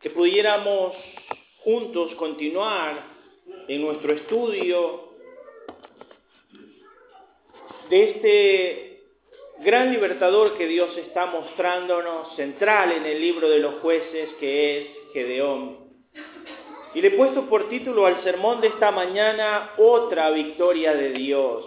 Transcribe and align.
que 0.00 0.10
pudiéramos 0.10 0.94
juntos 1.64 2.14
continuar 2.14 3.04
en 3.66 3.82
nuestro 3.82 4.12
estudio 4.12 5.08
de 7.90 8.10
este 8.10 9.02
gran 9.60 9.90
libertador 9.90 10.56
que 10.56 10.66
Dios 10.66 10.96
está 10.98 11.26
mostrándonos 11.26 12.36
central 12.36 12.92
en 12.92 13.06
el 13.06 13.20
libro 13.20 13.48
de 13.48 13.58
los 13.58 13.76
jueces 13.80 14.30
que 14.38 14.78
es 14.78 14.88
Gedeón. 15.12 15.88
Y 16.94 17.02
le 17.02 17.08
he 17.08 17.12
puesto 17.12 17.48
por 17.48 17.68
título 17.68 18.06
al 18.06 18.22
sermón 18.22 18.60
de 18.60 18.68
esta 18.68 18.90
mañana 18.90 19.72
otra 19.78 20.30
victoria 20.30 20.94
de 20.94 21.10
Dios. 21.10 21.64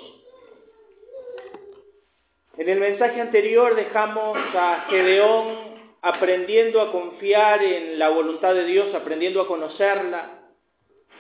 En 2.58 2.70
el 2.70 2.80
mensaje 2.80 3.22
anterior 3.22 3.76
dejamos 3.76 4.38
a 4.56 4.86
Gedeón 4.90 5.71
aprendiendo 6.02 6.82
a 6.82 6.92
confiar 6.92 7.64
en 7.64 8.00
la 8.00 8.10
voluntad 8.10 8.54
de 8.56 8.66
Dios, 8.66 8.94
aprendiendo 8.96 9.42
a 9.42 9.48
conocerla, 9.48 10.40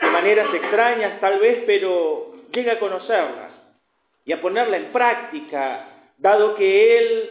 de 0.01 0.07
maneras 0.09 0.53
extrañas 0.53 1.19
tal 1.19 1.39
vez, 1.39 1.63
pero 1.65 2.33
llega 2.51 2.73
a 2.73 2.79
conocerlas 2.79 3.51
y 4.25 4.33
a 4.33 4.41
ponerla 4.41 4.77
en 4.77 4.91
práctica, 4.91 6.09
dado 6.17 6.55
que 6.55 6.97
Él 6.97 7.29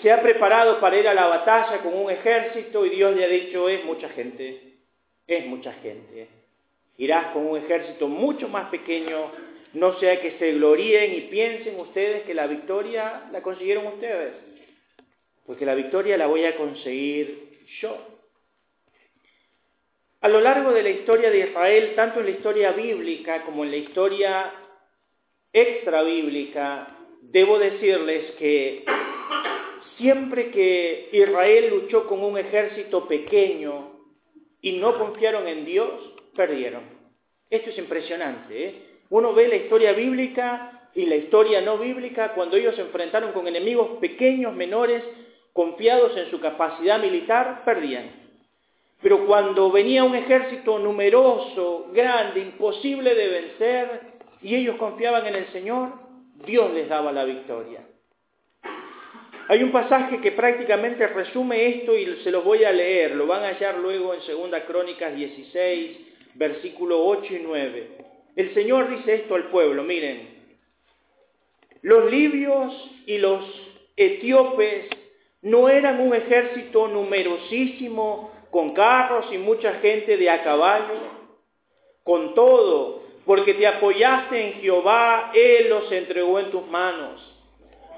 se 0.00 0.10
ha 0.10 0.22
preparado 0.22 0.80
para 0.80 0.96
ir 0.96 1.08
a 1.08 1.14
la 1.14 1.26
batalla 1.26 1.78
con 1.82 1.94
un 1.94 2.10
ejército 2.10 2.86
y 2.86 2.90
Dios 2.90 3.14
le 3.14 3.24
ha 3.24 3.28
dicho, 3.28 3.68
es 3.68 3.84
mucha 3.84 4.08
gente, 4.10 4.76
es 5.26 5.46
mucha 5.46 5.72
gente. 5.74 6.28
Irás 6.96 7.32
con 7.32 7.46
un 7.46 7.58
ejército 7.58 8.08
mucho 8.08 8.48
más 8.48 8.70
pequeño, 8.70 9.30
no 9.74 9.98
sea 9.98 10.20
que 10.20 10.38
se 10.38 10.52
gloríen 10.52 11.14
y 11.14 11.20
piensen 11.22 11.78
ustedes 11.78 12.22
que 12.22 12.34
la 12.34 12.46
victoria 12.46 13.24
la 13.30 13.42
consiguieron 13.42 13.86
ustedes 13.88 14.47
porque 15.48 15.64
la 15.64 15.74
victoria 15.74 16.18
la 16.18 16.26
voy 16.26 16.44
a 16.44 16.58
conseguir 16.58 17.56
yo. 17.80 17.96
A 20.20 20.28
lo 20.28 20.42
largo 20.42 20.72
de 20.72 20.82
la 20.82 20.90
historia 20.90 21.30
de 21.30 21.38
Israel, 21.38 21.94
tanto 21.96 22.20
en 22.20 22.26
la 22.26 22.32
historia 22.32 22.72
bíblica 22.72 23.44
como 23.44 23.64
en 23.64 23.70
la 23.70 23.78
historia 23.78 24.52
extra 25.50 26.02
bíblica, 26.02 26.98
debo 27.22 27.58
decirles 27.58 28.32
que 28.32 28.84
siempre 29.96 30.50
que 30.50 31.08
Israel 31.12 31.70
luchó 31.70 32.06
con 32.06 32.22
un 32.22 32.36
ejército 32.36 33.08
pequeño 33.08 34.02
y 34.60 34.72
no 34.72 34.98
confiaron 34.98 35.48
en 35.48 35.64
Dios, 35.64 36.12
perdieron. 36.36 36.82
Esto 37.48 37.70
es 37.70 37.78
impresionante. 37.78 38.66
¿eh? 38.66 38.74
Uno 39.08 39.32
ve 39.32 39.48
la 39.48 39.56
historia 39.56 39.94
bíblica 39.94 40.90
y 40.94 41.06
la 41.06 41.16
historia 41.16 41.62
no 41.62 41.78
bíblica 41.78 42.34
cuando 42.34 42.58
ellos 42.58 42.74
se 42.74 42.82
enfrentaron 42.82 43.32
con 43.32 43.48
enemigos 43.48 43.96
pequeños, 43.98 44.54
menores, 44.54 45.02
confiados 45.58 46.16
en 46.16 46.30
su 46.30 46.38
capacidad 46.38 47.00
militar, 47.00 47.62
perdían. 47.64 48.12
Pero 49.02 49.26
cuando 49.26 49.72
venía 49.72 50.04
un 50.04 50.14
ejército 50.14 50.78
numeroso, 50.78 51.88
grande, 51.92 52.38
imposible 52.38 53.12
de 53.12 53.26
vencer, 53.26 54.00
y 54.40 54.54
ellos 54.54 54.76
confiaban 54.76 55.26
en 55.26 55.34
el 55.34 55.48
Señor, 55.48 55.94
Dios 56.46 56.72
les 56.74 56.88
daba 56.88 57.10
la 57.10 57.24
victoria. 57.24 57.80
Hay 59.48 59.64
un 59.64 59.72
pasaje 59.72 60.20
que 60.20 60.30
prácticamente 60.30 61.04
resume 61.08 61.66
esto 61.66 61.98
y 61.98 62.20
se 62.22 62.30
lo 62.30 62.42
voy 62.42 62.62
a 62.62 62.70
leer, 62.70 63.16
lo 63.16 63.26
van 63.26 63.42
a 63.42 63.48
hallar 63.48 63.78
luego 63.78 64.14
en 64.14 64.20
2 64.20 64.60
Crónicas 64.64 65.12
16, 65.12 65.98
versículo 66.34 67.04
8 67.04 67.34
y 67.34 67.40
9. 67.40 67.88
El 68.36 68.54
Señor 68.54 68.90
dice 68.90 69.12
esto 69.12 69.34
al 69.34 69.50
pueblo, 69.50 69.82
miren, 69.82 70.20
los 71.82 72.08
libios 72.08 72.90
y 73.06 73.18
los 73.18 73.42
etíopes 73.96 74.88
no 75.42 75.68
eran 75.68 76.00
un 76.00 76.14
ejército 76.14 76.88
numerosísimo, 76.88 78.32
con 78.50 78.72
carros 78.72 79.26
y 79.32 79.38
mucha 79.38 79.74
gente 79.74 80.16
de 80.16 80.30
a 80.30 80.42
caballo. 80.42 81.18
Con 82.02 82.34
todo, 82.34 83.02
porque 83.26 83.54
te 83.54 83.66
apoyaste 83.66 84.40
en 84.40 84.52
Jehová, 84.60 85.30
Él 85.34 85.68
los 85.68 85.92
entregó 85.92 86.38
en 86.38 86.50
tus 86.50 86.66
manos. 86.66 87.34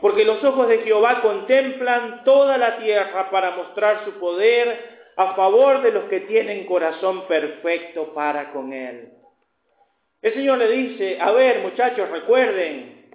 Porque 0.01 0.25
los 0.25 0.43
ojos 0.43 0.67
de 0.69 0.79
Jehová 0.79 1.21
contemplan 1.23 2.25
toda 2.25 2.59
la 2.59 2.79
tierra 2.79 3.31
para 3.31 3.53
mostrar 3.53 4.05
su 4.05 4.13
poder 4.13 4.99
a 5.17 5.35
favor 5.35 5.83
de 5.83 5.93
los 5.93 6.05
que 6.05 6.21
tienen 6.21 6.67
corazón 6.67 7.27
perfecto 7.29 8.13
para 8.15 8.53
con 8.53 8.73
Él. 8.73 9.11
El 10.23 10.35
Señor 10.35 10.59
le 10.59 10.69
dice, 10.69 11.19
a 11.21 11.31
ver 11.33 11.61
muchachos, 11.61 12.11
recuerden, 12.11 13.11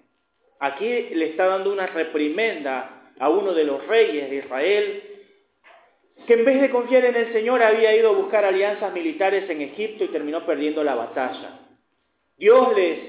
aquí 0.60 1.10
le 1.12 1.26
está 1.32 1.48
dando 1.48 1.72
una 1.72 1.88
reprimenda 1.88 3.05
a 3.20 3.30
uno 3.30 3.54
de 3.54 3.64
los 3.64 3.86
reyes 3.88 4.30
de 4.30 4.38
Israel, 4.38 5.04
que 6.28 6.34
en 6.34 6.46
vez 6.46 6.62
de 6.62 6.70
confiar 6.70 7.06
en 7.06 7.16
el 7.16 7.34
Señor 7.34 7.62
había 7.62 7.96
ido 7.96 8.10
a 8.10 8.18
buscar 8.18 8.46
alianzas 8.46 8.94
militares 8.94 9.50
en 9.50 9.62
Egipto 9.62 10.04
y 10.04 10.10
terminó 10.10 10.46
perdiendo 10.46 10.84
la 10.84 10.96
batalla. 10.96 11.60
Dios 12.38 12.76
les 12.76 13.00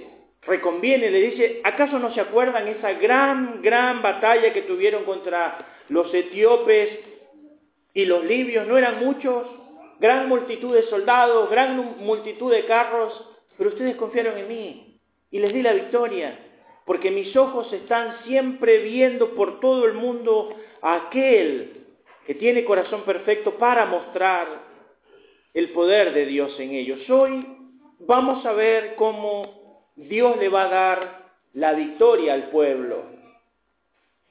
reconviene, 0.43 1.11
le 1.11 1.21
dice, 1.21 1.61
¿acaso 1.65 1.99
no 1.99 2.13
se 2.13 2.21
acuerdan 2.21 2.69
esa 2.69 2.93
gran, 2.93 3.63
gran 3.63 4.03
batalla 4.03 4.53
que 4.53 4.63
tuvieron 4.63 5.05
contra 5.05 5.59
los 5.89 6.13
etíopes 6.13 6.99
y 7.95 8.05
los 8.05 8.25
libios? 8.25 8.67
¿No 8.67 8.79
eran 8.79 9.05
muchos? 9.05 9.47
Gran 9.99 10.29
multitud 10.29 10.75
de 10.75 10.83
soldados, 10.85 11.51
gran 11.51 11.97
multitud 11.99 12.53
de 12.53 12.67
carros, 12.67 13.29
pero 13.57 13.71
ustedes 13.71 13.97
confiaron 13.97 14.37
en 14.39 14.49
mí 14.49 15.01
y 15.31 15.39
les 15.39 15.53
di 15.53 15.63
la 15.63 15.73
victoria 15.73 16.46
porque 16.87 17.11
mis 17.11 17.37
ojos 17.37 17.71
están 17.73 18.23
siempre 18.25 18.79
viendo 18.79 19.35
por 19.35 19.59
todo 19.59 19.85
el 19.85 19.95
mundo 19.95 20.57
a 20.81 21.09
aquel 21.09 21.85
que 22.27 22.37
tiene 22.37 22.65
corazón 22.65 23.03
perfecto 23.03 23.59
para 23.59 23.87
mostrar 23.87 24.63
el 25.53 25.71
poder 25.71 26.15
de 26.15 26.27
Dios 26.27 26.59
en 26.61 26.71
ellos. 26.71 27.11
Hoy 27.11 27.45
vamos 27.99 28.47
a 28.47 28.53
ver 28.53 28.95
cómo 28.95 29.83
Dios 29.97 30.39
le 30.39 30.49
va 30.49 30.63
a 30.63 30.69
dar 30.69 31.27
la 31.55 31.73
victoria 31.73 32.35
al 32.35 32.51
pueblo, 32.51 33.05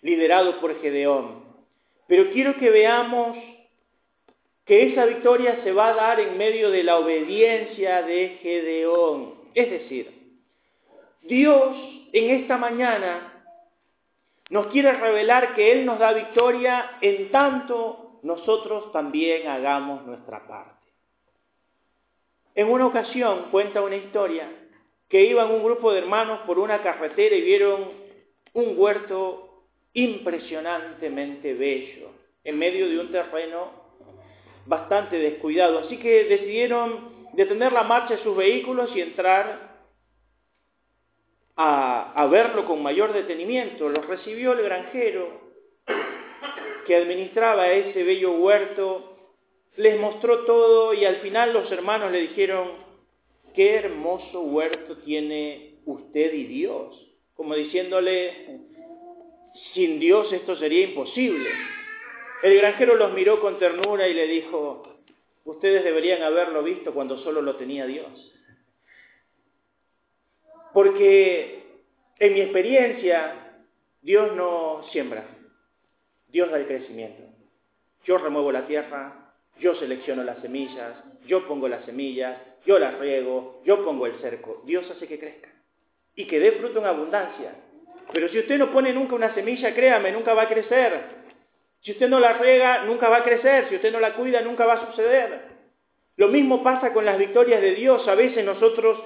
liderado 0.02 0.62
por 0.62 0.80
Gedeón. 0.82 1.44
Pero 2.08 2.32
quiero 2.32 2.56
que 2.58 2.70
veamos 2.70 3.38
que 4.66 4.94
esa 4.94 5.06
victoria 5.06 5.62
se 5.64 5.74
va 5.74 5.90
a 5.90 5.96
dar 5.96 6.20
en 6.22 6.38
medio 6.38 6.72
de 6.72 6.84
la 6.84 7.00
obediencia 7.00 8.02
de 8.04 8.38
Gedeón. 8.42 9.36
Es 9.54 9.70
decir, 9.70 10.14
Dios 11.24 11.95
en 12.16 12.30
esta 12.30 12.58
mañana 12.58 13.44
nos 14.50 14.68
quiere 14.68 14.94
revelar 14.94 15.54
que 15.54 15.74
Él 15.74 15.86
nos 15.86 16.00
da 16.00 16.14
victoria 16.14 16.98
en 17.02 17.30
tanto 17.30 18.20
nosotros 18.24 18.94
también 18.94 19.50
hagamos 19.50 20.06
nuestra 20.06 20.48
parte. 20.48 20.86
En 22.56 22.70
una 22.70 22.88
ocasión 22.88 23.48
cuenta 23.52 23.82
una 23.82 23.98
historia 23.98 24.50
que 25.10 25.26
iban 25.26 25.52
un 25.52 25.62
grupo 25.62 25.92
de 25.92 26.00
hermanos 26.00 26.40
por 26.46 26.58
una 26.58 26.82
carretera 26.82 27.36
y 27.36 27.42
vieron 27.42 27.92
un 28.54 28.76
huerto 28.78 29.66
impresionantemente 29.92 31.54
bello 31.54 32.12
en 32.46 32.58
medio 32.58 32.88
de 32.88 32.98
un 32.98 33.12
terreno 33.12 33.72
bastante 34.66 35.18
descuidado. 35.18 35.80
Así 35.80 35.98
que 35.98 36.24
decidieron 36.24 37.28
detener 37.34 37.74
la 37.74 37.84
marcha 37.84 38.16
de 38.16 38.24
sus 38.24 38.38
vehículos 38.38 38.90
y 38.96 39.02
entrar 39.02 39.75
a, 41.56 42.28
verlo 42.30 42.66
con 42.66 42.82
mayor 42.84 43.14
detenimiento. 43.14 43.90
Los 43.90 44.06
recibió 44.06 44.54
el 44.54 44.64
granjero 44.64 45.42
que 46.86 46.96
administraba 46.96 47.68
ese 47.70 48.04
bello 48.04 48.34
huerto, 48.34 49.18
les 49.78 50.00
mostró 50.00 50.46
todo 50.46 50.94
y 50.94 51.06
al 51.06 51.18
final 51.18 51.54
los 51.54 51.72
hermanos 51.72 52.12
le 52.12 52.22
dijeron, 52.22 52.72
qué 53.54 53.76
hermoso 53.76 54.42
huerto 54.42 54.98
tiene 54.98 55.80
usted 55.86 56.34
y 56.34 56.46
Dios, 56.46 56.96
como 57.36 57.56
diciéndole, 57.56 58.60
sin 59.74 60.00
Dios 60.00 60.32
esto 60.32 60.56
sería 60.56 60.86
imposible. 60.86 61.50
El 62.44 62.58
granjero 62.58 62.96
los 62.96 63.14
miró 63.14 63.42
con 63.42 63.58
ternura 63.58 64.08
y 64.08 64.14
le 64.14 64.28
dijo, 64.28 64.84
ustedes 65.46 65.84
deberían 65.84 66.22
haberlo 66.22 66.62
visto 66.64 66.94
cuando 66.94 67.18
solo 67.20 67.42
lo 67.42 67.56
tenía 67.56 67.86
Dios. 67.86 68.35
Porque 70.76 71.64
en 72.20 72.34
mi 72.34 72.42
experiencia, 72.42 73.34
Dios 74.02 74.36
no 74.36 74.84
siembra, 74.92 75.24
Dios 76.28 76.52
da 76.52 76.58
el 76.58 76.68
crecimiento. 76.68 77.24
Yo 78.04 78.18
remuevo 78.18 78.52
la 78.52 78.68
tierra, 78.68 79.32
yo 79.58 79.74
selecciono 79.76 80.26
las 80.26 80.40
semillas, 80.40 80.98
yo 81.26 81.48
pongo 81.48 81.70
las 81.70 81.86
semillas, 81.86 82.38
yo 82.66 82.78
las 82.78 83.00
riego, 83.00 83.62
yo 83.64 83.86
pongo 83.86 84.06
el 84.06 84.20
cerco. 84.20 84.64
Dios 84.66 84.92
hace 84.92 85.08
que 85.08 85.18
crezca 85.18 85.48
y 86.14 86.28
que 86.28 86.42
dé 86.42 86.52
fruto 86.52 86.80
en 86.80 86.88
abundancia. 86.88 87.56
Pero 88.12 88.28
si 88.28 88.40
usted 88.40 88.58
no 88.58 88.74
pone 88.74 88.92
nunca 88.92 89.16
una 89.16 89.34
semilla, 89.34 89.74
créame, 89.74 90.12
nunca 90.12 90.34
va 90.34 90.42
a 90.42 90.50
crecer. 90.50 91.06
Si 91.84 91.92
usted 91.92 92.10
no 92.10 92.20
la 92.20 92.34
riega, 92.34 92.84
nunca 92.84 93.08
va 93.08 93.20
a 93.20 93.24
crecer. 93.24 93.70
Si 93.70 93.76
usted 93.76 93.94
no 93.94 94.02
la 94.02 94.16
cuida, 94.16 94.42
nunca 94.42 94.66
va 94.66 94.74
a 94.74 94.88
suceder. 94.88 95.40
Lo 96.18 96.28
mismo 96.28 96.64
pasa 96.64 96.92
con 96.92 97.06
las 97.06 97.18
victorias 97.18 97.62
de 97.62 97.76
Dios. 97.76 98.06
A 98.10 98.16
veces 98.16 98.44
nosotros 98.44 99.02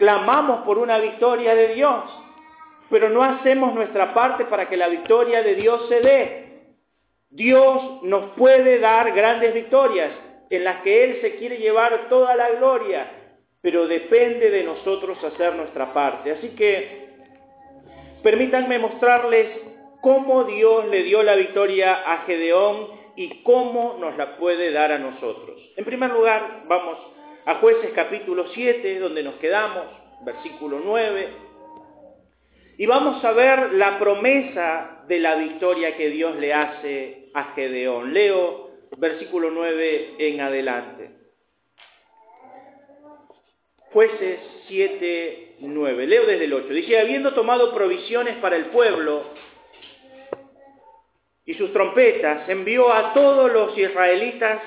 Clamamos 0.00 0.62
por 0.64 0.78
una 0.78 0.96
victoria 0.96 1.54
de 1.54 1.74
Dios, 1.74 2.04
pero 2.88 3.10
no 3.10 3.22
hacemos 3.22 3.74
nuestra 3.74 4.14
parte 4.14 4.46
para 4.46 4.66
que 4.66 4.78
la 4.78 4.88
victoria 4.88 5.42
de 5.42 5.54
Dios 5.56 5.90
se 5.90 6.00
dé. 6.00 6.62
Dios 7.28 8.02
nos 8.04 8.30
puede 8.30 8.78
dar 8.78 9.12
grandes 9.12 9.52
victorias 9.52 10.10
en 10.48 10.64
las 10.64 10.80
que 10.80 11.04
Él 11.04 11.18
se 11.20 11.36
quiere 11.36 11.58
llevar 11.58 12.08
toda 12.08 12.34
la 12.34 12.48
gloria, 12.52 13.10
pero 13.60 13.86
depende 13.86 14.48
de 14.48 14.64
nosotros 14.64 15.22
hacer 15.22 15.54
nuestra 15.54 15.92
parte. 15.92 16.30
Así 16.32 16.48
que 16.56 17.10
permítanme 18.22 18.78
mostrarles 18.78 19.48
cómo 20.00 20.44
Dios 20.44 20.86
le 20.86 21.02
dio 21.02 21.22
la 21.22 21.34
victoria 21.34 22.10
a 22.10 22.24
Gedeón 22.24 22.88
y 23.16 23.42
cómo 23.42 23.98
nos 24.00 24.16
la 24.16 24.38
puede 24.38 24.72
dar 24.72 24.92
a 24.92 24.98
nosotros. 24.98 25.60
En 25.76 25.84
primer 25.84 26.10
lugar, 26.10 26.62
vamos 26.66 26.96
a 27.46 27.56
jueces 27.56 27.90
capítulo 27.94 28.48
7, 28.48 28.98
donde 28.98 29.22
nos 29.22 29.34
quedamos, 29.36 29.86
versículo 30.24 30.80
9, 30.84 31.28
y 32.80 32.86
vamos 32.86 33.22
a 33.22 33.32
ver 33.32 33.74
la 33.74 33.98
promesa 33.98 35.04
de 35.06 35.18
la 35.18 35.34
victoria 35.34 35.98
que 35.98 36.08
Dios 36.08 36.36
le 36.36 36.54
hace 36.54 37.28
a 37.34 37.52
Gedeón. 37.52 38.14
Leo 38.14 38.70
versículo 38.96 39.50
9 39.50 40.14
en 40.18 40.40
adelante. 40.40 41.10
Jueces 43.92 44.40
7, 44.68 45.56
9. 45.60 46.06
Leo 46.06 46.24
desde 46.24 46.46
el 46.46 46.54
8. 46.54 46.68
Dice, 46.68 46.98
habiendo 46.98 47.34
tomado 47.34 47.74
provisiones 47.74 48.36
para 48.36 48.56
el 48.56 48.66
pueblo 48.66 49.24
y 51.44 51.52
sus 51.52 51.74
trompetas, 51.74 52.48
envió 52.48 52.90
a 52.94 53.12
todos 53.12 53.52
los 53.52 53.76
israelitas, 53.76 54.62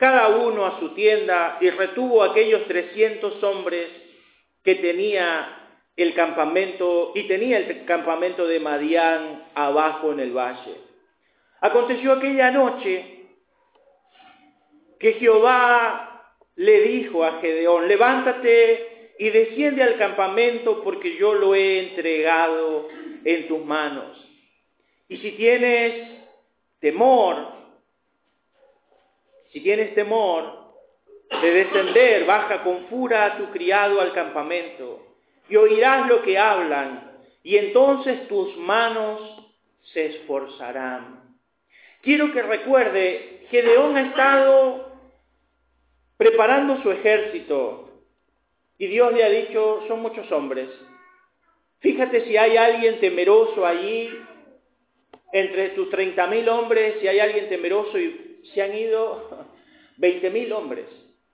cada 0.00 0.28
uno 0.28 0.64
a 0.64 0.80
su 0.80 0.94
tienda, 0.94 1.58
y 1.60 1.68
retuvo 1.68 2.22
a 2.22 2.30
aquellos 2.30 2.66
300 2.66 3.42
hombres 3.44 3.86
que 4.64 4.76
tenía 4.76 5.58
el 5.94 6.14
campamento, 6.14 7.12
y 7.14 7.28
tenía 7.28 7.58
el 7.58 7.84
campamento 7.84 8.46
de 8.46 8.60
Madián 8.60 9.44
abajo 9.54 10.12
en 10.12 10.20
el 10.20 10.32
valle. 10.32 10.74
Aconteció 11.60 12.14
aquella 12.14 12.50
noche 12.50 13.26
que 14.98 15.12
Jehová 15.14 16.32
le 16.56 16.80
dijo 16.80 17.22
a 17.22 17.40
Gedeón, 17.40 17.86
levántate 17.86 19.14
y 19.18 19.28
desciende 19.28 19.82
al 19.82 19.98
campamento 19.98 20.82
porque 20.82 21.16
yo 21.16 21.34
lo 21.34 21.54
he 21.54 21.88
entregado 21.90 22.88
en 23.24 23.48
tus 23.48 23.62
manos. 23.64 24.26
Y 25.08 25.18
si 25.18 25.32
tienes 25.32 26.08
temor, 26.80 27.59
si 29.52 29.60
tienes 29.60 29.94
temor 29.94 30.74
de 31.42 31.50
descender, 31.50 32.24
baja 32.24 32.62
con 32.62 32.86
fura 32.86 33.26
a 33.26 33.38
tu 33.38 33.50
criado 33.50 34.00
al 34.00 34.12
campamento 34.12 35.06
y 35.48 35.56
oirás 35.56 36.08
lo 36.08 36.22
que 36.22 36.38
hablan, 36.38 37.12
y 37.42 37.56
entonces 37.56 38.28
tus 38.28 38.56
manos 38.56 39.20
se 39.92 40.06
esforzarán. 40.06 41.36
Quiero 42.02 42.32
que 42.32 42.42
recuerde, 42.42 43.46
Gedeón 43.50 43.96
ha 43.96 44.02
estado 44.08 44.92
preparando 46.16 46.80
su 46.82 46.90
ejército 46.90 47.90
y 48.78 48.86
Dios 48.86 49.12
le 49.12 49.24
ha 49.24 49.28
dicho, 49.28 49.84
son 49.88 50.00
muchos 50.00 50.30
hombres. 50.32 50.68
Fíjate 51.80 52.24
si 52.26 52.36
hay 52.36 52.56
alguien 52.56 53.00
temeroso 53.00 53.66
allí, 53.66 54.10
entre 55.32 55.70
tus 55.70 55.90
treinta 55.90 56.26
mil 56.26 56.48
hombres, 56.48 56.96
si 57.00 57.08
hay 57.08 57.20
alguien 57.20 57.48
temeroso 57.48 57.98
y 57.98 58.29
se 58.54 58.62
han 58.62 58.74
ido 58.74 59.46
veinte 59.96 60.30
mil 60.30 60.52
hombres 60.52 60.86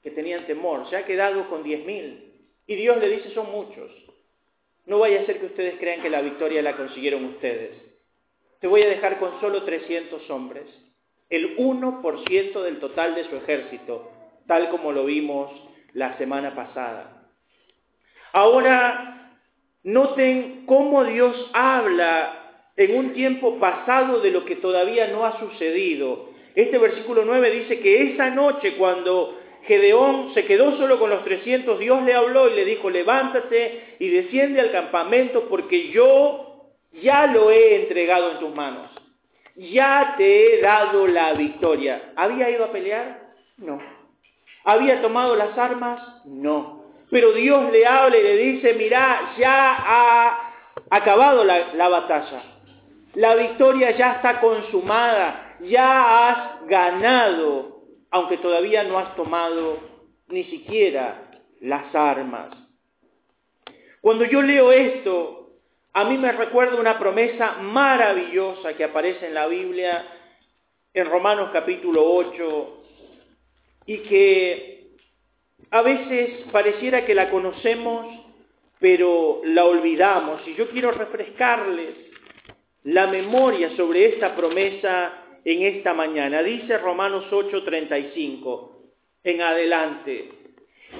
que 0.02 0.10
tenían 0.10 0.46
temor, 0.46 0.88
se 0.88 0.96
ha 0.96 1.04
quedado 1.04 1.48
con 1.48 1.62
diez 1.62 1.84
mil. 1.84 2.32
Y 2.66 2.74
Dios 2.74 2.96
le 2.98 3.08
dice, 3.08 3.30
son 3.30 3.50
muchos. 3.50 3.90
No 4.86 4.98
vaya 4.98 5.20
a 5.20 5.26
ser 5.26 5.40
que 5.40 5.46
ustedes 5.46 5.78
crean 5.78 6.02
que 6.02 6.10
la 6.10 6.22
victoria 6.22 6.62
la 6.62 6.76
consiguieron 6.76 7.24
ustedes. 7.24 7.72
Te 8.60 8.66
voy 8.66 8.82
a 8.82 8.88
dejar 8.88 9.18
con 9.18 9.40
solo 9.40 9.64
300 9.64 10.30
hombres, 10.30 10.64
el 11.28 11.56
1% 11.56 12.62
del 12.62 12.78
total 12.78 13.14
de 13.14 13.24
su 13.24 13.36
ejército, 13.36 14.10
tal 14.46 14.70
como 14.70 14.92
lo 14.92 15.04
vimos 15.04 15.50
la 15.92 16.16
semana 16.18 16.54
pasada. 16.54 17.30
Ahora, 18.32 19.38
noten 19.82 20.66
cómo 20.66 21.04
Dios 21.04 21.50
habla 21.52 22.70
en 22.76 22.96
un 22.96 23.12
tiempo 23.12 23.58
pasado 23.58 24.20
de 24.20 24.30
lo 24.30 24.44
que 24.44 24.56
todavía 24.56 25.08
no 25.08 25.24
ha 25.24 25.38
sucedido. 25.40 26.30
Este 26.56 26.78
versículo 26.78 27.22
9 27.26 27.50
dice 27.50 27.80
que 27.80 28.14
esa 28.14 28.30
noche 28.30 28.76
cuando 28.76 29.38
Gedeón 29.66 30.32
se 30.32 30.46
quedó 30.46 30.74
solo 30.78 30.98
con 30.98 31.10
los 31.10 31.22
300, 31.22 31.78
Dios 31.78 32.02
le 32.02 32.14
habló 32.14 32.48
y 32.48 32.54
le 32.54 32.64
dijo, 32.64 32.88
levántate 32.88 33.96
y 33.98 34.08
desciende 34.08 34.60
al 34.60 34.72
campamento 34.72 35.50
porque 35.50 35.90
yo 35.90 36.72
ya 36.92 37.26
lo 37.26 37.50
he 37.50 37.82
entregado 37.82 38.32
en 38.32 38.38
tus 38.38 38.54
manos. 38.54 38.90
Ya 39.54 40.14
te 40.16 40.56
he 40.56 40.60
dado 40.62 41.06
la 41.06 41.34
victoria. 41.34 42.12
¿Había 42.16 42.48
ido 42.48 42.64
a 42.64 42.72
pelear? 42.72 43.32
No. 43.58 43.78
¿Había 44.64 45.02
tomado 45.02 45.36
las 45.36 45.58
armas? 45.58 46.00
No. 46.24 46.84
Pero 47.10 47.32
Dios 47.32 47.70
le 47.70 47.84
habla 47.84 48.16
y 48.16 48.22
le 48.22 48.36
dice, 48.36 48.72
mira, 48.74 49.34
ya 49.38 49.76
ha 49.78 50.52
acabado 50.88 51.44
la, 51.44 51.74
la 51.74 51.88
batalla. 51.90 52.55
La 53.16 53.34
victoria 53.34 53.90
ya 53.90 54.12
está 54.12 54.40
consumada. 54.40 55.56
Ya 55.60 56.28
has 56.28 56.66
ganado 56.66 57.76
aunque 58.10 58.38
todavía 58.38 58.82
no 58.84 58.98
has 58.98 59.14
tomado 59.14 59.78
ni 60.28 60.44
siquiera 60.44 61.30
las 61.60 61.94
armas. 61.94 62.48
Cuando 64.00 64.24
yo 64.24 64.40
leo 64.40 64.72
esto, 64.72 65.50
a 65.92 66.04
mí 66.04 66.16
me 66.16 66.32
recuerda 66.32 66.80
una 66.80 66.98
promesa 66.98 67.58
maravillosa 67.60 68.74
que 68.74 68.84
aparece 68.84 69.26
en 69.26 69.34
la 69.34 69.46
Biblia, 69.46 70.06
en 70.94 71.06
Romanos 71.06 71.50
capítulo 71.52 72.04
8, 72.04 72.84
y 73.86 73.98
que 73.98 74.88
a 75.70 75.82
veces 75.82 76.46
pareciera 76.52 77.04
que 77.04 77.14
la 77.14 77.30
conocemos, 77.30 78.06
pero 78.78 79.40
la 79.44 79.64
olvidamos. 79.64 80.46
Y 80.46 80.54
yo 80.54 80.70
quiero 80.70 80.90
refrescarles 80.90 82.05
la 82.86 83.08
memoria 83.08 83.74
sobre 83.76 84.06
esta 84.06 84.36
promesa 84.36 85.12
en 85.44 85.62
esta 85.62 85.92
mañana. 85.92 86.42
Dice 86.42 86.78
Romanos 86.78 87.24
8:35 87.30 88.70
en 89.24 89.42
adelante. 89.42 90.28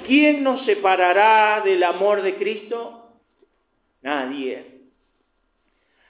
¿Quién 0.05 0.43
nos 0.43 0.65
separará 0.67 1.63
del 1.65 1.83
amor 1.85 2.23
de 2.23 2.35
Cristo? 2.35 3.13
Nadie. 4.03 4.65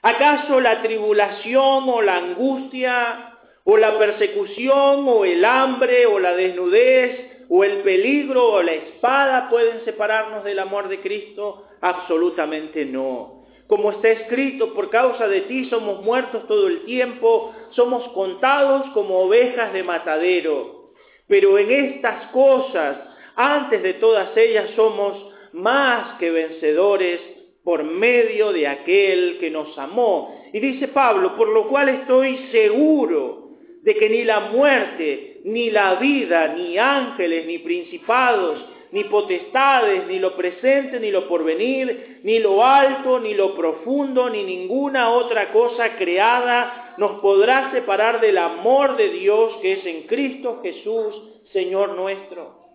¿Acaso 0.01 0.59
la 0.59 0.81
tribulación 0.81 1.89
o 1.89 2.01
la 2.01 2.17
angustia 2.17 3.37
o 3.63 3.77
la 3.77 3.99
persecución 3.99 5.05
o 5.07 5.25
el 5.25 5.45
hambre 5.45 6.07
o 6.07 6.17
la 6.17 6.33
desnudez 6.35 7.45
o 7.49 7.63
el 7.63 7.81
peligro 7.81 8.51
o 8.51 8.63
la 8.63 8.73
espada 8.73 9.47
pueden 9.49 9.85
separarnos 9.85 10.43
del 10.43 10.57
amor 10.57 10.87
de 10.87 11.01
Cristo? 11.01 11.67
Absolutamente 11.81 12.83
no 12.85 13.36
como 13.67 13.91
está 13.91 14.09
escrito, 14.09 14.73
por 14.73 14.89
causa 14.89 15.27
de 15.27 15.41
ti 15.41 15.65
somos 15.65 16.03
muertos 16.03 16.47
todo 16.47 16.67
el 16.67 16.85
tiempo, 16.85 17.53
somos 17.71 18.07
contados 18.09 18.89
como 18.93 19.19
ovejas 19.19 19.73
de 19.73 19.83
matadero. 19.83 20.91
Pero 21.27 21.57
en 21.57 21.71
estas 21.71 22.31
cosas, 22.31 22.97
antes 23.35 23.83
de 23.83 23.95
todas 23.95 24.35
ellas, 24.37 24.71
somos 24.75 25.33
más 25.51 26.17
que 26.17 26.31
vencedores 26.31 27.19
por 27.63 27.83
medio 27.83 28.53
de 28.53 28.67
aquel 28.67 29.37
que 29.39 29.51
nos 29.51 29.77
amó. 29.77 30.41
Y 30.53 30.59
dice 30.61 30.87
Pablo, 30.87 31.35
por 31.35 31.49
lo 31.49 31.67
cual 31.67 31.89
estoy 31.89 32.37
seguro 32.51 33.49
de 33.81 33.95
que 33.95 34.09
ni 34.09 34.23
la 34.23 34.39
muerte, 34.51 35.41
ni 35.43 35.69
la 35.69 35.95
vida, 35.95 36.53
ni 36.55 36.77
ángeles, 36.77 37.45
ni 37.45 37.57
principados, 37.59 38.65
ni 38.91 39.03
potestades, 39.05 40.07
ni 40.07 40.19
lo 40.19 40.35
presente, 40.35 40.99
ni 40.99 41.11
lo 41.11 41.27
porvenir, 41.27 42.21
ni 42.23 42.39
lo 42.39 42.65
alto, 42.65 43.19
ni 43.19 43.33
lo 43.33 43.53
profundo, 43.55 44.29
ni 44.29 44.43
ninguna 44.43 45.09
otra 45.09 45.51
cosa 45.51 45.95
creada 45.97 46.93
nos 46.97 47.19
podrá 47.19 47.71
separar 47.71 48.19
del 48.21 48.37
amor 48.37 48.95
de 48.95 49.09
Dios 49.09 49.57
que 49.61 49.73
es 49.73 49.85
en 49.85 50.03
Cristo 50.03 50.59
Jesús, 50.63 51.15
Señor 51.51 51.95
nuestro. 51.95 52.67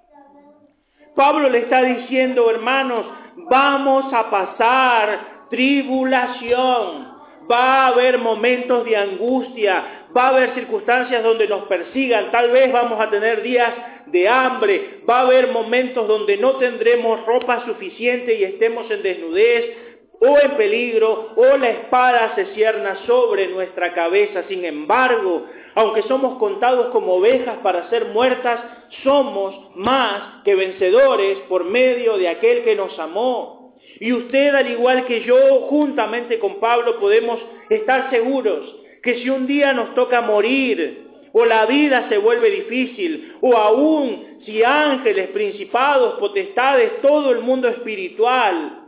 Pablo 1.15 1.49
le 1.51 1.59
está 1.59 1.83
diciendo, 1.83 2.51
hermanos, 2.51 3.07
vamos 3.37 4.13
a 4.13 4.31
pasar 4.31 5.47
tribulación, 5.51 7.13
va 7.51 7.59
a 7.59 7.87
haber 7.89 8.19
momentos 8.19 8.85
de 8.85 8.97
angustia, 8.97 10.07
va 10.17 10.25
a 10.25 10.29
haber 10.29 10.55
circunstancias 10.55 11.23
donde 11.23 11.49
nos 11.49 11.65
persigan, 11.65 12.31
tal 12.31 12.51
vez 12.51 12.73
vamos 12.73 12.99
a 13.01 13.11
tener 13.11 13.43
días 13.43 13.75
de 14.07 14.29
hambre, 14.29 15.01
va 15.09 15.19
a 15.19 15.23
haber 15.23 15.49
momentos 15.49 16.07
donde 16.07 16.37
no 16.37 16.57
tendremos 16.57 17.25
ropa 17.27 17.65
suficiente 17.67 18.35
y 18.35 18.45
estemos 18.45 18.91
en 18.91 19.03
desnudez 19.03 19.77
o 20.25 20.39
en 20.39 20.53
peligro, 20.53 21.33
o 21.35 21.57
la 21.57 21.71
espada 21.71 22.37
se 22.37 22.47
cierna 22.55 23.05
sobre 23.07 23.49
nuestra 23.49 23.93
cabeza. 23.93 24.45
Sin 24.49 24.65
embargo, 24.65 25.47
aunque 25.75 26.03
somos 26.03 26.39
contados 26.39 26.93
como 26.93 27.15
ovejas 27.15 27.57
para 27.63 27.91
ser 27.91 28.05
muertas, 28.07 28.61
somos 29.03 29.75
más 29.75 30.45
que 30.45 30.55
vencedores 30.55 31.39
por 31.49 31.65
medio 31.65 32.19
de 32.19 32.29
aquel 32.29 32.63
que 32.63 32.77
nos 32.77 32.97
amó. 33.01 33.75
Y 33.99 34.13
usted, 34.13 34.55
al 34.55 34.71
igual 34.71 35.07
que 35.07 35.23
yo, 35.23 35.63
juntamente 35.69 36.39
con 36.39 36.61
Pablo, 36.61 37.01
podemos 37.01 37.41
estar 37.69 38.11
seguros 38.11 38.77
que 39.03 39.17
si 39.17 39.29
un 39.29 39.47
día 39.49 39.73
nos 39.73 39.95
toca 39.95 40.21
morir, 40.21 41.09
o 41.33 41.45
la 41.45 41.67
vida 41.67 42.09
se 42.09 42.19
vuelve 42.19 42.51
difícil, 42.51 43.37
o 43.41 43.57
aún 43.57 44.39
si 44.45 44.63
ángeles, 44.63 45.31
principados, 45.31 46.15
potestades, 46.15 47.01
todo 47.01 47.31
el 47.31 47.41
mundo 47.41 47.69
espiritual 47.69 48.83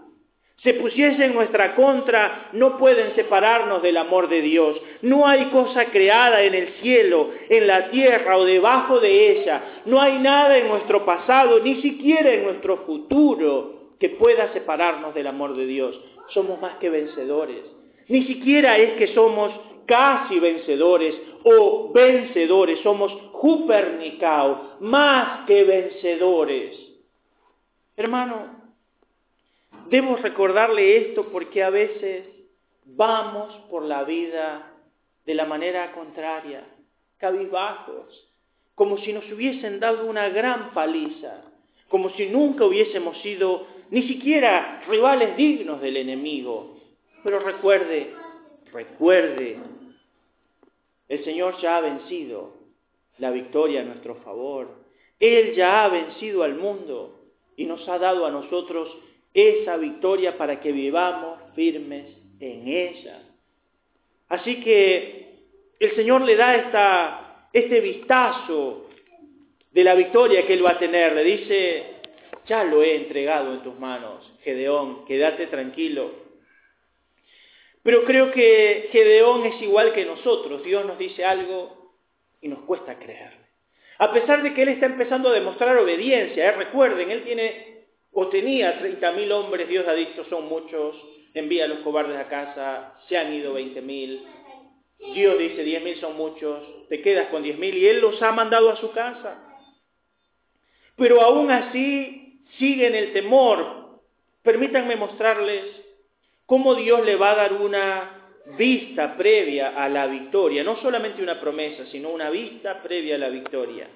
se 0.65 0.73
pusiese 0.75 1.27
en 1.27 1.35
nuestra 1.35 1.75
contra, 1.75 2.49
no 2.55 2.79
pueden 2.79 3.15
separarnos 3.15 3.83
del 3.83 3.99
amor 3.99 4.31
de 4.31 4.41
Dios. 4.41 4.81
No 5.03 5.27
hay 5.27 5.45
cosa 5.51 5.87
creada 5.87 6.43
en 6.43 6.55
el 6.55 6.69
cielo, 6.81 7.33
en 7.51 7.67
la 7.67 7.91
tierra 7.91 8.39
o 8.39 8.47
debajo 8.47 8.99
de 8.99 9.33
ella. 9.33 9.83
No 9.85 10.01
hay 10.01 10.19
nada 10.21 10.57
en 10.57 10.69
nuestro 10.69 11.05
pasado, 11.05 11.61
ni 11.61 11.83
siquiera 11.83 12.33
en 12.33 12.45
nuestro 12.45 12.79
futuro, 12.87 13.91
que 14.01 14.09
pueda 14.09 14.55
separarnos 14.55 15.15
del 15.15 15.27
amor 15.27 15.55
de 15.55 15.67
Dios. 15.67 16.01
Somos 16.29 16.59
más 16.63 16.77
que 16.77 16.89
vencedores. 16.89 17.61
Ni 18.09 18.25
siquiera 18.25 18.79
es 18.79 18.95
que 18.95 19.09
somos 19.09 19.53
casi 19.85 20.41
vencedores 20.41 21.15
o 21.45 21.93
vencedores, 21.93 22.81
somos 22.81 23.13
jupernicao, 23.33 24.79
más 24.81 25.47
que 25.47 25.65
vencedores. 25.65 26.77
Hermano, 27.97 28.65
debo 29.89 30.17
recordarle 30.17 30.97
esto 30.97 31.29
porque 31.31 31.63
a 31.63 31.71
veces 31.71 32.27
vamos 32.87 33.55
por 33.71 33.85
la 33.85 34.05
vida 34.05 34.73
de 35.27 35.35
la 35.35 35.45
manera 35.45 35.93
contraria, 35.93 36.65
cabizbajos, 37.19 38.29
como 38.75 38.99
si 38.99 39.13
nos 39.13 39.31
hubiesen 39.31 39.81
dado 39.81 40.07
una 40.07 40.31
gran 40.31 40.73
paliza, 40.73 41.45
como 41.89 42.11
si 42.11 42.27
nunca 42.27 42.65
hubiésemos 42.65 43.19
sido 43.19 43.67
ni 43.91 44.09
siquiera 44.09 44.83
rivales 44.89 45.37
dignos 45.37 45.81
del 45.81 45.99
enemigo. 45.99 46.77
Pero 47.23 47.39
recuerde, 47.39 48.13
recuerde, 48.73 49.59
el 51.14 51.25
Señor 51.25 51.61
ya 51.61 51.76
ha 51.76 51.80
vencido 51.80 52.54
la 53.18 53.30
victoria 53.30 53.83
a 53.83 53.85
nuestro 53.85 54.16
favor. 54.16 54.68
Él 55.21 55.54
ya 55.54 55.85
ha 55.85 55.88
vencido 55.88 56.42
al 56.42 56.56
mundo 56.56 57.21
y 57.56 57.66
nos 57.66 57.88
ha 57.88 57.99
dado 57.99 58.26
a 58.26 58.30
nosotros 58.30 58.88
esa 59.33 59.76
victoria 59.76 60.37
para 60.37 60.61
que 60.61 60.73
vivamos 60.73 61.38
firmes 61.54 62.06
en 62.40 62.68
ella. 62.68 63.23
Así 64.28 64.61
que 64.61 65.38
el 65.78 65.94
Señor 65.94 66.23
le 66.23 66.37
da 66.37 66.56
esta, 66.56 67.49
este 67.52 67.80
vistazo 67.80 68.88
de 69.71 69.85
la 69.85 69.94
victoria 69.94 70.47
que 70.47 70.54
Él 70.54 70.64
va 70.64 70.73
a 70.73 70.78
tener. 70.78 71.12
Le 71.12 71.25
dice, 71.25 71.83
ya 72.47 72.64
lo 72.64 72.83
he 72.83 72.97
entregado 72.97 73.52
en 73.52 73.62
tus 73.62 73.78
manos, 73.78 74.33
Gedeón, 74.42 75.04
quédate 75.04 75.47
tranquilo. 75.47 76.24
Pero 77.85 78.05
creo 78.05 78.33
que 78.33 78.88
Gedeón 78.91 79.45
es 79.45 79.61
igual 79.61 79.93
que 79.93 80.07
nosotros. 80.07 80.64
Dios 80.64 80.87
nos 80.87 80.99
dice 80.99 81.25
algo 81.25 81.93
y 82.41 82.49
nos 82.49 82.61
cuesta 82.61 82.99
creerle. 82.99 83.45
A 83.99 84.11
pesar 84.11 84.43
de 84.43 84.55
que 84.55 84.62
él 84.62 84.71
está 84.71 84.87
empezando 84.87 85.29
a 85.29 85.33
demostrar 85.33 85.76
obediencia, 85.76 86.47
¿eh? 86.47 86.53
recuerden, 86.53 87.11
él 87.11 87.23
tiene 87.25 87.85
o 88.11 88.29
tenía 88.29 88.81
30.000 88.81 89.31
hombres, 89.33 89.69
Dios 89.69 89.87
ha 89.87 89.93
dicho 89.93 90.25
son 90.31 90.49
muchos, 90.49 90.97
envía 91.35 91.64
a 91.64 91.69
los 91.69 91.81
cobardes 91.81 92.17
a 92.17 92.29
casa, 92.29 92.95
se 93.07 93.19
han 93.19 93.35
ido 93.35 93.55
20.000. 93.59 94.21
Dios 95.12 95.38
dice 95.38 95.64
10.000 95.64 96.00
son 96.00 96.17
muchos, 96.17 96.88
te 96.88 97.03
quedas 97.03 97.29
con 97.29 97.45
10.000 97.45 97.75
y 97.75 97.87
él 97.87 98.00
los 98.00 98.21
ha 98.23 98.33
mandado 98.33 98.71
a 98.71 98.76
su 98.76 98.93
casa. 98.93 99.45
Pero 100.97 101.21
aún 101.21 101.50
así 101.50 102.41
sigue 102.59 102.87
en 102.87 102.95
el 102.95 103.12
temor. 103.12 104.00
Permítanme 104.43 104.97
mostrarles 104.97 105.84
cómo 106.47 106.75
Dios 106.75 107.05
le 107.05 107.17
va 107.17 107.33
a 107.33 107.37
dar 107.37 107.53
una 107.55 108.25
vista 108.59 109.17
previa 109.17 109.83
a 109.83 109.89
la 109.89 110.07
victoria, 110.07 110.63
no 110.63 110.77
solamente 110.77 111.23
una 111.23 111.41
promesa, 111.41 111.87
sino 111.87 112.11
una 112.11 112.31
vista 112.31 112.83
previa 112.83 113.17
a 113.17 113.19
la 113.19 113.29
victoria. 113.31 113.89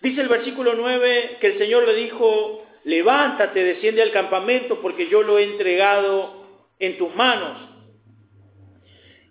Dice 0.00 0.20
el 0.20 0.28
versículo 0.28 0.74
9 0.74 1.38
que 1.40 1.46
el 1.48 1.58
Señor 1.58 1.86
le 1.86 1.94
dijo, 1.94 2.66
levántate, 2.84 3.62
desciende 3.62 4.02
al 4.02 4.12
campamento 4.12 4.80
porque 4.80 5.08
yo 5.08 5.22
lo 5.22 5.38
he 5.38 5.44
entregado 5.44 6.46
en 6.78 6.98
tus 6.98 7.14
manos. 7.14 7.68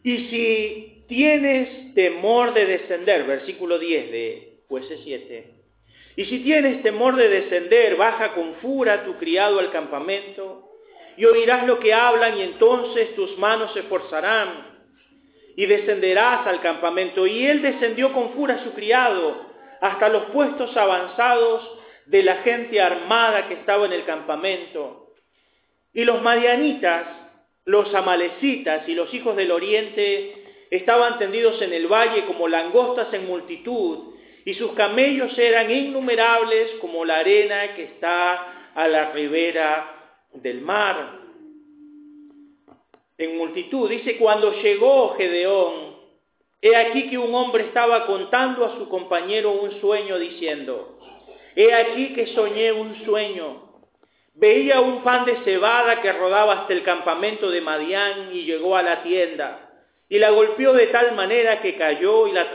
Y 0.03 0.17
si 0.29 1.05
tienes 1.07 1.93
temor 1.93 2.53
de 2.53 2.65
descender, 2.65 3.25
versículo 3.25 3.79
10 3.79 4.11
de 4.11 4.59
jueces 4.67 4.99
7, 5.03 5.53
y 6.15 6.25
si 6.25 6.39
tienes 6.39 6.81
temor 6.81 7.15
de 7.15 7.29
descender, 7.29 7.95
baja 7.95 8.33
con 8.33 8.55
fura 8.55 9.05
tu 9.05 9.17
criado 9.17 9.59
al 9.59 9.71
campamento 9.71 10.66
y 11.17 11.25
oirás 11.25 11.65
lo 11.65 11.79
que 11.79 11.93
hablan 11.93 12.37
y 12.37 12.43
entonces 12.43 13.15
tus 13.15 13.37
manos 13.39 13.73
se 13.73 13.83
forzarán 13.83 14.77
y 15.55 15.65
descenderás 15.65 16.45
al 16.45 16.61
campamento. 16.61 17.25
Y 17.25 17.45
él 17.47 17.63
descendió 17.63 18.13
con 18.13 18.33
fura 18.33 18.63
su 18.63 18.73
criado 18.73 19.47
hasta 19.81 20.09
los 20.09 20.25
puestos 20.25 20.77
avanzados 20.77 21.67
de 22.05 22.21
la 22.21 22.37
gente 22.37 22.79
armada 22.79 23.47
que 23.47 23.55
estaba 23.55 23.87
en 23.87 23.93
el 23.93 24.05
campamento. 24.05 25.07
Y 25.91 26.03
los 26.03 26.21
madianitas, 26.21 27.07
los 27.65 27.93
amalecitas 27.95 28.87
y 28.87 28.93
los 28.93 29.11
hijos 29.13 29.35
del 29.35 29.51
oriente 29.51 30.45
estaban 30.69 31.17
tendidos 31.17 31.59
en 31.63 31.73
el 31.73 31.87
valle 31.87 32.25
como 32.25 32.47
langostas 32.47 33.11
en 33.13 33.25
multitud, 33.25 34.13
y 34.45 34.53
sus 34.53 34.73
camellos 34.73 35.37
eran 35.37 35.69
innumerables 35.71 36.71
como 36.79 37.03
la 37.03 37.17
arena 37.17 37.75
que 37.75 37.83
está 37.83 38.71
a 38.75 38.87
la 38.87 39.11
ribera 39.11 39.96
del 40.41 40.61
mar, 40.61 41.19
en 43.17 43.37
multitud. 43.37 43.89
Dice, 43.89 44.17
cuando 44.17 44.51
llegó 44.61 45.15
Gedeón, 45.15 45.97
he 46.61 46.75
aquí 46.75 47.09
que 47.09 47.17
un 47.17 47.33
hombre 47.33 47.65
estaba 47.65 48.05
contando 48.05 48.65
a 48.65 48.77
su 48.77 48.87
compañero 48.89 49.51
un 49.51 49.79
sueño 49.79 50.17
diciendo, 50.17 50.99
he 51.55 51.73
aquí 51.73 52.13
que 52.13 52.27
soñé 52.27 52.71
un 52.71 53.03
sueño. 53.05 53.67
Veía 54.33 54.81
un 54.81 55.01
pan 55.01 55.25
de 55.25 55.43
cebada 55.43 56.01
que 56.01 56.11
rodaba 56.11 56.61
hasta 56.61 56.73
el 56.73 56.83
campamento 56.83 57.49
de 57.49 57.61
Madián 57.61 58.29
y 58.31 58.43
llegó 58.43 58.75
a 58.75 58.83
la 58.83 59.01
tienda 59.01 59.67
y 60.09 60.19
la 60.19 60.29
golpeó 60.29 60.73
de 60.73 60.87
tal 60.87 61.15
manera 61.15 61.59
que 61.61 61.75
cayó 61.75 62.27
y 62.27 62.33
la 62.33 62.45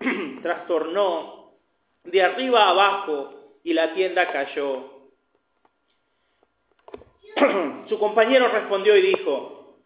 trastornó 0.42 1.54
de 2.04 2.22
arriba 2.22 2.64
a 2.64 2.70
abajo 2.70 3.58
y 3.64 3.72
la 3.72 3.94
tienda 3.94 4.30
cayó. 4.30 4.99
Su 7.88 7.98
compañero 7.98 8.48
respondió 8.48 8.96
y 8.96 9.02
dijo, 9.02 9.76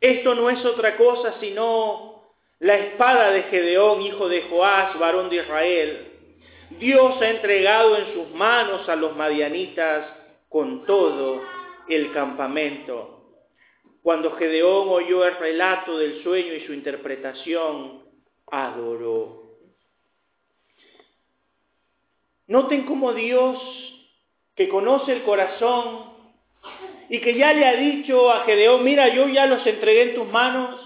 esto 0.00 0.34
no 0.34 0.50
es 0.50 0.64
otra 0.64 0.96
cosa 0.96 1.34
sino 1.40 2.22
la 2.60 2.76
espada 2.76 3.30
de 3.30 3.42
Gedeón, 3.44 4.02
hijo 4.02 4.28
de 4.28 4.42
Joás, 4.42 4.98
varón 4.98 5.28
de 5.28 5.36
Israel. 5.36 6.10
Dios 6.78 7.20
ha 7.20 7.30
entregado 7.30 7.96
en 7.96 8.14
sus 8.14 8.30
manos 8.30 8.88
a 8.88 8.96
los 8.96 9.16
madianitas 9.16 10.06
con 10.48 10.86
todo 10.86 11.42
el 11.88 12.12
campamento. 12.12 13.22
Cuando 14.02 14.32
Gedeón 14.36 14.88
oyó 14.88 15.24
el 15.24 15.36
relato 15.36 15.98
del 15.98 16.22
sueño 16.22 16.54
y 16.54 16.60
su 16.66 16.72
interpretación, 16.72 18.02
adoró. 18.50 19.42
Noten 22.46 22.84
cómo 22.84 23.12
Dios, 23.14 23.58
que 24.54 24.68
conoce 24.68 25.12
el 25.12 25.22
corazón, 25.22 26.13
y 27.08 27.20
que 27.20 27.34
ya 27.34 27.52
le 27.52 27.66
ha 27.66 27.74
dicho 27.74 28.30
a 28.30 28.44
Gedeón, 28.44 28.82
mira, 28.84 29.08
yo 29.14 29.28
ya 29.28 29.46
los 29.46 29.66
entregué 29.66 30.02
en 30.02 30.14
tus 30.14 30.26
manos, 30.28 30.80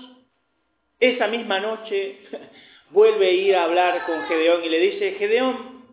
esa 1.01 1.29
misma 1.29 1.61
noche 1.61 2.19
vuelve 2.91 3.29
a 3.29 3.33
ir 3.33 3.57
a 3.57 3.65
hablar 3.65 4.07
con 4.07 4.23
Gedeón 4.25 4.65
y 4.65 4.69
le 4.69 4.79
dice, 4.81 5.13
Gedeón, 5.13 5.85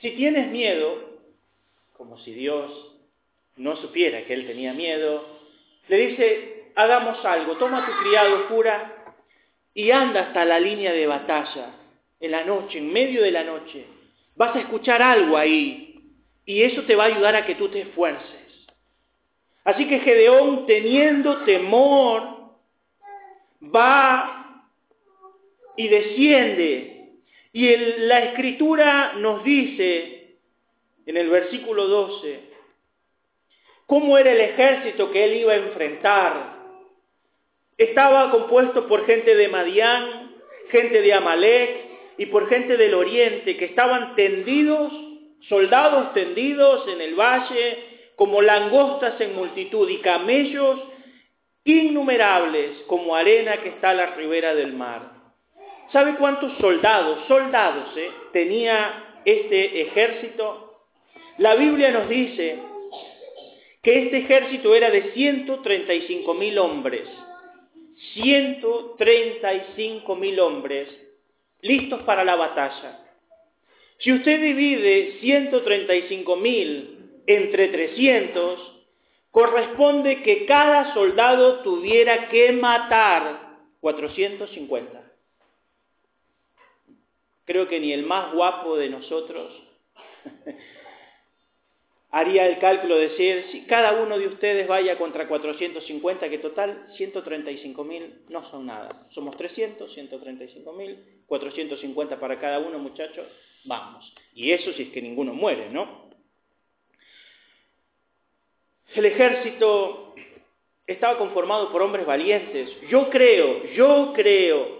si 0.00 0.12
tienes 0.12 0.48
miedo, 0.48 1.18
como 1.96 2.18
si 2.18 2.32
Dios 2.32 2.94
no 3.56 3.76
supiera 3.76 4.24
que 4.24 4.34
él 4.34 4.46
tenía 4.46 4.72
miedo, 4.72 5.38
le 5.88 5.96
dice, 5.96 6.70
hagamos 6.76 7.24
algo, 7.24 7.56
toma 7.56 7.84
tu 7.84 7.92
criado 8.04 8.48
cura 8.48 9.14
y 9.74 9.90
anda 9.90 10.28
hasta 10.28 10.44
la 10.44 10.60
línea 10.60 10.92
de 10.92 11.06
batalla, 11.06 11.74
en 12.20 12.30
la 12.30 12.44
noche, 12.44 12.78
en 12.78 12.92
medio 12.92 13.22
de 13.22 13.30
la 13.30 13.44
noche. 13.44 13.84
Vas 14.36 14.54
a 14.54 14.60
escuchar 14.60 15.02
algo 15.02 15.36
ahí 15.36 16.00
y 16.44 16.62
eso 16.62 16.82
te 16.82 16.96
va 16.96 17.04
a 17.04 17.06
ayudar 17.08 17.36
a 17.36 17.46
que 17.46 17.54
tú 17.54 17.68
te 17.68 17.80
esfuerces. 17.80 18.47
Así 19.68 19.86
que 19.86 20.00
Gedeón, 20.00 20.64
teniendo 20.64 21.44
temor, 21.44 22.22
va 23.62 24.64
y 25.76 25.88
desciende. 25.88 27.10
Y 27.52 27.76
la 27.76 28.20
escritura 28.20 29.12
nos 29.18 29.44
dice, 29.44 30.38
en 31.04 31.18
el 31.18 31.28
versículo 31.28 31.86
12, 31.86 32.40
cómo 33.84 34.16
era 34.16 34.32
el 34.32 34.40
ejército 34.40 35.10
que 35.10 35.24
él 35.24 35.36
iba 35.36 35.52
a 35.52 35.56
enfrentar. 35.56 36.56
Estaba 37.76 38.30
compuesto 38.30 38.88
por 38.88 39.04
gente 39.04 39.36
de 39.36 39.48
Madián, 39.48 40.34
gente 40.70 41.02
de 41.02 41.12
Amalek 41.12 41.70
y 42.16 42.24
por 42.24 42.48
gente 42.48 42.78
del 42.78 42.94
oriente 42.94 43.58
que 43.58 43.66
estaban 43.66 44.16
tendidos, 44.16 44.90
soldados 45.40 46.14
tendidos 46.14 46.88
en 46.88 47.02
el 47.02 47.14
valle, 47.14 47.87
como 48.18 48.42
langostas 48.42 49.18
en 49.20 49.36
multitud 49.36 49.88
y 49.88 49.98
camellos 49.98 50.80
innumerables 51.64 52.78
como 52.88 53.14
arena 53.14 53.58
que 53.58 53.68
está 53.68 53.90
a 53.90 53.94
la 53.94 54.06
ribera 54.16 54.56
del 54.56 54.72
mar. 54.72 55.12
¿Sabe 55.92 56.16
cuántos 56.16 56.58
soldados, 56.58 57.28
soldados, 57.28 57.96
eh, 57.96 58.10
tenía 58.32 59.20
este 59.24 59.82
ejército? 59.82 60.82
La 61.38 61.54
Biblia 61.54 61.92
nos 61.92 62.08
dice 62.08 62.58
que 63.84 64.06
este 64.06 64.18
ejército 64.18 64.74
era 64.74 64.90
de 64.90 65.12
135 65.12 66.34
mil 66.34 66.58
hombres. 66.58 67.08
135 68.14 70.16
mil 70.16 70.40
hombres 70.40 70.88
listos 71.60 72.02
para 72.02 72.24
la 72.24 72.34
batalla. 72.34 72.98
Si 73.98 74.12
usted 74.12 74.40
divide 74.40 75.18
135 75.20 76.36
mil 76.36 76.97
entre 77.28 77.68
300, 77.68 78.58
corresponde 79.30 80.22
que 80.22 80.46
cada 80.46 80.94
soldado 80.94 81.60
tuviera 81.60 82.28
que 82.30 82.52
matar 82.52 83.58
450. 83.80 85.12
Creo 87.44 87.68
que 87.68 87.80
ni 87.80 87.92
el 87.92 88.06
más 88.06 88.32
guapo 88.32 88.76
de 88.76 88.88
nosotros 88.88 89.52
haría 92.10 92.46
el 92.46 92.58
cálculo 92.60 92.96
de 92.96 93.08
decir, 93.08 93.44
si 93.52 93.66
cada 93.66 94.00
uno 94.02 94.18
de 94.18 94.28
ustedes 94.28 94.66
vaya 94.66 94.96
contra 94.96 95.28
450, 95.28 96.30
que 96.30 96.38
total 96.38 96.88
135 96.96 97.84
mil 97.84 98.22
no 98.30 98.50
son 98.50 98.66
nada. 98.66 99.06
Somos 99.10 99.36
300, 99.36 99.92
135 99.92 100.72
mil, 100.72 100.98
450 101.26 102.18
para 102.18 102.40
cada 102.40 102.58
uno, 102.60 102.78
muchachos, 102.78 103.26
vamos. 103.64 104.14
Y 104.34 104.50
eso 104.50 104.72
si 104.72 104.84
es 104.84 104.88
que 104.90 105.02
ninguno 105.02 105.34
muere, 105.34 105.68
¿no? 105.68 106.07
El 108.94 109.04
ejército 109.04 110.14
estaba 110.86 111.18
conformado 111.18 111.70
por 111.70 111.82
hombres 111.82 112.06
valientes. 112.06 112.70
Yo 112.88 113.10
creo, 113.10 113.64
yo 113.74 114.12
creo 114.14 114.78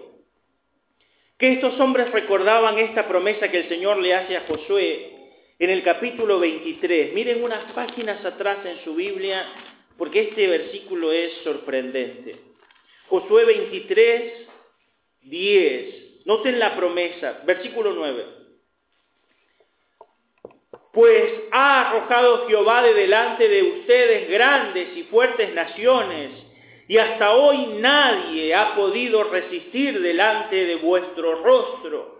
que 1.37 1.53
estos 1.53 1.79
hombres 1.79 2.11
recordaban 2.11 2.77
esta 2.79 3.07
promesa 3.07 3.49
que 3.49 3.59
el 3.59 3.69
Señor 3.69 3.99
le 3.99 4.15
hace 4.15 4.35
a 4.35 4.45
Josué 4.47 5.13
en 5.59 5.69
el 5.69 5.83
capítulo 5.83 6.39
23. 6.39 7.13
Miren 7.13 7.43
unas 7.43 7.71
páginas 7.73 8.25
atrás 8.25 8.65
en 8.65 8.83
su 8.83 8.95
Biblia, 8.95 9.45
porque 9.97 10.21
este 10.21 10.47
versículo 10.47 11.11
es 11.11 11.31
sorprendente. 11.43 12.35
Josué 13.07 13.45
23, 13.45 14.33
10. 15.21 16.25
Noten 16.25 16.59
la 16.59 16.75
promesa, 16.75 17.41
versículo 17.45 17.93
9. 17.93 18.38
Pues 20.91 21.31
ha 21.51 21.89
arrojado 21.89 22.47
Jehová 22.47 22.81
de 22.81 22.93
delante 22.93 23.47
de 23.47 23.63
ustedes 23.63 24.29
grandes 24.29 24.97
y 24.97 25.03
fuertes 25.03 25.53
naciones, 25.53 26.31
y 26.87 26.97
hasta 26.97 27.31
hoy 27.33 27.77
nadie 27.79 28.55
ha 28.55 28.75
podido 28.75 29.23
resistir 29.23 30.01
delante 30.01 30.65
de 30.65 30.75
vuestro 30.77 31.43
rostro 31.43 32.19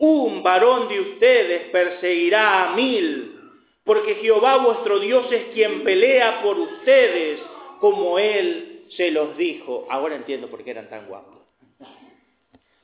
un 0.00 0.42
varón 0.42 0.88
de 0.88 0.98
ustedes 0.98 1.68
perseguirá 1.68 2.64
a 2.70 2.74
mil, 2.74 3.38
porque 3.84 4.14
Jehová 4.14 4.56
vuestro 4.56 4.98
Dios 4.98 5.30
es 5.30 5.52
quien 5.52 5.84
pelea 5.84 6.40
por 6.42 6.58
ustedes, 6.58 7.38
como 7.80 8.18
Él 8.18 8.86
se 8.96 9.10
los 9.10 9.36
dijo. 9.36 9.86
Ahora 9.90 10.16
entiendo 10.16 10.48
por 10.48 10.64
qué 10.64 10.70
eran 10.70 10.88
tan 10.88 11.06
guapos. 11.06 11.40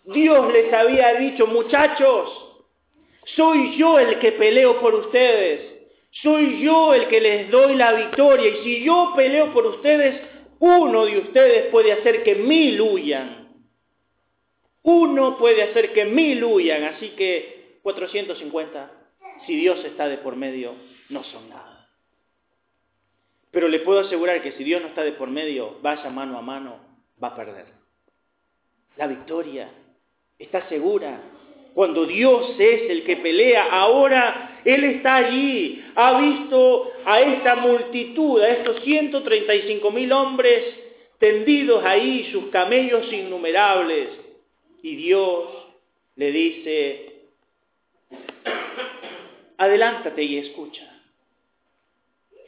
Dios 0.04 0.52
les 0.52 0.70
había 0.72 1.14
dicho, 1.14 1.46
muchachos, 1.46 2.45
soy 3.34 3.76
yo 3.76 3.98
el 3.98 4.18
que 4.18 4.32
peleo 4.32 4.80
por 4.80 4.94
ustedes, 4.94 5.88
soy 6.22 6.62
yo 6.62 6.94
el 6.94 7.08
que 7.08 7.20
les 7.20 7.50
doy 7.50 7.74
la 7.74 7.92
victoria, 7.92 8.48
y 8.48 8.64
si 8.64 8.84
yo 8.84 9.12
peleo 9.16 9.52
por 9.52 9.66
ustedes, 9.66 10.22
uno 10.58 11.04
de 11.04 11.18
ustedes 11.18 11.66
puede 11.70 11.92
hacer 11.92 12.22
que 12.22 12.36
mil 12.36 12.80
huyan. 12.80 13.48
Uno 14.82 15.36
puede 15.36 15.64
hacer 15.64 15.92
que 15.92 16.04
mil 16.04 16.44
huyan, 16.44 16.84
así 16.84 17.10
que 17.10 17.78
450, 17.82 18.90
si 19.46 19.56
Dios 19.56 19.84
está 19.84 20.08
de 20.08 20.18
por 20.18 20.36
medio, 20.36 20.74
no 21.08 21.24
son 21.24 21.48
nada. 21.48 21.88
Pero 23.50 23.68
le 23.68 23.80
puedo 23.80 24.00
asegurar 24.00 24.42
que 24.42 24.52
si 24.52 24.64
Dios 24.64 24.82
no 24.82 24.88
está 24.88 25.02
de 25.02 25.12
por 25.12 25.28
medio, 25.30 25.78
vaya 25.82 26.08
mano 26.10 26.38
a 26.38 26.42
mano, 26.42 26.78
va 27.22 27.28
a 27.28 27.36
perder. 27.36 27.66
La 28.96 29.06
victoria 29.06 29.70
está 30.38 30.68
segura. 30.68 31.20
Cuando 31.76 32.06
Dios 32.06 32.54
es 32.58 32.88
el 32.88 33.04
que 33.04 33.18
pelea, 33.18 33.66
ahora 33.70 34.62
Él 34.64 34.82
está 34.84 35.16
allí, 35.16 35.84
ha 35.94 36.18
visto 36.18 36.90
a 37.04 37.20
esta 37.20 37.56
multitud, 37.56 38.40
a 38.40 38.48
estos 38.48 38.80
135 38.82 39.90
mil 39.90 40.10
hombres 40.10 40.64
tendidos 41.18 41.84
ahí, 41.84 42.30
sus 42.32 42.46
camellos 42.46 43.12
innumerables, 43.12 44.08
y 44.82 44.96
Dios 44.96 45.50
le 46.14 46.32
dice, 46.32 47.12
adelántate 49.58 50.22
y 50.22 50.38
escucha. 50.38 50.90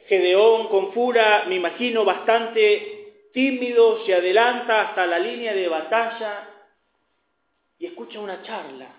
Gedeón 0.07 0.69
con 0.69 0.91
fura, 0.91 1.45
me 1.47 1.53
imagino, 1.53 2.03
bastante 2.03 3.29
tímido, 3.31 4.03
se 4.07 4.15
adelanta 4.15 4.89
hasta 4.89 5.05
la 5.05 5.19
línea 5.19 5.53
de 5.53 5.67
batalla 5.67 6.49
y 7.77 7.85
escucha 7.85 8.19
una 8.19 8.41
charla. 8.41 8.98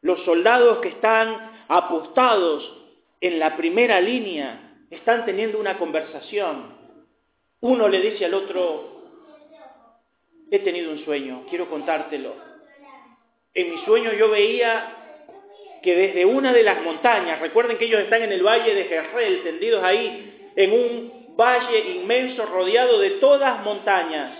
Los 0.00 0.24
soldados 0.24 0.78
que 0.78 0.88
están 0.88 1.64
apostados 1.68 2.72
en 3.20 3.38
la 3.38 3.56
primera 3.56 4.00
línea 4.00 4.84
están 4.90 5.24
teniendo 5.24 5.58
una 5.58 5.76
conversación. 5.76 6.76
Uno 7.60 7.88
le 7.88 8.00
dice 8.00 8.24
al 8.24 8.34
otro, 8.34 9.02
he 10.50 10.60
tenido 10.60 10.92
un 10.92 11.04
sueño, 11.04 11.44
quiero 11.50 11.68
contártelo. 11.68 12.34
En 13.54 13.70
mi 13.70 13.78
sueño 13.84 14.12
yo 14.12 14.30
veía 14.30 14.94
que 15.82 15.96
desde 15.96 16.24
una 16.24 16.52
de 16.52 16.62
las 16.62 16.80
montañas, 16.82 17.40
recuerden 17.40 17.76
que 17.76 17.86
ellos 17.86 18.00
están 18.00 18.22
en 18.22 18.32
el 18.32 18.42
valle 18.42 18.74
de 18.74 18.84
Jezreel, 18.84 19.42
tendidos 19.42 19.82
ahí 19.82 20.52
en 20.54 20.72
un 20.72 21.36
valle 21.36 21.90
inmenso 21.96 22.46
rodeado 22.46 23.00
de 23.00 23.10
todas 23.12 23.64
montañas, 23.64 24.38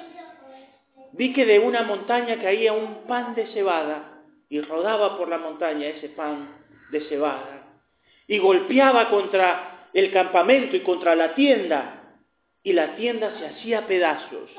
vi 1.13 1.33
que 1.33 1.47
de 1.47 1.59
una 1.59 1.83
montaña 1.83 2.41
caía 2.41 2.73
un 2.73 3.07
pan 3.07 3.35
de 3.35 3.47
cebada 3.49 4.18
y 4.49 4.61
rodaba 4.61 5.17
por 5.17 5.29
la 5.29 5.39
montaña 5.39 5.87
ese 5.89 6.11
pan 6.11 6.65
de 6.91 7.01
cebada 7.03 7.81
y 8.27 8.39
golpeaba 8.39 9.11
contra 9.11 9.89
el 9.93 10.13
campamento 10.13 10.77
y 10.77 10.81
contra 10.81 11.15
la 11.15 11.35
tienda 11.35 12.21
y 12.63 12.73
la 12.73 12.97
tienda 12.97 13.39
se 13.39 13.47
hacía 13.47 13.87
pedazos 13.87 14.51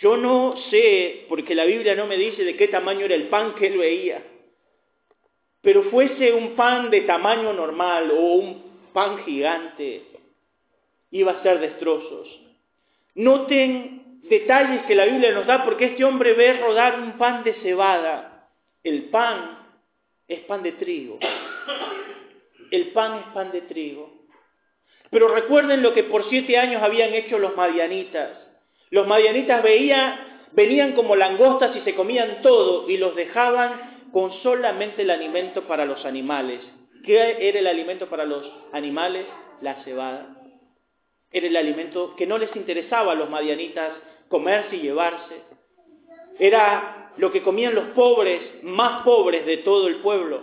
yo 0.00 0.16
no 0.16 0.56
sé, 0.70 1.24
porque 1.28 1.54
la 1.54 1.64
Biblia 1.64 1.94
no 1.94 2.06
me 2.06 2.16
dice 2.16 2.44
de 2.44 2.56
qué 2.56 2.68
tamaño 2.68 3.06
era 3.06 3.14
el 3.14 3.28
pan 3.28 3.54
que 3.54 3.68
él 3.68 3.78
veía, 3.78 4.22
pero 5.62 5.84
fuese 5.84 6.34
un 6.34 6.54
pan 6.54 6.90
de 6.90 7.02
tamaño 7.02 7.52
normal 7.54 8.10
o 8.10 8.20
un 8.34 8.90
pan 8.92 9.24
gigante, 9.24 10.02
iba 11.10 11.32
a 11.32 11.42
ser 11.42 11.60
destrozos. 11.60 12.28
Noten 13.14 14.20
detalles 14.28 14.84
que 14.84 14.94
la 14.94 15.06
Biblia 15.06 15.32
nos 15.32 15.46
da 15.46 15.64
porque 15.64 15.86
este 15.86 16.04
hombre 16.04 16.34
ve 16.34 16.60
rodar 16.60 17.00
un 17.00 17.12
pan 17.16 17.42
de 17.42 17.54
cebada. 17.54 18.35
El 18.82 19.04
pan 19.04 19.66
es 20.28 20.40
pan 20.40 20.62
de 20.62 20.72
trigo. 20.72 21.18
El 22.70 22.88
pan 22.88 23.18
es 23.18 23.26
pan 23.32 23.52
de 23.52 23.62
trigo. 23.62 24.12
Pero 25.10 25.28
recuerden 25.28 25.82
lo 25.82 25.94
que 25.94 26.04
por 26.04 26.28
siete 26.28 26.58
años 26.58 26.82
habían 26.82 27.14
hecho 27.14 27.38
los 27.38 27.56
madianitas. 27.56 28.30
Los 28.90 29.06
madianitas 29.06 29.62
venían 30.52 30.92
como 30.94 31.16
langostas 31.16 31.76
y 31.76 31.80
se 31.80 31.94
comían 31.94 32.42
todo 32.42 32.88
y 32.88 32.96
los 32.96 33.14
dejaban 33.14 34.08
con 34.12 34.32
solamente 34.42 35.02
el 35.02 35.10
alimento 35.10 35.66
para 35.66 35.84
los 35.84 36.04
animales. 36.04 36.60
¿Qué 37.04 37.48
era 37.48 37.58
el 37.58 37.66
alimento 37.66 38.08
para 38.08 38.24
los 38.24 38.50
animales? 38.72 39.26
La 39.60 39.82
cebada. 39.84 40.36
Era 41.30 41.46
el 41.46 41.56
alimento 41.56 42.14
que 42.16 42.26
no 42.26 42.38
les 42.38 42.54
interesaba 42.56 43.12
a 43.12 43.14
los 43.14 43.30
madianitas 43.30 43.92
comerse 44.28 44.76
y 44.76 44.80
llevarse. 44.80 45.42
Era 46.38 46.95
lo 47.16 47.32
que 47.32 47.42
comían 47.42 47.74
los 47.74 47.88
pobres, 47.88 48.62
más 48.62 49.02
pobres 49.02 49.46
de 49.46 49.58
todo 49.58 49.88
el 49.88 49.96
pueblo. 49.96 50.42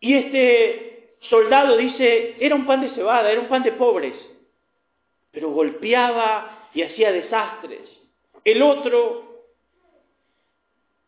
Y 0.00 0.14
este 0.14 1.16
soldado 1.20 1.76
dice, 1.76 2.36
era 2.40 2.54
un 2.54 2.66
pan 2.66 2.80
de 2.80 2.90
cebada, 2.90 3.30
era 3.30 3.40
un 3.40 3.48
pan 3.48 3.62
de 3.62 3.72
pobres, 3.72 4.14
pero 5.30 5.50
golpeaba 5.50 6.68
y 6.74 6.82
hacía 6.82 7.12
desastres. 7.12 7.88
El 8.44 8.62
otro 8.62 9.46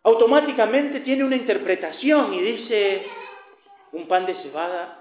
automáticamente 0.05 1.01
tiene 1.01 1.25
una 1.25 1.37
interpretación 1.37 2.35
y 2.35 2.43
dice, 2.43 3.07
un 3.93 4.07
pan 4.07 4.27
de 4.27 4.35
cebada 4.43 5.01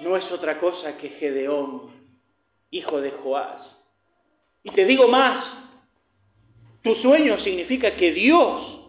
no 0.00 0.16
es 0.16 0.30
otra 0.32 0.58
cosa 0.60 0.96
que 0.96 1.10
Gedeón, 1.10 1.90
hijo 2.70 3.00
de 3.00 3.10
Joás. 3.10 3.66
Y 4.62 4.70
te 4.70 4.84
digo 4.84 5.08
más, 5.08 5.67
tu 6.88 6.94
sueño 7.02 7.38
significa 7.40 7.96
que 7.96 8.12
Dios 8.12 8.80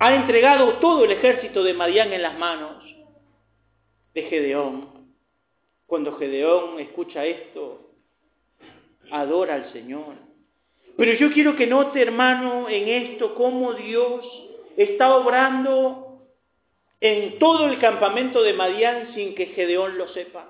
ha 0.00 0.12
entregado 0.16 0.78
todo 0.78 1.04
el 1.04 1.12
ejército 1.12 1.62
de 1.62 1.72
Madián 1.72 2.12
en 2.12 2.20
las 2.20 2.36
manos 2.36 2.82
de 4.12 4.22
Gedeón. 4.22 5.06
Cuando 5.86 6.16
Gedeón 6.16 6.80
escucha 6.80 7.24
esto, 7.24 7.92
adora 9.12 9.54
al 9.54 9.72
Señor. 9.72 10.14
Pero 10.96 11.12
yo 11.12 11.30
quiero 11.30 11.54
que 11.54 11.68
note, 11.68 12.02
hermano, 12.02 12.68
en 12.68 12.88
esto 12.88 13.36
cómo 13.36 13.74
Dios 13.74 14.26
está 14.76 15.16
obrando 15.16 16.22
en 17.00 17.38
todo 17.38 17.68
el 17.68 17.78
campamento 17.78 18.42
de 18.42 18.52
Madián 18.52 19.14
sin 19.14 19.36
que 19.36 19.46
Gedeón 19.46 19.96
lo 19.96 20.08
sepa. 20.08 20.48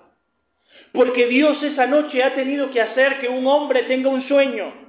Porque 0.95 1.27
Dios 1.27 1.63
esa 1.63 1.87
noche 1.87 2.23
ha 2.23 2.35
tenido 2.35 2.71
que 2.71 2.81
hacer 2.81 3.21
que 3.21 3.29
un 3.29 3.47
hombre 3.47 3.83
tenga 3.83 4.09
un 4.09 4.27
sueño. 4.27 4.86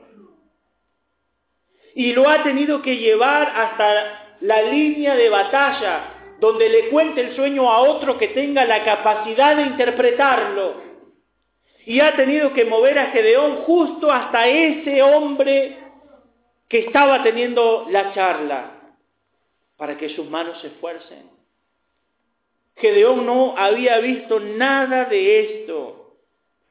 Y 1.97 2.13
lo 2.13 2.29
ha 2.29 2.43
tenido 2.43 2.83
que 2.83 2.97
llevar 2.97 3.51
hasta 3.55 4.35
la 4.41 4.61
línea 4.61 5.15
de 5.15 5.29
batalla, 5.29 6.35
donde 6.39 6.69
le 6.69 6.89
cuente 6.89 7.21
el 7.21 7.35
sueño 7.35 7.67
a 7.71 7.79
otro 7.79 8.19
que 8.19 8.27
tenga 8.27 8.65
la 8.65 8.85
capacidad 8.85 9.55
de 9.55 9.63
interpretarlo. 9.63 10.75
Y 11.87 11.99
ha 11.99 12.15
tenido 12.15 12.53
que 12.53 12.65
mover 12.65 12.99
a 12.99 13.07
Gedeón 13.07 13.63
justo 13.63 14.11
hasta 14.11 14.47
ese 14.47 15.01
hombre 15.01 15.75
que 16.69 16.81
estaba 16.81 17.23
teniendo 17.23 17.87
la 17.89 18.13
charla, 18.13 18.93
para 19.75 19.97
que 19.97 20.09
sus 20.09 20.29
manos 20.29 20.61
se 20.61 20.67
esfuercen. 20.67 21.31
Gedeón 22.75 23.25
no 23.25 23.57
había 23.57 23.97
visto 24.01 24.39
nada 24.39 25.05
de 25.05 25.39
esto, 25.39 26.17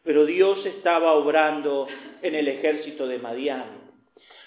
pero 0.04 0.24
Dios 0.24 0.64
estaba 0.66 1.14
obrando 1.14 1.88
en 2.22 2.36
el 2.36 2.46
ejército 2.46 3.08
de 3.08 3.18
Madián. 3.18 3.85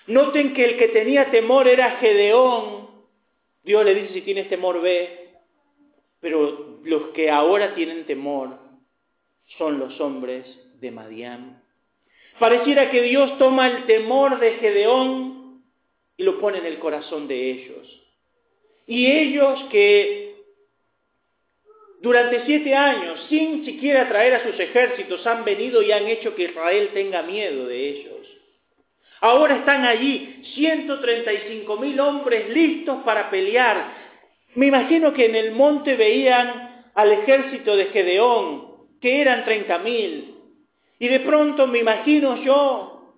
Noten 0.09 0.53
que 0.53 0.65
el 0.65 0.77
que 0.77 0.87
tenía 0.89 1.29
temor 1.29 1.67
era 1.67 1.97
Gedeón. 1.97 2.89
Dios 3.63 3.85
le 3.85 3.93
dice, 3.93 4.13
si 4.15 4.21
tienes 4.21 4.49
temor, 4.49 4.81
ve. 4.81 5.29
Pero 6.19 6.79
los 6.83 7.09
que 7.09 7.29
ahora 7.29 7.75
tienen 7.75 8.05
temor 8.05 8.57
son 9.57 9.79
los 9.79 9.99
hombres 10.01 10.45
de 10.79 10.91
Madián. 10.91 11.61
Pareciera 12.39 12.89
que 12.89 13.03
Dios 13.03 13.37
toma 13.37 13.67
el 13.67 13.85
temor 13.85 14.39
de 14.39 14.53
Gedeón 14.53 15.63
y 16.17 16.23
lo 16.23 16.39
pone 16.39 16.57
en 16.57 16.65
el 16.65 16.79
corazón 16.79 17.27
de 17.27 17.51
ellos. 17.51 18.01
Y 18.87 19.05
ellos 19.05 19.63
que 19.69 20.35
durante 22.01 22.45
siete 22.45 22.73
años, 22.73 23.25
sin 23.29 23.63
siquiera 23.63 24.09
traer 24.09 24.33
a 24.33 24.43
sus 24.43 24.59
ejércitos, 24.59 25.25
han 25.27 25.45
venido 25.45 25.83
y 25.83 25.91
han 25.91 26.07
hecho 26.07 26.33
que 26.33 26.45
Israel 26.45 26.89
tenga 26.93 27.21
miedo 27.21 27.67
de 27.67 27.89
ellos. 27.89 28.18
Ahora 29.21 29.57
están 29.57 29.85
allí 29.85 30.41
135 30.55 31.77
mil 31.77 31.99
hombres 31.99 32.49
listos 32.49 32.99
para 33.03 33.29
pelear. 33.29 33.93
Me 34.55 34.67
imagino 34.67 35.13
que 35.13 35.25
en 35.25 35.35
el 35.35 35.51
monte 35.51 35.95
veían 35.95 36.87
al 36.95 37.11
ejército 37.11 37.75
de 37.75 37.85
Gedeón, 37.87 38.67
que 39.01 39.21
eran 39.21 39.43
30 39.43 39.79
mil. 39.79 40.35
Y 40.99 41.07
de 41.07 41.19
pronto 41.21 41.67
me 41.67 41.79
imagino 41.79 42.41
yo 42.43 43.15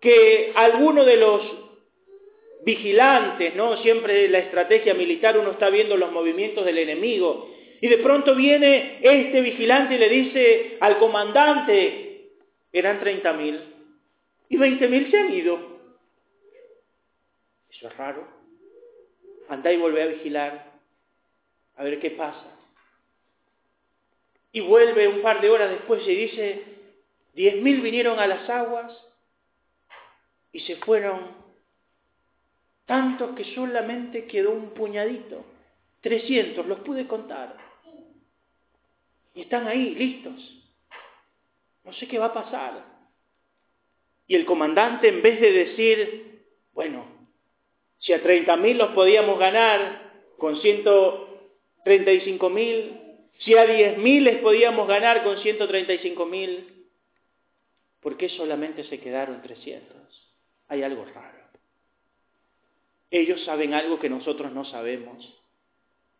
que 0.00 0.52
alguno 0.54 1.04
de 1.04 1.16
los 1.16 1.42
vigilantes, 2.64 3.54
¿no? 3.56 3.76
Siempre 3.78 4.28
la 4.28 4.38
estrategia 4.38 4.94
militar 4.94 5.36
uno 5.38 5.52
está 5.52 5.70
viendo 5.70 5.96
los 5.96 6.12
movimientos 6.12 6.64
del 6.64 6.78
enemigo 6.78 7.50
y 7.80 7.88
de 7.88 7.98
pronto 7.98 8.34
viene 8.34 8.98
este 9.00 9.40
vigilante 9.40 9.94
y 9.94 9.98
le 9.98 10.08
dice 10.08 10.76
al 10.80 10.98
comandante, 10.98 12.30
eran 12.72 13.00
30 13.00 13.32
mil 13.34 13.60
y 14.48 14.56
20 14.56 14.88
mil 14.88 15.10
se 15.10 15.18
han 15.18 15.32
ido. 15.32 15.58
Eso 17.70 17.88
es 17.88 17.96
raro. 17.96 18.26
Anda 19.48 19.72
y 19.72 19.76
vuelve 19.78 20.02
a 20.02 20.06
vigilar, 20.06 20.72
a 21.76 21.84
ver 21.84 22.00
qué 22.00 22.10
pasa. 22.10 22.46
Y 24.52 24.60
vuelve 24.60 25.08
un 25.08 25.22
par 25.22 25.40
de 25.40 25.50
horas 25.50 25.70
después 25.70 26.06
y 26.06 26.14
dice, 26.14 26.64
diez 27.34 27.62
mil 27.62 27.80
vinieron 27.80 28.18
a 28.18 28.26
las 28.26 28.48
aguas 28.48 28.92
y 30.52 30.60
se 30.60 30.76
fueron 30.76 31.36
tantos 32.86 33.36
que 33.36 33.44
solamente 33.54 34.26
quedó 34.26 34.50
un 34.50 34.70
puñadito. 34.70 35.44
300, 36.00 36.66
los 36.66 36.80
pude 36.80 37.06
contar. 37.06 37.56
Y 39.34 39.42
están 39.42 39.66
ahí, 39.66 39.94
listos. 39.94 40.62
No 41.84 41.92
sé 41.92 42.08
qué 42.08 42.18
va 42.18 42.26
a 42.26 42.34
pasar. 42.34 42.97
Y 44.28 44.36
el 44.36 44.44
comandante, 44.44 45.08
en 45.08 45.22
vez 45.22 45.40
de 45.40 45.52
decir, 45.52 46.42
bueno, 46.74 47.06
si 47.98 48.12
a 48.12 48.22
30.000 48.22 48.76
los 48.76 48.90
podíamos 48.90 49.38
ganar 49.38 50.12
con 50.36 50.56
135.000, 50.56 53.00
si 53.38 53.56
a 53.56 53.66
10.000 53.66 54.20
les 54.20 54.36
podíamos 54.38 54.86
ganar 54.86 55.24
con 55.24 55.38
135.000, 55.38 56.64
¿por 58.00 58.18
qué 58.18 58.28
solamente 58.28 58.84
se 58.84 59.00
quedaron 59.00 59.42
300? 59.42 59.96
Hay 60.68 60.82
algo 60.82 61.06
raro. 61.06 61.38
Ellos 63.10 63.42
saben 63.44 63.72
algo 63.72 63.98
que 63.98 64.10
nosotros 64.10 64.52
no 64.52 64.66
sabemos. 64.66 65.34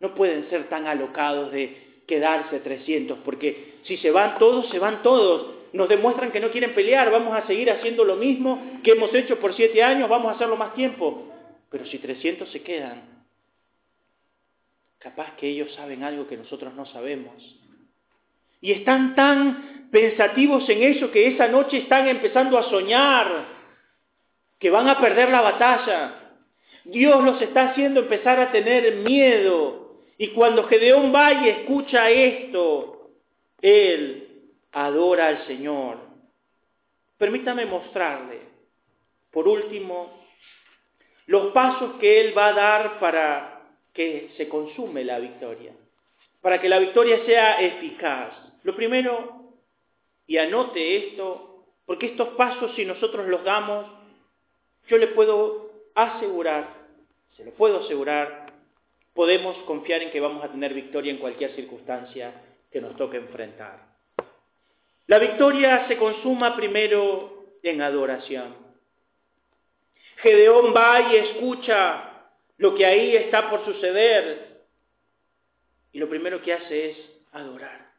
No 0.00 0.14
pueden 0.14 0.48
ser 0.48 0.70
tan 0.70 0.86
alocados 0.86 1.52
de 1.52 2.04
quedarse 2.06 2.60
300, 2.60 3.18
porque 3.18 3.74
si 3.82 3.98
se 3.98 4.10
van 4.10 4.38
todos, 4.38 4.70
se 4.70 4.78
van 4.78 5.02
todos. 5.02 5.57
Nos 5.72 5.88
demuestran 5.88 6.32
que 6.32 6.40
no 6.40 6.50
quieren 6.50 6.74
pelear, 6.74 7.10
vamos 7.10 7.36
a 7.36 7.46
seguir 7.46 7.70
haciendo 7.70 8.04
lo 8.04 8.16
mismo 8.16 8.80
que 8.82 8.92
hemos 8.92 9.14
hecho 9.14 9.38
por 9.38 9.54
siete 9.54 9.82
años, 9.82 10.08
vamos 10.08 10.32
a 10.32 10.34
hacerlo 10.36 10.56
más 10.56 10.74
tiempo. 10.74 11.32
Pero 11.70 11.84
si 11.86 11.98
300 11.98 12.50
se 12.50 12.62
quedan, 12.62 13.02
capaz 14.98 15.36
que 15.36 15.48
ellos 15.48 15.72
saben 15.74 16.02
algo 16.02 16.26
que 16.26 16.36
nosotros 16.36 16.74
no 16.74 16.86
sabemos. 16.86 17.34
Y 18.60 18.72
están 18.72 19.14
tan 19.14 19.88
pensativos 19.90 20.68
en 20.68 20.82
eso 20.82 21.10
que 21.10 21.28
esa 21.28 21.48
noche 21.48 21.78
están 21.78 22.08
empezando 22.08 22.58
a 22.58 22.64
soñar 22.64 23.58
que 24.58 24.70
van 24.70 24.88
a 24.88 25.00
perder 25.00 25.30
la 25.30 25.40
batalla. 25.40 26.32
Dios 26.84 27.22
los 27.22 27.40
está 27.40 27.70
haciendo 27.70 28.00
empezar 28.00 28.40
a 28.40 28.50
tener 28.50 28.96
miedo 28.96 29.88
y 30.16 30.28
cuando 30.28 30.64
Gedeón 30.64 31.14
va 31.14 31.32
y 31.32 31.48
escucha 31.48 32.10
esto, 32.10 33.10
él 33.62 34.27
adora 34.72 35.28
al 35.28 35.46
Señor. 35.46 35.98
Permítame 37.16 37.66
mostrarle, 37.66 38.40
por 39.30 39.48
último, 39.48 40.24
los 41.26 41.52
pasos 41.52 41.94
que 42.00 42.20
él 42.20 42.36
va 42.36 42.48
a 42.48 42.52
dar 42.52 43.00
para 43.00 43.62
que 43.92 44.30
se 44.36 44.48
consume 44.48 45.04
la 45.04 45.18
victoria, 45.18 45.74
para 46.40 46.60
que 46.60 46.68
la 46.68 46.78
victoria 46.78 47.24
sea 47.26 47.60
eficaz. 47.60 48.32
Lo 48.62 48.74
primero, 48.76 49.54
y 50.26 50.38
anote 50.38 51.08
esto, 51.08 51.66
porque 51.84 52.06
estos 52.06 52.28
pasos 52.30 52.74
si 52.76 52.84
nosotros 52.84 53.26
los 53.26 53.44
damos, 53.44 53.86
yo 54.88 54.96
le 54.96 55.08
puedo 55.08 55.72
asegurar, 55.94 56.86
se 57.36 57.44
lo 57.44 57.50
puedo 57.52 57.80
asegurar, 57.80 58.52
podemos 59.14 59.56
confiar 59.64 60.02
en 60.02 60.10
que 60.10 60.20
vamos 60.20 60.44
a 60.44 60.52
tener 60.52 60.72
victoria 60.72 61.12
en 61.12 61.18
cualquier 61.18 61.54
circunstancia 61.56 62.32
que 62.70 62.80
nos 62.80 62.96
toque 62.96 63.16
enfrentar. 63.16 63.87
La 65.08 65.18
victoria 65.18 65.88
se 65.88 65.96
consuma 65.96 66.54
primero 66.54 67.56
en 67.62 67.80
adoración. 67.80 68.54
Gedeón 70.18 70.74
va 70.76 71.10
y 71.10 71.16
escucha 71.16 72.28
lo 72.58 72.74
que 72.74 72.84
ahí 72.84 73.16
está 73.16 73.48
por 73.48 73.64
suceder 73.64 74.64
y 75.92 75.98
lo 75.98 76.10
primero 76.10 76.42
que 76.42 76.52
hace 76.52 76.90
es 76.90 76.96
adorar. 77.32 77.90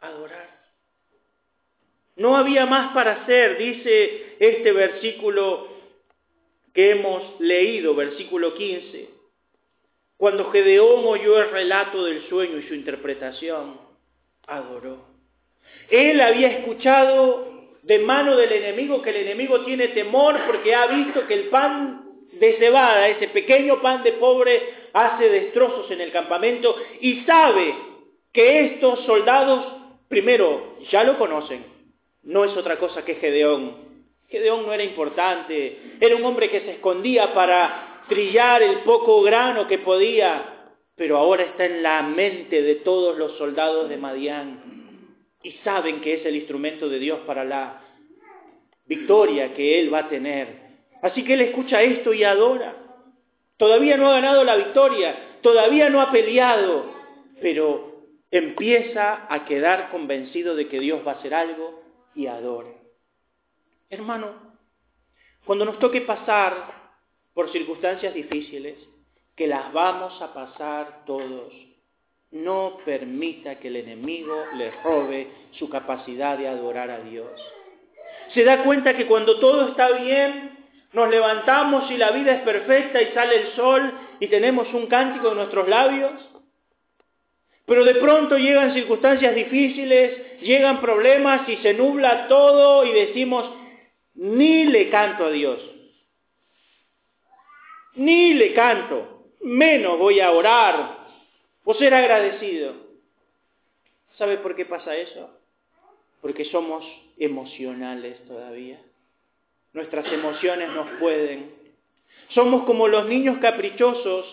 Adorar. 0.00 0.60
No 2.16 2.36
había 2.36 2.66
más 2.66 2.92
para 2.92 3.22
hacer, 3.22 3.56
dice 3.56 4.36
este 4.38 4.72
versículo 4.72 5.66
que 6.74 6.90
hemos 6.90 7.40
leído, 7.40 7.94
versículo 7.94 8.52
15. 8.52 9.08
Cuando 10.18 10.50
Gedeón 10.50 11.06
oyó 11.06 11.42
el 11.42 11.50
relato 11.50 12.04
del 12.04 12.28
sueño 12.28 12.58
y 12.58 12.68
su 12.68 12.74
interpretación, 12.74 13.80
adoró. 14.46 15.09
Él 15.90 16.20
había 16.20 16.48
escuchado 16.48 17.50
de 17.82 17.98
mano 17.98 18.36
del 18.36 18.52
enemigo 18.52 19.02
que 19.02 19.10
el 19.10 19.16
enemigo 19.16 19.64
tiene 19.64 19.88
temor 19.88 20.38
porque 20.46 20.74
ha 20.74 20.86
visto 20.86 21.26
que 21.26 21.34
el 21.34 21.44
pan 21.48 22.04
de 22.32 22.56
cebada, 22.58 23.08
ese 23.08 23.28
pequeño 23.28 23.82
pan 23.82 24.02
de 24.04 24.12
pobre, 24.12 24.62
hace 24.92 25.28
destrozos 25.28 25.90
en 25.90 26.00
el 26.00 26.12
campamento 26.12 26.76
y 27.00 27.22
sabe 27.22 27.74
que 28.32 28.66
estos 28.66 29.00
soldados, 29.00 29.66
primero, 30.08 30.76
ya 30.90 31.02
lo 31.02 31.18
conocen, 31.18 31.64
no 32.22 32.44
es 32.44 32.56
otra 32.56 32.78
cosa 32.78 33.04
que 33.04 33.16
Gedeón. 33.16 33.90
Gedeón 34.28 34.64
no 34.64 34.72
era 34.72 34.84
importante, 34.84 35.96
era 36.00 36.14
un 36.14 36.24
hombre 36.24 36.48
que 36.48 36.60
se 36.60 36.70
escondía 36.72 37.34
para 37.34 38.04
trillar 38.08 38.62
el 38.62 38.78
poco 38.80 39.22
grano 39.22 39.66
que 39.66 39.78
podía, 39.78 40.74
pero 40.94 41.16
ahora 41.16 41.42
está 41.42 41.64
en 41.64 41.82
la 41.82 42.02
mente 42.02 42.62
de 42.62 42.76
todos 42.76 43.18
los 43.18 43.36
soldados 43.38 43.88
de 43.88 43.96
Madián 43.96 44.79
y 45.42 45.52
saben 45.64 46.00
que 46.00 46.14
es 46.14 46.26
el 46.26 46.36
instrumento 46.36 46.88
de 46.88 46.98
Dios 46.98 47.20
para 47.26 47.44
la 47.44 47.82
victoria 48.86 49.54
que 49.54 49.80
él 49.80 49.92
va 49.92 50.00
a 50.00 50.08
tener. 50.08 50.70
Así 51.02 51.24
que 51.24 51.34
él 51.34 51.40
escucha 51.42 51.80
esto 51.82 52.12
y 52.12 52.24
adora. 52.24 52.76
Todavía 53.56 53.96
no 53.96 54.08
ha 54.08 54.14
ganado 54.14 54.44
la 54.44 54.56
victoria, 54.56 55.38
todavía 55.42 55.90
no 55.90 56.00
ha 56.00 56.10
peleado, 56.10 56.92
pero 57.40 58.04
empieza 58.30 59.26
a 59.32 59.44
quedar 59.44 59.90
convencido 59.90 60.54
de 60.54 60.68
que 60.68 60.80
Dios 60.80 61.06
va 61.06 61.12
a 61.12 61.14
hacer 61.16 61.34
algo 61.34 61.82
y 62.14 62.26
adora. 62.26 62.70
Hermano, 63.88 64.34
cuando 65.44 65.64
nos 65.64 65.78
toque 65.78 66.02
pasar 66.02 66.92
por 67.34 67.50
circunstancias 67.50 68.14
difíciles, 68.14 68.76
que 69.36 69.46
las 69.46 69.72
vamos 69.72 70.20
a 70.20 70.34
pasar 70.34 71.04
todos, 71.06 71.52
no 72.32 72.78
permita 72.84 73.56
que 73.58 73.68
el 73.68 73.76
enemigo 73.76 74.44
le 74.54 74.70
robe 74.82 75.28
su 75.52 75.68
capacidad 75.68 76.38
de 76.38 76.48
adorar 76.48 76.90
a 76.90 77.00
Dios. 77.00 77.30
Se 78.34 78.44
da 78.44 78.62
cuenta 78.62 78.96
que 78.96 79.06
cuando 79.06 79.40
todo 79.40 79.68
está 79.68 79.90
bien, 79.98 80.58
nos 80.92 81.10
levantamos 81.10 81.90
y 81.90 81.96
la 81.96 82.12
vida 82.12 82.36
es 82.36 82.42
perfecta 82.42 83.02
y 83.02 83.12
sale 83.12 83.36
el 83.36 83.52
sol 83.54 83.92
y 84.20 84.28
tenemos 84.28 84.72
un 84.72 84.86
cántico 84.86 85.30
en 85.30 85.36
nuestros 85.36 85.68
labios. 85.68 86.12
Pero 87.66 87.84
de 87.84 87.96
pronto 87.96 88.36
llegan 88.38 88.74
circunstancias 88.74 89.34
difíciles, 89.34 90.40
llegan 90.40 90.80
problemas 90.80 91.48
y 91.48 91.56
se 91.58 91.74
nubla 91.74 92.28
todo 92.28 92.84
y 92.84 92.92
decimos, 92.92 93.48
ni 94.14 94.64
le 94.64 94.88
canto 94.90 95.26
a 95.26 95.30
Dios, 95.30 95.58
ni 97.94 98.34
le 98.34 98.52
canto, 98.54 99.24
menos 99.40 99.98
voy 99.98 100.20
a 100.20 100.30
orar 100.32 100.99
o 101.64 101.74
ser 101.74 101.94
agradecido. 101.94 102.74
¿Sabe 104.16 104.38
por 104.38 104.54
qué 104.56 104.66
pasa 104.66 104.96
eso? 104.96 105.30
Porque 106.20 106.44
somos 106.46 106.84
emocionales 107.18 108.18
todavía. 108.26 108.80
Nuestras 109.72 110.10
emociones 110.12 110.70
nos 110.70 110.88
pueden. 110.98 111.54
Somos 112.30 112.64
como 112.64 112.88
los 112.88 113.06
niños 113.06 113.38
caprichosos 113.40 114.26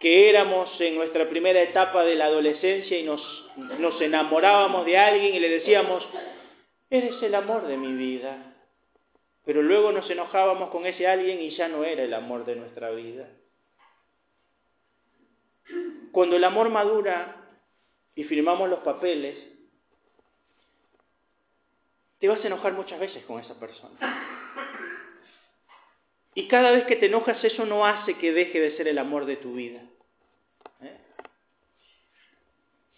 que 0.00 0.30
éramos 0.30 0.80
en 0.80 0.94
nuestra 0.94 1.28
primera 1.28 1.60
etapa 1.60 2.04
de 2.04 2.14
la 2.14 2.26
adolescencia 2.26 2.98
y 2.98 3.02
nos, 3.02 3.20
nos 3.78 4.00
enamorábamos 4.00 4.86
de 4.86 4.96
alguien 4.96 5.34
y 5.34 5.40
le 5.40 5.48
decíamos, 5.48 6.06
eres 6.88 7.20
el 7.22 7.34
amor 7.34 7.66
de 7.66 7.76
mi 7.76 7.92
vida. 7.94 8.54
Pero 9.44 9.62
luego 9.62 9.92
nos 9.92 10.08
enojábamos 10.10 10.70
con 10.70 10.86
ese 10.86 11.06
alguien 11.06 11.40
y 11.40 11.50
ya 11.50 11.68
no 11.68 11.84
era 11.84 12.02
el 12.02 12.14
amor 12.14 12.44
de 12.44 12.56
nuestra 12.56 12.90
vida. 12.90 13.28
Cuando 16.12 16.36
el 16.36 16.44
amor 16.44 16.70
madura 16.70 17.36
y 18.14 18.24
firmamos 18.24 18.68
los 18.68 18.80
papeles, 18.80 19.38
te 22.18 22.28
vas 22.28 22.42
a 22.42 22.46
enojar 22.46 22.72
muchas 22.72 22.98
veces 22.98 23.24
con 23.24 23.40
esa 23.40 23.54
persona. 23.58 23.96
Y 26.34 26.46
cada 26.48 26.70
vez 26.70 26.84
que 26.86 26.96
te 26.96 27.06
enojas 27.06 27.42
eso 27.42 27.64
no 27.66 27.86
hace 27.86 28.14
que 28.14 28.32
deje 28.32 28.60
de 28.60 28.76
ser 28.76 28.88
el 28.88 28.98
amor 28.98 29.26
de 29.26 29.36
tu 29.36 29.54
vida. 29.54 29.82
¿eh? 30.82 30.96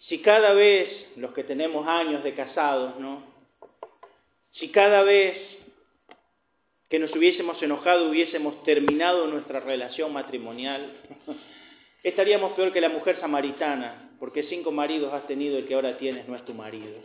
Si 0.01 0.19
cada 0.19 0.53
vez, 0.53 1.07
los 1.15 1.33
que 1.33 1.43
tenemos 1.43 1.87
años 1.87 2.23
de 2.23 2.35
casados, 2.35 2.99
¿no? 2.99 3.23
Si 4.53 4.69
cada 4.69 5.03
vez 5.03 5.37
que 6.89 6.99
nos 6.99 7.15
hubiésemos 7.15 7.61
enojado 7.63 8.09
hubiésemos 8.09 8.63
terminado 8.63 9.25
nuestra 9.27 9.61
relación 9.61 10.11
matrimonial, 10.11 11.01
estaríamos 12.03 12.53
peor 12.53 12.73
que 12.73 12.81
la 12.81 12.89
mujer 12.89 13.19
samaritana, 13.19 14.11
porque 14.19 14.43
cinco 14.43 14.71
maridos 14.71 15.13
has 15.13 15.27
tenido, 15.27 15.57
el 15.57 15.67
que 15.67 15.75
ahora 15.75 15.97
tienes 15.97 16.27
no 16.27 16.35
es 16.35 16.45
tu 16.45 16.53
marido. 16.53 16.99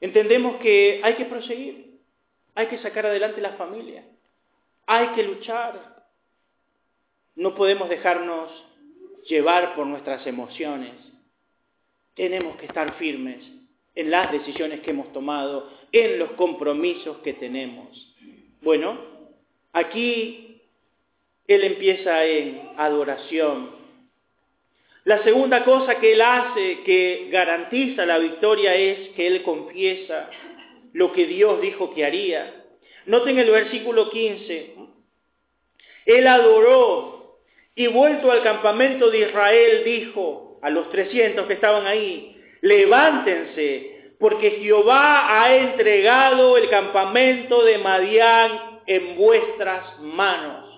Entendemos 0.00 0.60
que 0.60 1.00
hay 1.02 1.14
que 1.14 1.26
proseguir, 1.26 1.98
hay 2.54 2.66
que 2.66 2.78
sacar 2.78 3.06
adelante 3.06 3.40
la 3.40 3.52
familia. 3.52 4.04
Hay 4.86 5.08
que 5.08 5.22
luchar. 5.22 6.04
No 7.36 7.54
podemos 7.54 7.88
dejarnos 7.88 8.50
llevar 9.28 9.74
por 9.74 9.86
nuestras 9.86 10.26
emociones. 10.26 10.92
Tenemos 12.14 12.56
que 12.56 12.66
estar 12.66 12.94
firmes 12.94 13.38
en 13.94 14.10
las 14.10 14.32
decisiones 14.32 14.80
que 14.80 14.90
hemos 14.90 15.12
tomado, 15.12 15.70
en 15.92 16.18
los 16.18 16.32
compromisos 16.32 17.18
que 17.18 17.34
tenemos. 17.34 18.14
Bueno, 18.62 18.98
aquí 19.72 20.49
él 21.54 21.64
empieza 21.64 22.24
en 22.24 22.70
adoración. 22.76 23.70
La 25.04 25.22
segunda 25.24 25.64
cosa 25.64 25.98
que 25.98 26.12
él 26.12 26.20
hace 26.20 26.80
que 26.84 27.28
garantiza 27.30 28.06
la 28.06 28.18
victoria 28.18 28.74
es 28.74 29.08
que 29.10 29.26
él 29.26 29.42
confiesa 29.42 30.30
lo 30.92 31.12
que 31.12 31.26
Dios 31.26 31.60
dijo 31.60 31.92
que 31.94 32.04
haría. 32.04 32.64
Noten 33.06 33.38
el 33.38 33.50
versículo 33.50 34.10
15. 34.10 34.74
Él 36.06 36.26
adoró 36.26 37.38
y 37.74 37.86
vuelto 37.88 38.30
al 38.30 38.42
campamento 38.42 39.10
de 39.10 39.20
Israel 39.20 39.82
dijo 39.84 40.60
a 40.62 40.70
los 40.70 40.90
300 40.90 41.46
que 41.46 41.54
estaban 41.54 41.86
ahí, 41.86 42.36
levántense, 42.60 44.12
porque 44.20 44.50
Jehová 44.52 45.42
ha 45.42 45.56
entregado 45.56 46.58
el 46.58 46.68
campamento 46.68 47.64
de 47.64 47.78
Madián 47.78 48.80
en 48.86 49.16
vuestras 49.16 49.98
manos. 50.00 50.69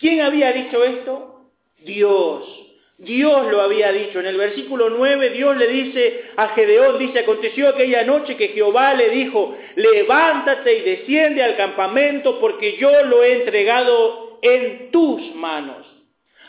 ¿Quién 0.00 0.22
había 0.22 0.52
dicho 0.52 0.82
esto? 0.82 1.42
Dios. 1.84 2.60
Dios 2.96 3.46
lo 3.50 3.60
había 3.60 3.92
dicho. 3.92 4.20
En 4.20 4.26
el 4.26 4.36
versículo 4.36 4.90
9 4.90 5.30
Dios 5.30 5.56
le 5.56 5.68
dice 5.68 6.24
a 6.36 6.48
Gedeón, 6.48 6.98
dice, 6.98 7.20
aconteció 7.20 7.68
aquella 7.68 8.04
noche 8.04 8.36
que 8.36 8.48
Jehová 8.48 8.94
le 8.94 9.10
dijo, 9.10 9.56
levántate 9.76 10.78
y 10.78 10.80
desciende 10.82 11.42
al 11.42 11.56
campamento 11.56 12.40
porque 12.40 12.76
yo 12.78 13.04
lo 13.04 13.22
he 13.22 13.42
entregado 13.42 14.38
en 14.42 14.90
tus 14.90 15.34
manos. 15.34 15.86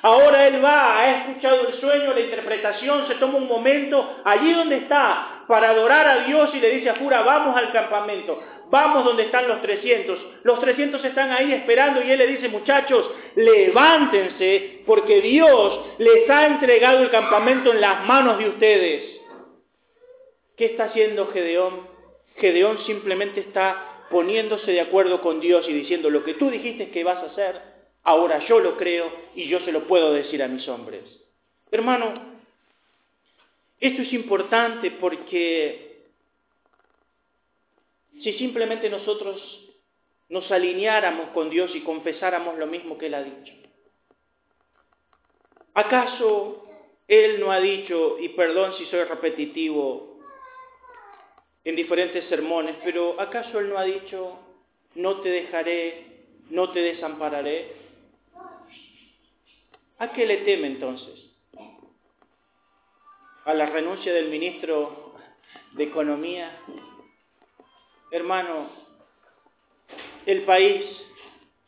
Ahora 0.01 0.47
él 0.47 0.63
va, 0.63 0.99
ha 0.99 1.19
escuchado 1.19 1.67
el 1.67 1.79
sueño, 1.79 2.13
la 2.13 2.21
interpretación, 2.21 3.07
se 3.07 3.15
toma 3.15 3.37
un 3.37 3.47
momento 3.47 4.21
allí 4.23 4.51
donde 4.51 4.77
está 4.77 5.43
para 5.47 5.69
adorar 5.69 6.07
a 6.07 6.23
Dios 6.25 6.49
y 6.55 6.59
le 6.59 6.71
dice 6.71 6.89
a 6.89 6.95
Jura, 6.95 7.21
vamos 7.21 7.55
al 7.55 7.71
campamento, 7.71 8.41
vamos 8.71 9.05
donde 9.05 9.23
están 9.23 9.47
los 9.47 9.61
300. 9.61 10.19
Los 10.43 10.59
300 10.59 11.03
están 11.05 11.31
ahí 11.31 11.53
esperando 11.53 12.01
y 12.01 12.09
él 12.09 12.17
le 12.17 12.27
dice, 12.27 12.49
muchachos, 12.49 13.11
levántense 13.35 14.81
porque 14.85 15.21
Dios 15.21 15.81
les 15.99 16.29
ha 16.29 16.47
entregado 16.47 17.03
el 17.03 17.11
campamento 17.11 17.71
en 17.71 17.81
las 17.81 18.05
manos 18.05 18.39
de 18.39 18.49
ustedes. 18.49 19.21
¿Qué 20.57 20.65
está 20.65 20.85
haciendo 20.85 21.27
Gedeón? 21.27 21.87
Gedeón 22.37 22.79
simplemente 22.85 23.41
está 23.41 24.07
poniéndose 24.09 24.71
de 24.71 24.81
acuerdo 24.81 25.21
con 25.21 25.39
Dios 25.39 25.67
y 25.69 25.73
diciendo, 25.73 26.09
lo 26.09 26.23
que 26.23 26.33
tú 26.33 26.49
dijiste 26.49 26.89
que 26.89 27.03
vas 27.03 27.17
a 27.17 27.27
hacer, 27.27 27.71
Ahora 28.03 28.45
yo 28.47 28.59
lo 28.59 28.77
creo 28.77 29.11
y 29.35 29.47
yo 29.47 29.59
se 29.61 29.71
lo 29.71 29.87
puedo 29.87 30.13
decir 30.13 30.41
a 30.41 30.47
mis 30.47 30.67
hombres. 30.67 31.03
Hermano, 31.71 32.13
esto 33.79 34.01
es 34.01 34.13
importante 34.13 34.91
porque 34.91 35.90
si 38.23 38.33
simplemente 38.33 38.89
nosotros 38.89 39.41
nos 40.29 40.49
alineáramos 40.51 41.29
con 41.29 41.49
Dios 41.49 41.71
y 41.75 41.81
confesáramos 41.81 42.57
lo 42.57 42.67
mismo 42.67 42.97
que 42.97 43.07
Él 43.07 43.15
ha 43.15 43.23
dicho, 43.23 43.53
¿acaso 45.73 46.65
Él 47.07 47.39
no 47.39 47.51
ha 47.51 47.59
dicho, 47.59 48.17
y 48.19 48.29
perdón 48.29 48.73
si 48.77 48.85
soy 48.85 49.03
repetitivo 49.03 50.19
en 51.63 51.75
diferentes 51.75 52.25
sermones, 52.29 52.75
pero 52.83 53.19
¿acaso 53.19 53.59
Él 53.59 53.69
no 53.69 53.77
ha 53.77 53.83
dicho, 53.83 54.39
no 54.95 55.21
te 55.21 55.29
dejaré, 55.29 56.25
no 56.49 56.71
te 56.71 56.79
desampararé? 56.79 57.81
¿A 59.99 60.11
qué 60.13 60.25
le 60.25 60.37
teme 60.37 60.67
entonces? 60.67 61.13
¿A 63.45 63.53
la 63.53 63.67
renuncia 63.67 64.13
del 64.13 64.29
ministro 64.29 65.13
de 65.73 65.83
Economía? 65.83 66.59
Hermano, 68.11 68.69
el 70.25 70.43
país 70.43 70.85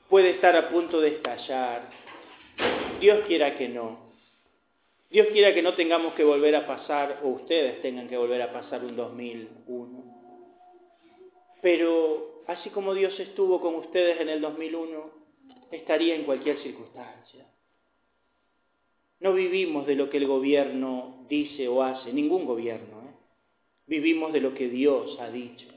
puede 0.09 0.31
estar 0.31 0.55
a 0.57 0.69
punto 0.69 0.99
de 0.99 1.15
estallar. 1.15 1.89
Dios 2.99 3.25
quiera 3.27 3.57
que 3.57 3.69
no. 3.69 4.11
Dios 5.09 5.27
quiera 5.31 5.53
que 5.53 5.61
no 5.61 5.73
tengamos 5.75 6.15
que 6.15 6.23
volver 6.23 6.55
a 6.55 6.67
pasar, 6.67 7.21
o 7.23 7.29
ustedes 7.29 7.81
tengan 7.81 8.09
que 8.09 8.17
volver 8.17 8.41
a 8.41 8.51
pasar 8.51 8.83
un 8.83 8.95
2001. 8.95 10.03
Pero 11.61 12.43
así 12.47 12.69
como 12.71 12.93
Dios 12.93 13.17
estuvo 13.19 13.61
con 13.61 13.75
ustedes 13.75 14.19
en 14.19 14.27
el 14.27 14.41
2001, 14.41 15.11
estaría 15.71 16.15
en 16.15 16.23
cualquier 16.23 16.59
circunstancia. 16.59 17.45
No 19.21 19.33
vivimos 19.33 19.87
de 19.87 19.95
lo 19.95 20.09
que 20.09 20.17
el 20.17 20.27
gobierno 20.27 21.25
dice 21.29 21.69
o 21.69 21.81
hace, 21.81 22.11
ningún 22.11 22.45
gobierno. 22.45 23.01
¿eh? 23.01 23.13
Vivimos 23.87 24.33
de 24.33 24.41
lo 24.41 24.53
que 24.53 24.67
Dios 24.67 25.17
ha 25.21 25.29
dicho. 25.29 25.72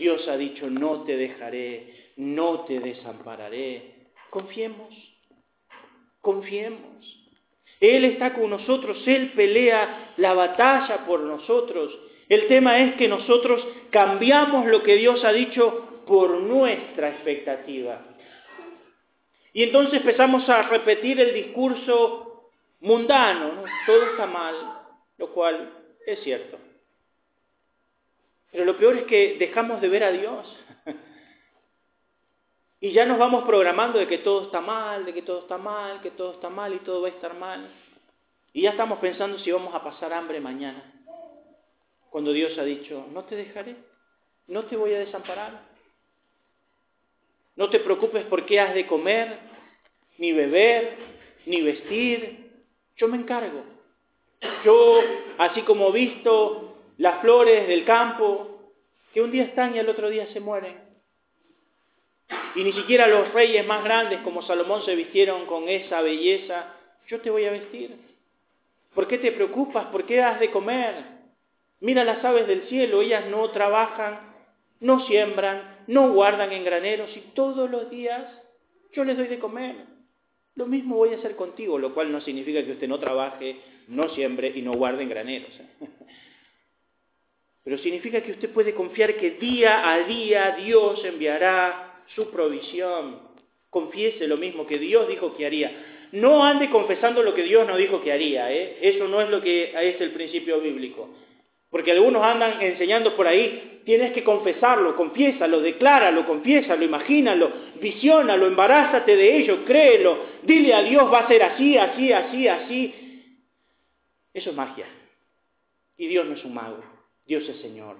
Dios 0.00 0.26
ha 0.28 0.36
dicho, 0.38 0.68
no 0.70 1.02
te 1.02 1.16
dejaré, 1.16 2.12
no 2.16 2.60
te 2.60 2.80
desampararé. 2.80 4.08
Confiemos, 4.30 4.88
confiemos. 6.22 7.28
Él 7.78 8.06
está 8.06 8.32
con 8.32 8.48
nosotros, 8.48 9.06
Él 9.06 9.32
pelea 9.32 10.14
la 10.16 10.32
batalla 10.32 11.04
por 11.06 11.20
nosotros. 11.20 11.96
El 12.30 12.48
tema 12.48 12.78
es 12.78 12.94
que 12.94 13.08
nosotros 13.08 13.62
cambiamos 13.90 14.66
lo 14.66 14.82
que 14.82 14.96
Dios 14.96 15.22
ha 15.22 15.32
dicho 15.32 16.02
por 16.06 16.30
nuestra 16.40 17.10
expectativa. 17.10 18.02
Y 19.52 19.64
entonces 19.64 20.00
empezamos 20.00 20.48
a 20.48 20.62
repetir 20.62 21.20
el 21.20 21.34
discurso 21.34 22.50
mundano, 22.80 23.64
todo 23.84 24.02
está 24.12 24.26
mal, 24.26 24.54
lo 25.18 25.28
cual 25.28 25.72
es 26.06 26.22
cierto. 26.22 26.69
Pero 28.50 28.64
lo 28.64 28.76
peor 28.76 28.96
es 28.96 29.04
que 29.04 29.36
dejamos 29.38 29.80
de 29.80 29.88
ver 29.88 30.04
a 30.04 30.12
Dios. 30.12 30.46
Y 32.82 32.92
ya 32.92 33.04
nos 33.04 33.18
vamos 33.18 33.44
programando 33.44 33.98
de 33.98 34.08
que 34.08 34.18
todo 34.18 34.44
está 34.44 34.62
mal, 34.62 35.04
de 35.04 35.12
que 35.12 35.20
todo 35.20 35.40
está 35.40 35.58
mal, 35.58 36.00
que 36.00 36.12
todo 36.12 36.32
está 36.32 36.48
mal 36.48 36.72
y 36.72 36.78
todo 36.78 37.02
va 37.02 37.08
a 37.08 37.10
estar 37.10 37.34
mal. 37.34 37.70
Y 38.54 38.62
ya 38.62 38.70
estamos 38.70 38.98
pensando 39.00 39.38
si 39.38 39.52
vamos 39.52 39.74
a 39.74 39.84
pasar 39.84 40.14
hambre 40.14 40.40
mañana. 40.40 40.82
Cuando 42.08 42.32
Dios 42.32 42.56
ha 42.58 42.64
dicho, 42.64 43.06
no 43.12 43.24
te 43.24 43.36
dejaré, 43.36 43.76
no 44.48 44.64
te 44.64 44.76
voy 44.76 44.94
a 44.94 44.98
desamparar. 44.98 45.60
No 47.54 47.68
te 47.68 47.80
preocupes 47.80 48.24
por 48.24 48.46
qué 48.46 48.58
has 48.58 48.74
de 48.74 48.86
comer, 48.86 49.38
ni 50.16 50.32
beber, 50.32 50.96
ni 51.44 51.60
vestir. 51.60 52.50
Yo 52.96 53.08
me 53.08 53.18
encargo. 53.18 53.62
Yo, 54.64 55.00
así 55.36 55.60
como 55.62 55.92
visto 55.92 56.69
las 57.00 57.22
flores 57.22 57.66
del 57.66 57.86
campo, 57.86 58.60
que 59.14 59.22
un 59.22 59.30
día 59.30 59.44
están 59.44 59.74
y 59.74 59.78
al 59.78 59.88
otro 59.88 60.10
día 60.10 60.26
se 60.34 60.40
mueren. 60.40 60.76
Y 62.54 62.62
ni 62.62 62.74
siquiera 62.74 63.08
los 63.08 63.32
reyes 63.32 63.66
más 63.66 63.82
grandes 63.82 64.20
como 64.20 64.42
Salomón 64.42 64.84
se 64.84 64.94
vistieron 64.94 65.46
con 65.46 65.66
esa 65.70 66.02
belleza. 66.02 66.74
Yo 67.08 67.22
te 67.22 67.30
voy 67.30 67.46
a 67.46 67.52
vestir. 67.52 67.96
¿Por 68.94 69.08
qué 69.08 69.16
te 69.16 69.32
preocupas? 69.32 69.86
¿Por 69.86 70.04
qué 70.04 70.20
has 70.20 70.40
de 70.40 70.50
comer? 70.50 70.92
Mira 71.80 72.04
las 72.04 72.22
aves 72.22 72.46
del 72.46 72.68
cielo, 72.68 73.00
ellas 73.00 73.24
no 73.30 73.48
trabajan, 73.48 74.34
no 74.80 75.06
siembran, 75.06 75.78
no 75.86 76.12
guardan 76.12 76.52
en 76.52 76.64
graneros 76.64 77.16
y 77.16 77.20
todos 77.32 77.70
los 77.70 77.88
días 77.88 78.26
yo 78.92 79.04
les 79.04 79.16
doy 79.16 79.28
de 79.28 79.38
comer. 79.38 79.86
Lo 80.54 80.66
mismo 80.66 80.96
voy 80.96 81.14
a 81.14 81.16
hacer 81.16 81.34
contigo, 81.34 81.78
lo 81.78 81.94
cual 81.94 82.12
no 82.12 82.20
significa 82.20 82.62
que 82.62 82.72
usted 82.72 82.88
no 82.88 83.00
trabaje, 83.00 83.56
no 83.88 84.10
siembre 84.10 84.52
y 84.54 84.60
no 84.60 84.74
guarde 84.74 85.04
en 85.04 85.08
graneros. 85.08 85.52
Pero 87.64 87.78
significa 87.78 88.22
que 88.22 88.32
usted 88.32 88.50
puede 88.50 88.74
confiar 88.74 89.16
que 89.16 89.32
día 89.32 89.92
a 89.92 90.02
día 90.04 90.56
Dios 90.62 91.04
enviará 91.04 92.02
su 92.14 92.30
provisión. 92.30 93.20
Confiese 93.68 94.26
lo 94.26 94.36
mismo 94.36 94.66
que 94.66 94.78
Dios 94.78 95.08
dijo 95.08 95.36
que 95.36 95.46
haría. 95.46 95.70
No 96.12 96.42
ande 96.42 96.70
confesando 96.70 97.22
lo 97.22 97.34
que 97.34 97.44
Dios 97.44 97.66
no 97.66 97.76
dijo 97.76 98.02
que 98.02 98.12
haría. 98.12 98.52
¿eh? 98.52 98.78
Eso 98.80 99.06
no 99.06 99.20
es 99.20 99.30
lo 99.30 99.40
que 99.40 99.72
es 99.72 100.00
el 100.00 100.10
principio 100.12 100.60
bíblico. 100.60 101.10
Porque 101.70 101.92
algunos 101.92 102.22
andan 102.22 102.60
enseñando 102.60 103.14
por 103.14 103.28
ahí, 103.28 103.82
tienes 103.84 104.12
que 104.12 104.24
confesarlo, 104.24 104.96
confiésalo, 104.96 105.60
decláralo, 105.60 106.26
confiésalo, 106.26 106.84
imagínalo, 106.84 107.52
visiónalo, 107.80 108.46
embarázate 108.46 109.14
de 109.14 109.36
ello, 109.36 109.64
créelo, 109.64 110.18
dile 110.42 110.74
a 110.74 110.82
Dios 110.82 111.12
va 111.12 111.20
a 111.20 111.28
ser 111.28 111.44
así, 111.44 111.78
así, 111.78 112.12
así, 112.12 112.48
así. 112.48 112.94
Eso 114.34 114.50
es 114.50 114.56
magia. 114.56 114.86
Y 115.96 116.08
Dios 116.08 116.26
no 116.26 116.34
es 116.34 116.44
un 116.44 116.54
mago, 116.54 116.82
Dios 117.26 117.48
es 117.48 117.60
Señor. 117.60 117.96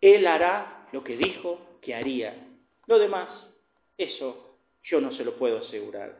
Él 0.00 0.26
hará 0.26 0.88
lo 0.92 1.02
que 1.04 1.16
dijo 1.16 1.78
que 1.82 1.94
haría. 1.94 2.34
Lo 2.86 2.98
demás, 2.98 3.28
eso 3.96 4.56
yo 4.84 5.00
no 5.00 5.12
se 5.12 5.24
lo 5.24 5.36
puedo 5.36 5.58
asegurar. 5.58 6.16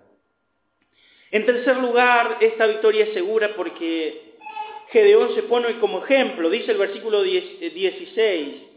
En 1.31 1.45
tercer 1.45 1.77
lugar, 1.77 2.39
esta 2.41 2.67
victoria 2.67 3.05
es 3.05 3.15
segura 3.15 3.55
porque 3.55 4.35
Gedeón 4.91 5.35
se 5.35 5.43
pone 5.43 5.79
como 5.79 6.05
ejemplo, 6.05 6.49
dice 6.49 6.73
el 6.73 6.79
versículo 6.79 7.23
16, 7.23 8.17
eh, 8.19 8.69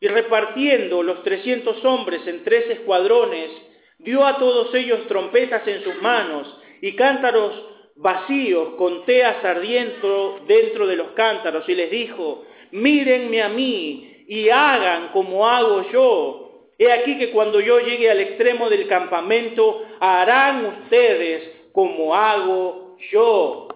y 0.00 0.08
repartiendo 0.08 1.02
los 1.02 1.22
300 1.22 1.84
hombres 1.84 2.26
en 2.26 2.44
tres 2.44 2.70
escuadrones, 2.70 3.50
dio 3.98 4.24
a 4.24 4.38
todos 4.38 4.74
ellos 4.74 5.06
trompetas 5.08 5.66
en 5.66 5.82
sus 5.82 6.00
manos 6.00 6.60
y 6.80 6.94
cántaros 6.94 7.52
vacíos 7.96 8.74
con 8.76 9.04
teas 9.04 9.44
ardiendo 9.44 10.44
dentro 10.46 10.86
de 10.86 10.96
los 10.96 11.12
cántaros 11.12 11.68
y 11.68 11.74
les 11.74 11.90
dijo, 11.90 12.44
mírenme 12.74 13.40
a 13.40 13.48
mí 13.48 14.24
y 14.26 14.48
hagan 14.50 15.12
como 15.12 15.46
hago 15.46 15.82
yo. 15.90 16.70
He 16.76 16.90
aquí 16.90 17.16
que 17.18 17.30
cuando 17.30 17.60
yo 17.60 17.78
llegue 17.78 18.10
al 18.10 18.20
extremo 18.20 18.68
del 18.68 18.88
campamento 18.88 19.82
harán 20.00 20.66
ustedes 20.66 21.68
como 21.72 22.14
hago 22.14 22.96
yo. 23.10 23.68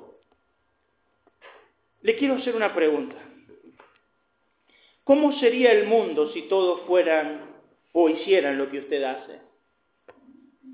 Le 2.02 2.16
quiero 2.16 2.34
hacer 2.34 2.56
una 2.56 2.74
pregunta. 2.74 3.16
¿Cómo 5.04 5.32
sería 5.38 5.72
el 5.72 5.86
mundo 5.86 6.32
si 6.32 6.42
todos 6.42 6.80
fueran 6.82 7.46
o 7.92 8.08
hicieran 8.08 8.58
lo 8.58 8.68
que 8.68 8.80
usted 8.80 9.02
hace? 9.04 9.40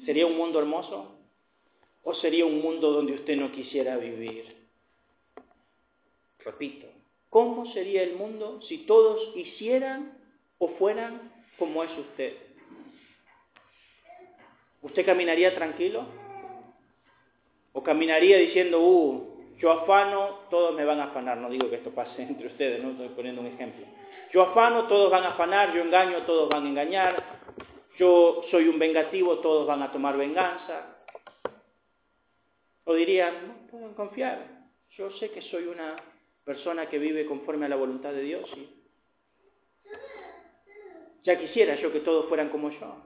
¿Sería 0.06 0.26
un 0.26 0.36
mundo 0.36 0.58
hermoso? 0.58 1.18
¿O 2.02 2.14
sería 2.14 2.46
un 2.46 2.60
mundo 2.60 2.90
donde 2.90 3.12
usted 3.12 3.36
no 3.36 3.52
quisiera 3.52 3.96
vivir? 3.96 4.66
Repito, 6.38 6.93
¿cómo 7.34 7.66
sería 7.72 8.04
el 8.04 8.14
mundo 8.14 8.60
si 8.68 8.86
todos 8.86 9.34
hicieran 9.34 10.16
o 10.58 10.68
fueran 10.78 11.32
como 11.58 11.82
es 11.82 11.90
usted? 11.98 12.32
¿Usted 14.82 15.04
caminaría 15.04 15.52
tranquilo? 15.52 16.06
¿O 17.72 17.82
caminaría 17.82 18.38
diciendo, 18.38 18.80
uh, 18.80 19.56
yo 19.58 19.72
afano, 19.72 20.42
todos 20.48 20.76
me 20.76 20.84
van 20.84 21.00
a 21.00 21.06
afanar. 21.06 21.38
No 21.38 21.50
digo 21.50 21.68
que 21.68 21.74
esto 21.76 21.90
pase 21.90 22.22
entre 22.22 22.46
ustedes, 22.46 22.80
no 22.80 22.92
estoy 22.92 23.08
poniendo 23.08 23.40
un 23.40 23.48
ejemplo. 23.48 23.84
Yo 24.32 24.42
afano, 24.42 24.86
todos 24.86 25.10
van 25.10 25.24
a 25.24 25.30
afanar. 25.30 25.74
Yo 25.74 25.82
engaño, 25.82 26.22
todos 26.26 26.48
van 26.48 26.66
a 26.66 26.68
engañar. 26.68 27.20
Yo 27.98 28.44
soy 28.52 28.68
un 28.68 28.78
vengativo, 28.78 29.40
todos 29.40 29.66
van 29.66 29.82
a 29.82 29.90
tomar 29.90 30.16
venganza. 30.16 30.98
O 32.84 32.94
dirían, 32.94 33.48
no 33.48 33.66
pueden 33.72 33.94
confiar. 33.94 34.38
Yo 34.90 35.10
sé 35.18 35.32
que 35.32 35.42
soy 35.42 35.64
una 35.64 35.96
persona 36.44 36.88
que 36.88 36.98
vive 36.98 37.26
conforme 37.26 37.66
a 37.66 37.68
la 37.68 37.76
voluntad 37.76 38.12
de 38.12 38.22
Dios. 38.22 38.48
Y 38.56 38.68
ya 41.24 41.38
quisiera 41.38 41.76
yo 41.76 41.92
que 41.92 42.00
todos 42.00 42.28
fueran 42.28 42.50
como 42.50 42.70
yo. 42.70 42.96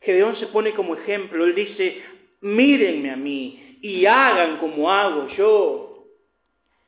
Gedeón 0.00 0.36
se 0.36 0.46
pone 0.46 0.74
como 0.74 0.94
ejemplo. 0.94 1.44
Él 1.44 1.54
dice, 1.54 2.02
mírenme 2.40 3.10
a 3.10 3.16
mí, 3.16 3.78
y 3.82 4.06
hagan 4.06 4.58
como 4.58 4.90
hago 4.90 5.28
yo. 5.28 6.06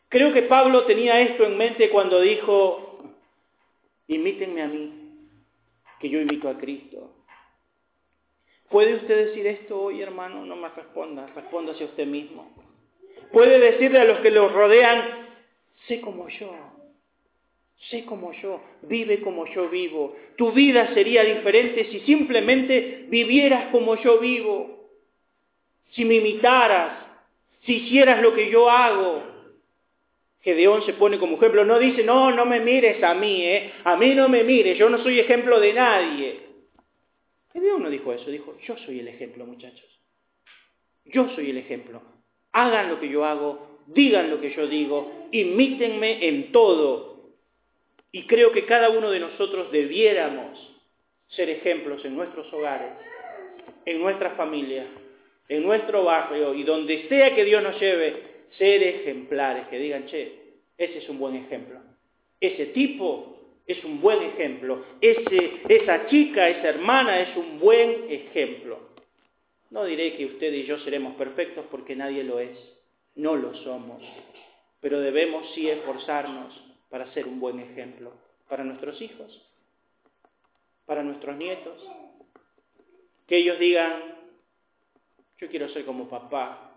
Creo 0.09 0.33
que 0.33 0.43
Pablo 0.43 0.85
tenía 0.85 1.21
esto 1.21 1.45
en 1.45 1.57
mente 1.57 1.91
cuando 1.91 2.21
dijo, 2.21 3.03
imítenme 4.09 4.63
a 4.63 4.69
mí, 4.69 5.29
que 5.99 6.09
yo 6.09 6.21
imito 6.21 6.49
a 6.49 6.59
Cristo. 6.59 7.17
¿Puede 8.69 8.95
usted 8.95 9.27
decir 9.27 9.47
esto 9.47 9.81
hoy, 9.81 10.01
hermano? 10.03 10.45
No 10.47 10.57
me 10.57 10.69
responda, 10.69 11.27
responda 11.35 11.73
hacia 11.73 11.87
usted 11.87 12.07
mismo. 12.07 12.62
Puede 13.33 13.59
decirle 13.59 14.01
a 14.01 14.05
los 14.05 14.21
que 14.21 14.31
lo 14.31 14.49
rodean, 14.49 15.29
sé 15.89 16.01
como 16.01 16.29
yo, 16.29 16.53
sé 17.91 18.05
como 18.05 18.33
yo, 18.33 18.61
vive 18.83 19.21
como 19.23 19.47
yo 19.47 19.69
vivo. 19.69 20.17
Tu 20.37 20.53
vida 20.53 20.93
sería 20.95 21.25
diferente 21.25 21.87
si 21.91 22.01
simplemente 22.01 23.07
vivieras 23.09 23.71
como 23.73 23.97
yo 23.97 24.19
vivo 24.19 24.83
si 25.93 26.05
me 26.05 26.17
imitaras, 26.17 27.07
si 27.65 27.75
hicieras 27.75 28.21
lo 28.21 28.35
que 28.35 28.51
yo 28.51 28.69
hago. 28.71 29.23
Gedeón 30.41 30.85
se 30.85 30.95
pone 30.95 31.19
como 31.19 31.37
ejemplo, 31.37 31.65
no 31.65 31.79
dice, 31.79 32.03
no, 32.03 32.33
no 32.33 32.45
me 32.45 32.61
mires 32.61 33.03
a 33.03 33.15
mí, 33.15 33.45
¿eh? 33.45 33.73
a 33.85 33.97
mí 33.97 34.15
no 34.15 34.29
me 34.29 34.43
mires, 34.43 34.77
yo 34.77 34.91
no 34.91 34.99
soy 34.99 35.21
ejemplo 35.21 35.61
de 35.61 35.73
nadie. 35.73 36.41
Gedeón 37.53 37.83
no 37.83 37.91
dijo 37.91 38.13
eso, 38.13 38.29
dijo, 38.31 38.57
yo 38.67 38.77
soy 38.79 39.01
el 39.01 39.09
ejemplo, 39.09 39.47
muchachos. 39.47 39.89
Yo 41.05 41.29
soy 41.35 41.51
el 41.51 41.59
ejemplo. 41.59 42.03
Hagan 42.53 42.91
lo 42.91 43.01
que 43.01 43.09
yo 43.09 43.25
hago, 43.25 43.81
digan 43.87 44.31
lo 44.31 44.41
que 44.41 44.55
yo 44.55 44.67
digo, 44.67 45.29
imítenme 45.31 46.29
en 46.29 46.53
todo. 46.53 47.13
Y 48.13 48.27
creo 48.27 48.53
que 48.53 48.67
cada 48.67 48.91
uno 48.91 49.11
de 49.11 49.21
nosotros 49.21 49.73
debiéramos 49.73 50.59
ser 51.29 51.49
ejemplos 51.49 52.05
en 52.05 52.15
nuestros 52.15 52.53
hogares, 52.53 52.93
en 53.87 54.01
nuestras 54.01 54.37
familias, 54.37 54.87
en 55.49 55.63
nuestro 55.63 56.05
barrio 56.05 56.55
y 56.55 56.63
donde 56.63 57.09
sea 57.09 57.35
que 57.35 57.45
Dios 57.45 57.63
nos 57.63 57.81
lleve, 57.81 58.23
ser 58.59 58.83
ejemplares, 58.83 59.67
que 59.69 59.79
digan, 59.79 60.07
che, 60.07 60.43
ese 60.77 60.99
es 60.99 61.09
un 61.09 61.19
buen 61.19 61.37
ejemplo. 61.37 61.81
Ese 62.41 62.67
tipo 62.67 63.39
es 63.67 63.83
un 63.85 64.01
buen 64.01 64.23
ejemplo. 64.23 64.85
Esa 65.01 66.07
chica, 66.07 66.49
esa 66.49 66.69
hermana 66.69 67.21
es 67.21 67.37
un 67.37 67.59
buen 67.59 68.07
ejemplo. 68.11 68.92
No 69.73 69.85
diré 69.85 70.19
que 70.19 70.27
usted 70.27 70.53
y 70.53 70.65
yo 70.65 70.79
seremos 70.81 71.15
perfectos 71.15 71.65
porque 71.71 71.97
nadie 71.97 72.23
lo 72.25 72.39
es. 72.39 72.59
No 73.15 73.37
lo 73.37 73.55
somos. 73.65 74.03
Pero 74.83 75.01
debemos 75.01 75.51
sí 75.55 75.69
esforzarnos 75.71 76.53
para 76.91 77.11
ser 77.15 77.27
un 77.27 77.41
buen 77.41 77.59
ejemplo 77.59 78.13
para 78.51 78.65
nuestros 78.65 79.01
hijos, 79.01 79.41
para 80.85 81.03
nuestros 81.03 81.39
nietos. 81.39 81.83
Que 83.27 83.39
ellos 83.39 83.59
digan, 83.59 84.15
yo 85.39 85.49
quiero 85.49 85.71
ser 85.71 85.87
como 85.87 86.11
papá, 86.11 86.75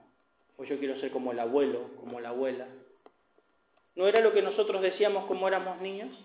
o 0.55 0.63
yo 0.63 0.79
quiero 0.79 0.97
ser 1.01 1.11
como 1.11 1.33
el 1.33 1.39
abuelo, 1.39 1.89
como 1.99 2.21
la 2.21 2.29
abuela. 2.29 2.65
¿No 3.95 4.07
era 4.07 4.21
lo 4.21 4.31
que 4.31 4.41
nosotros 4.41 4.81
decíamos 4.81 5.25
como 5.25 5.49
éramos 5.49 5.81
niños? 5.81 6.17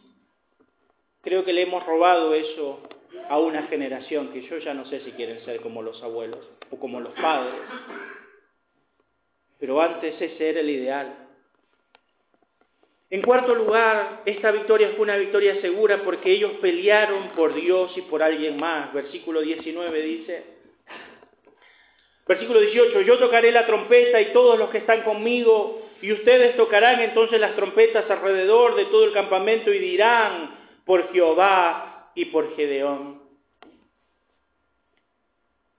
Creo 1.22 1.44
que 1.44 1.52
le 1.52 1.62
hemos 1.62 1.84
robado 1.84 2.32
eso 2.32 2.80
a 3.28 3.38
una 3.38 3.64
generación 3.64 4.32
que 4.32 4.42
yo 4.42 4.58
ya 4.58 4.74
no 4.74 4.84
sé 4.86 5.00
si 5.00 5.12
quieren 5.12 5.44
ser 5.44 5.60
como 5.60 5.82
los 5.82 6.02
abuelos 6.02 6.46
o 6.70 6.78
como 6.78 7.00
los 7.00 7.12
padres. 7.14 7.60
Pero 9.58 9.80
antes 9.80 10.20
ese 10.20 10.48
era 10.48 10.60
el 10.60 10.70
ideal. 10.70 11.28
En 13.10 13.22
cuarto 13.22 13.54
lugar, 13.54 14.22
esta 14.24 14.52
victoria 14.52 14.90
fue 14.90 15.00
una 15.00 15.16
victoria 15.16 15.60
segura 15.60 16.02
porque 16.04 16.30
ellos 16.30 16.52
pelearon 16.60 17.30
por 17.30 17.54
Dios 17.54 17.92
y 17.96 18.02
por 18.02 18.22
alguien 18.22 18.56
más. 18.56 18.92
Versículo 18.92 19.40
19 19.40 20.02
dice, 20.02 20.44
versículo 22.26 22.60
18, 22.60 23.00
yo 23.00 23.18
tocaré 23.18 23.50
la 23.50 23.66
trompeta 23.66 24.20
y 24.20 24.32
todos 24.32 24.56
los 24.56 24.70
que 24.70 24.78
están 24.78 25.02
conmigo, 25.02 25.88
y 26.00 26.12
ustedes 26.12 26.56
tocarán 26.56 27.00
entonces 27.00 27.40
las 27.40 27.56
trompetas 27.56 28.08
alrededor 28.08 28.76
de 28.76 28.86
todo 28.86 29.04
el 29.04 29.12
campamento 29.12 29.72
y 29.72 29.78
dirán, 29.78 30.56
por 30.84 31.12
Jehová 31.12 31.89
y 32.20 32.26
por 32.26 32.54
Gedeón. 32.54 33.18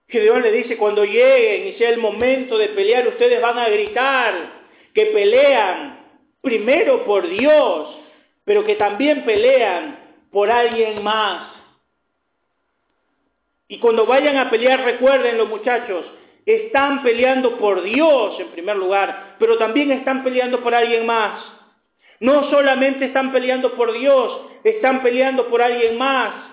Gedeón 0.07 0.41
le 0.41 0.51
dice, 0.51 0.75
cuando 0.75 1.05
lleguen 1.05 1.67
y 1.67 1.73
sea 1.73 1.89
el 1.89 1.99
momento 1.99 2.57
de 2.57 2.69
pelear, 2.69 3.07
ustedes 3.07 3.39
van 3.41 3.57
a 3.59 3.69
gritar 3.69 4.61
que 4.93 5.05
pelean 5.07 5.99
primero 6.41 7.05
por 7.05 7.27
Dios, 7.29 7.95
pero 8.43 8.65
que 8.65 8.75
también 8.75 9.23
pelean 9.23 9.99
por 10.31 10.51
alguien 10.51 11.03
más. 11.03 11.53
Y 13.67 13.77
cuando 13.77 14.05
vayan 14.05 14.37
a 14.37 14.49
pelear, 14.49 14.83
recuerden 14.83 15.37
los 15.37 15.47
muchachos, 15.47 16.05
están 16.45 17.03
peleando 17.03 17.57
por 17.57 17.83
Dios 17.83 18.37
en 18.39 18.47
primer 18.49 18.75
lugar, 18.75 19.35
pero 19.39 19.57
también 19.57 19.91
están 19.91 20.23
peleando 20.23 20.61
por 20.61 20.73
alguien 20.73 21.05
más. 21.05 21.60
No 22.21 22.49
solamente 22.51 23.05
están 23.05 23.31
peleando 23.31 23.73
por 23.73 23.91
Dios, 23.91 24.41
están 24.63 25.01
peleando 25.01 25.47
por 25.47 25.61
alguien 25.61 25.97
más. 25.97 26.49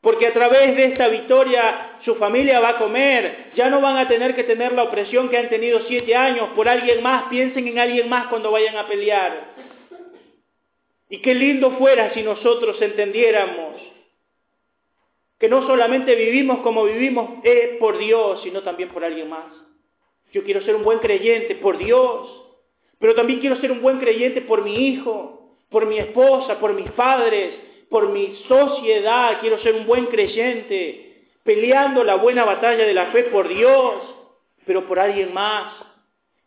Porque 0.00 0.26
a 0.26 0.32
través 0.32 0.76
de 0.76 0.86
esta 0.86 1.08
victoria 1.08 1.98
su 2.04 2.16
familia 2.16 2.58
va 2.58 2.70
a 2.70 2.78
comer. 2.78 3.52
Ya 3.54 3.70
no 3.70 3.80
van 3.80 3.96
a 3.98 4.08
tener 4.08 4.34
que 4.34 4.44
tener 4.44 4.72
la 4.72 4.82
opresión 4.82 5.28
que 5.28 5.38
han 5.38 5.48
tenido 5.48 5.80
siete 5.86 6.16
años 6.16 6.48
por 6.56 6.68
alguien 6.68 7.02
más. 7.02 7.24
Piensen 7.30 7.68
en 7.68 7.78
alguien 7.78 8.08
más 8.08 8.26
cuando 8.26 8.50
vayan 8.50 8.76
a 8.76 8.88
pelear. 8.88 9.54
Y 11.08 11.18
qué 11.18 11.34
lindo 11.34 11.70
fuera 11.78 12.12
si 12.12 12.22
nosotros 12.22 12.80
entendiéramos 12.82 13.76
que 15.38 15.48
no 15.48 15.66
solamente 15.66 16.14
vivimos 16.16 16.58
como 16.60 16.84
vivimos 16.84 17.40
es 17.44 17.78
por 17.78 17.96
Dios, 17.96 18.42
sino 18.42 18.62
también 18.62 18.90
por 18.90 19.04
alguien 19.04 19.30
más. 19.30 19.46
Yo 20.32 20.44
quiero 20.44 20.60
ser 20.62 20.76
un 20.76 20.82
buen 20.82 20.98
creyente 20.98 21.54
por 21.54 21.78
Dios, 21.78 22.40
pero 23.00 23.14
también 23.14 23.40
quiero 23.40 23.56
ser 23.56 23.72
un 23.72 23.80
buen 23.80 23.98
creyente 23.98 24.42
por 24.42 24.62
mi 24.62 24.88
hijo, 24.88 25.56
por 25.70 25.86
mi 25.86 25.98
esposa, 25.98 26.60
por 26.60 26.74
mis 26.74 26.90
padres, 26.92 27.54
por 27.88 28.10
mi 28.10 28.36
sociedad, 28.46 29.40
quiero 29.40 29.58
ser 29.60 29.74
un 29.74 29.86
buen 29.86 30.06
creyente, 30.06 31.24
peleando 31.42 32.04
la 32.04 32.16
buena 32.16 32.44
batalla 32.44 32.84
de 32.84 32.92
la 32.92 33.06
fe 33.06 33.24
por 33.24 33.48
Dios, 33.48 33.94
pero 34.66 34.86
por 34.86 35.00
alguien 35.00 35.32
más. 35.32 35.74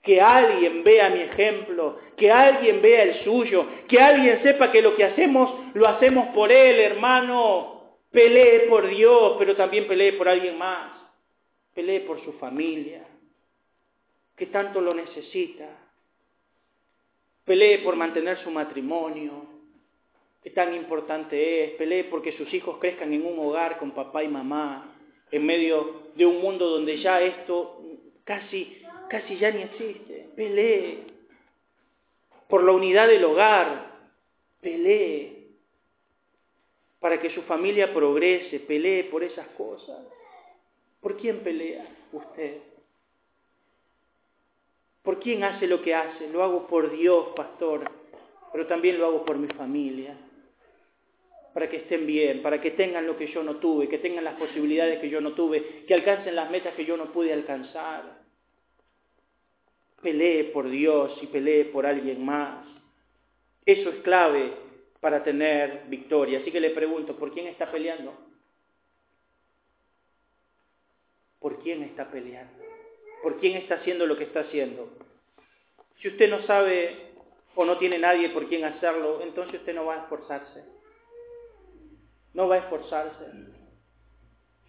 Que 0.04 0.22
alguien 0.22 0.84
vea 0.84 1.10
mi 1.10 1.22
ejemplo, 1.22 1.98
que 2.18 2.30
alguien 2.30 2.82
vea 2.82 3.04
el 3.04 3.24
suyo, 3.24 3.66
que 3.88 4.00
alguien 4.00 4.44
sepa 4.44 4.70
que 4.70 4.82
lo 4.82 4.96
que 4.96 5.06
hacemos 5.06 5.50
lo 5.74 5.88
hacemos 5.88 6.28
por 6.36 6.52
Él, 6.52 6.80
hermano. 6.80 7.98
Pelee 8.12 8.68
por 8.70 8.88
Dios, 8.88 9.36
pero 9.40 9.56
también 9.56 9.88
pelee 9.88 10.14
por 10.14 10.28
alguien 10.30 10.58
más. 10.58 10.92
Pelee 11.74 12.02
por 12.02 12.24
su 12.24 12.34
familia, 12.34 13.02
que 14.36 14.46
tanto 14.48 14.82
lo 14.82 14.94
necesita. 14.94 15.83
Pelee 17.46 17.80
por 17.80 17.96
mantener 17.96 18.38
su 18.40 18.52
matrimonio, 18.52 19.46
qué 20.42 20.50
tan 20.50 20.74
importante 20.74 21.64
es, 21.64 21.72
pelee 21.72 22.06
porque 22.06 22.32
sus 22.34 22.54
hijos 22.54 22.78
crezcan 22.80 23.14
en 23.14 23.26
un 23.26 23.38
hogar 23.40 23.80
con 23.80 23.92
papá 23.92 24.24
y 24.24 24.28
mamá, 24.28 24.96
en 25.32 25.46
medio 25.46 26.04
de 26.16 26.26
un 26.26 26.42
mundo 26.42 26.70
donde 26.70 26.98
ya 27.00 27.22
esto 27.22 27.82
casi, 28.24 28.82
casi 29.10 29.38
ya 29.38 29.52
ni 29.52 29.64
existe. 29.64 30.28
Pelee 30.36 31.00
por 32.48 32.64
la 32.64 32.72
unidad 32.72 33.08
del 33.08 33.26
hogar, 33.26 33.92
pelee 34.62 35.48
para 37.00 37.20
que 37.20 37.32
su 37.32 37.42
familia 37.42 37.94
progrese, 37.94 38.62
pelee 38.62 39.04
por 39.06 39.24
esas 39.24 39.48
cosas. 39.58 40.00
¿Por 41.02 41.18
quién 41.18 41.40
pelea 41.40 41.86
usted? 42.14 42.62
¿Por 45.04 45.20
quién 45.20 45.44
hace 45.44 45.68
lo 45.68 45.82
que 45.82 45.94
hace? 45.94 46.28
Lo 46.30 46.44
hago 46.44 46.68
por 46.68 46.92
Dios, 46.98 47.28
pastor, 47.36 47.90
pero 48.52 48.66
también 48.68 48.98
lo 48.98 49.06
hago 49.06 49.26
por 49.26 49.38
mi 49.38 49.48
familia 49.50 50.18
para 51.54 51.70
que 51.70 51.78
estén 51.78 52.08
bien, 52.08 52.42
para 52.42 52.60
que 52.60 52.72
tengan 52.72 53.06
lo 53.06 53.16
que 53.16 53.28
yo 53.28 53.44
no 53.44 53.58
tuve, 53.58 53.88
que 53.88 54.00
tengan 54.00 54.24
las 54.24 54.36
posibilidades 54.36 55.00
que 55.00 55.10
yo 55.10 55.22
no 55.22 55.34
tuve, 55.34 55.86
que 55.88 55.94
alcancen 55.94 56.36
las 56.36 56.50
metas 56.50 56.74
que 56.74 56.86
yo 56.86 56.98
no 56.98 57.12
pude 57.12 57.32
alcanzar. 57.32 58.24
Pelee 60.02 60.46
por 60.46 60.68
Dios 60.68 61.18
y 61.22 61.28
pelee 61.28 61.66
por 61.66 61.86
alguien 61.86 62.26
más. 62.26 62.66
Eso 63.66 63.90
es 63.90 63.98
clave 63.98 64.52
para 65.00 65.24
tener 65.24 65.84
victoria. 65.88 66.40
Así 66.40 66.52
que 66.52 66.60
le 66.60 66.72
pregunto, 66.72 67.16
¿por 67.16 67.32
quién 67.32 67.48
está 67.48 67.72
peleando? 67.72 68.14
¿Por 71.40 71.62
quién 71.62 71.84
está 71.84 72.10
peleando? 72.10 72.73
¿Por 73.24 73.40
quién 73.40 73.58
está 73.58 73.76
haciendo 73.76 74.06
lo 74.06 74.18
que 74.18 74.26
está 74.26 74.42
haciendo? 74.42 74.88
Si 76.02 76.10
usted 76.10 76.30
no 76.30 76.44
sabe 76.44 77.14
o 77.56 77.66
no 77.66 77.80
tiene 77.80 77.98
nadie 77.98 78.30
por 78.30 78.48
quien 78.48 78.66
hacerlo, 78.66 79.22
entonces 79.24 79.62
usted 79.62 79.74
no 79.74 79.86
va 79.86 79.96
a 79.96 80.02
esforzarse 80.04 80.64
no 82.34 82.48
va 82.48 82.56
a 82.56 82.60
esforzarse. 82.60 83.26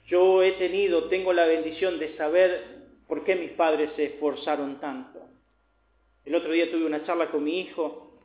Yo 0.07 0.43
he 0.43 0.53
tenido, 0.53 1.05
tengo 1.05 1.33
la 1.33 1.47
bendición 1.47 1.99
de 1.99 2.17
saber 2.17 2.85
por 3.09 3.25
qué 3.25 3.37
mis 3.37 3.53
padres 3.53 3.91
se 3.97 4.05
esforzaron 4.05 4.81
tanto. 4.81 5.21
El 6.25 6.35
otro 6.35 6.53
día 6.53 6.71
tuve 6.71 6.87
una 6.87 7.05
charla 7.05 7.31
con 7.31 7.45
mi 7.45 7.61
hijo 7.61 8.19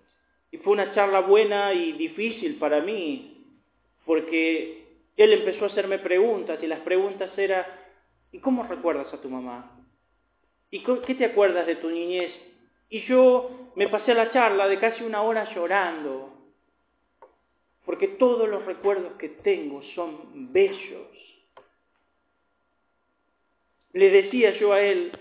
y 0.52 0.58
fue 0.58 0.74
una 0.74 0.94
charla 0.94 1.22
buena 1.22 1.74
y 1.74 1.94
difícil 1.94 2.58
para 2.58 2.82
mí, 2.82 3.46
porque 4.06 4.88
él 5.16 5.34
empezó 5.34 5.66
a 5.66 5.68
hacerme 5.68 6.00
preguntas 6.00 6.60
y 6.62 6.68
las 6.68 6.80
preguntas 6.82 7.32
eran, 7.38 7.66
¿y 8.32 8.40
cómo 8.40 8.64
recuerdas 8.64 9.14
a 9.14 9.22
tu 9.22 9.30
mamá? 9.30 9.79
¿Y 10.72 10.84
qué 10.84 11.16
te 11.16 11.26
acuerdas 11.26 11.66
de 11.66 11.76
tu 11.78 11.90
niñez? 11.90 12.32
Y 12.90 13.02
yo 13.02 13.72
me 13.76 13.88
pasé 13.88 14.12
a 14.12 14.16
la 14.16 14.32
charla 14.32 14.68
de 14.68 14.80
casi 14.80 15.04
una 15.04 15.22
hora 15.22 15.54
llorando, 15.54 16.34
porque 17.86 18.08
todos 18.08 18.48
los 18.48 18.66
recuerdos 18.66 19.14
que 19.14 19.30
tengo 19.30 19.82
son 19.96 20.52
bellos. 20.52 21.08
Le 23.94 24.10
decía 24.10 24.58
yo 24.60 24.74
a 24.74 24.82
él, 24.82 25.12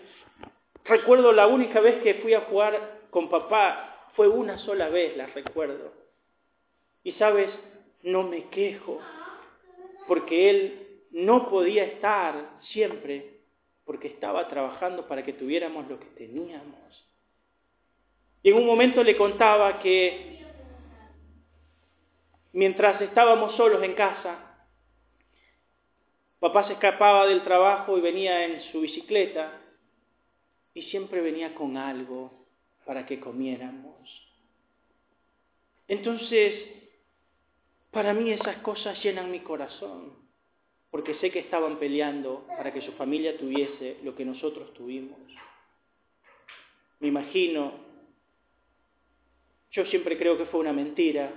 recuerdo 0.84 1.32
la 1.32 1.46
única 1.46 1.80
vez 1.80 2.02
que 2.02 2.14
fui 2.14 2.34
a 2.34 2.42
jugar 2.42 3.00
con 3.10 3.30
papá, 3.30 4.10
fue 4.14 4.28
una 4.28 4.58
sola 4.58 4.88
vez, 4.88 5.16
la 5.16 5.26
recuerdo. 5.26 5.92
Y 7.04 7.12
sabes, 7.12 7.50
no 8.02 8.24
me 8.24 8.48
quejo, 8.50 9.00
porque 10.06 10.50
él 10.50 10.88
no 11.12 11.48
podía 11.48 11.84
estar 11.84 12.58
siempre, 12.72 13.37
porque 13.88 14.08
estaba 14.08 14.46
trabajando 14.48 15.08
para 15.08 15.24
que 15.24 15.32
tuviéramos 15.32 15.88
lo 15.88 15.98
que 15.98 16.04
teníamos. 16.08 17.06
Y 18.42 18.50
en 18.50 18.58
un 18.58 18.66
momento 18.66 19.02
le 19.02 19.16
contaba 19.16 19.80
que 19.80 20.44
mientras 22.52 23.00
estábamos 23.00 23.56
solos 23.56 23.82
en 23.82 23.94
casa, 23.94 24.66
papá 26.38 26.66
se 26.66 26.74
escapaba 26.74 27.24
del 27.24 27.42
trabajo 27.44 27.96
y 27.96 28.02
venía 28.02 28.44
en 28.44 28.60
su 28.70 28.82
bicicleta 28.82 29.58
y 30.74 30.82
siempre 30.90 31.22
venía 31.22 31.54
con 31.54 31.78
algo 31.78 32.44
para 32.84 33.06
que 33.06 33.18
comiéramos. 33.18 33.96
Entonces, 35.88 36.62
para 37.90 38.12
mí 38.12 38.32
esas 38.32 38.58
cosas 38.58 39.02
llenan 39.02 39.30
mi 39.30 39.40
corazón, 39.40 40.12
porque 40.90 41.14
sé 41.16 41.30
que 41.30 41.40
estaban 41.40 41.78
peleando 41.78 42.46
para 42.48 42.72
que 42.72 42.80
su 42.80 42.92
familia 42.92 43.36
tuviese 43.36 43.98
lo 44.02 44.14
que 44.14 44.24
nosotros 44.24 44.72
tuvimos. 44.74 45.18
Me 47.00 47.08
imagino, 47.08 47.72
yo 49.70 49.84
siempre 49.86 50.16
creo 50.16 50.38
que 50.38 50.46
fue 50.46 50.60
una 50.60 50.72
mentira, 50.72 51.32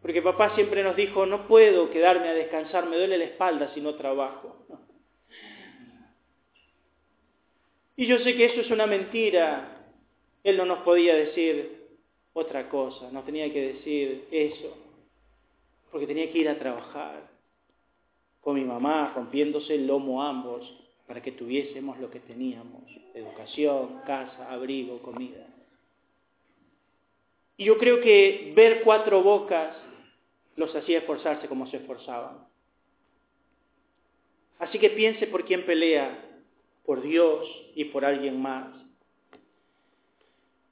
porque 0.00 0.22
papá 0.22 0.54
siempre 0.54 0.82
nos 0.82 0.96
dijo, 0.96 1.26
no 1.26 1.46
puedo 1.46 1.90
quedarme 1.90 2.28
a 2.28 2.34
descansar, 2.34 2.88
me 2.88 2.96
duele 2.96 3.18
la 3.18 3.24
espalda 3.24 3.72
si 3.74 3.80
no 3.80 3.94
trabajo. 3.94 4.64
Y 7.96 8.06
yo 8.06 8.18
sé 8.20 8.36
que 8.36 8.44
eso 8.44 8.60
es 8.60 8.70
una 8.70 8.86
mentira. 8.86 9.74
Él 10.44 10.56
no 10.56 10.64
nos 10.64 10.84
podía 10.84 11.16
decir 11.16 11.88
otra 12.32 12.68
cosa, 12.68 13.10
nos 13.10 13.24
tenía 13.24 13.52
que 13.52 13.72
decir 13.72 14.28
eso, 14.30 14.76
porque 15.90 16.06
tenía 16.06 16.30
que 16.30 16.38
ir 16.38 16.48
a 16.48 16.58
trabajar 16.58 17.37
con 18.48 18.54
mi 18.54 18.64
mamá, 18.64 19.12
rompiéndose 19.14 19.74
el 19.74 19.86
lomo 19.86 20.22
ambos, 20.22 20.66
para 21.06 21.20
que 21.20 21.32
tuviésemos 21.32 21.98
lo 21.98 22.10
que 22.10 22.18
teníamos, 22.18 22.82
educación, 23.12 24.00
casa, 24.06 24.50
abrigo, 24.50 25.02
comida. 25.02 25.46
Y 27.58 27.64
yo 27.66 27.76
creo 27.76 28.00
que 28.00 28.54
ver 28.56 28.80
cuatro 28.84 29.22
bocas 29.22 29.76
los 30.56 30.74
hacía 30.74 31.00
esforzarse 31.00 31.46
como 31.46 31.66
se 31.66 31.76
esforzaban. 31.76 32.38
Así 34.60 34.78
que 34.78 34.88
piense 34.88 35.26
por 35.26 35.44
quién 35.44 35.66
pelea, 35.66 36.18
por 36.86 37.02
Dios 37.02 37.46
y 37.74 37.84
por 37.84 38.06
alguien 38.06 38.40
más. 38.40 38.74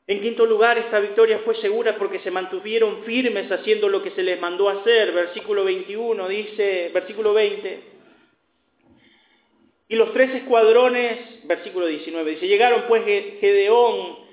En 0.08 0.20
quinto 0.20 0.46
lugar, 0.46 0.78
esta 0.78 1.00
victoria 1.00 1.40
fue 1.44 1.56
segura 1.56 1.96
porque 1.98 2.20
se 2.20 2.30
mantuvieron 2.30 3.02
firmes 3.04 3.50
haciendo 3.50 3.88
lo 3.88 4.02
que 4.02 4.12
se 4.12 4.22
les 4.22 4.40
mandó 4.40 4.68
hacer. 4.68 5.12
Versículo 5.12 5.64
21 5.64 6.28
dice, 6.28 6.90
versículo 6.94 7.34
20. 7.34 7.80
Y 9.88 9.96
los 9.96 10.12
tres 10.12 10.34
escuadrones, 10.34 11.44
versículo 11.44 11.86
19, 11.86 12.30
dice, 12.32 12.46
llegaron 12.46 12.84
pues 12.88 13.04
Gedeón 13.04 14.26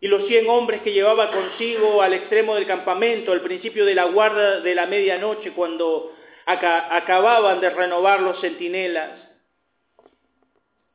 y 0.00 0.08
los 0.08 0.26
cien 0.26 0.48
hombres 0.48 0.82
que 0.82 0.92
llevaba 0.92 1.30
consigo 1.30 2.02
al 2.02 2.12
extremo 2.12 2.54
del 2.56 2.66
campamento, 2.66 3.32
al 3.32 3.40
principio 3.40 3.84
de 3.84 3.94
la 3.94 4.04
guarda 4.04 4.60
de 4.60 4.74
la 4.74 4.86
medianoche, 4.86 5.52
cuando 5.52 6.12
acababan 6.46 7.60
de 7.60 7.70
renovar 7.70 8.20
los 8.20 8.40
centinelas. 8.40 9.23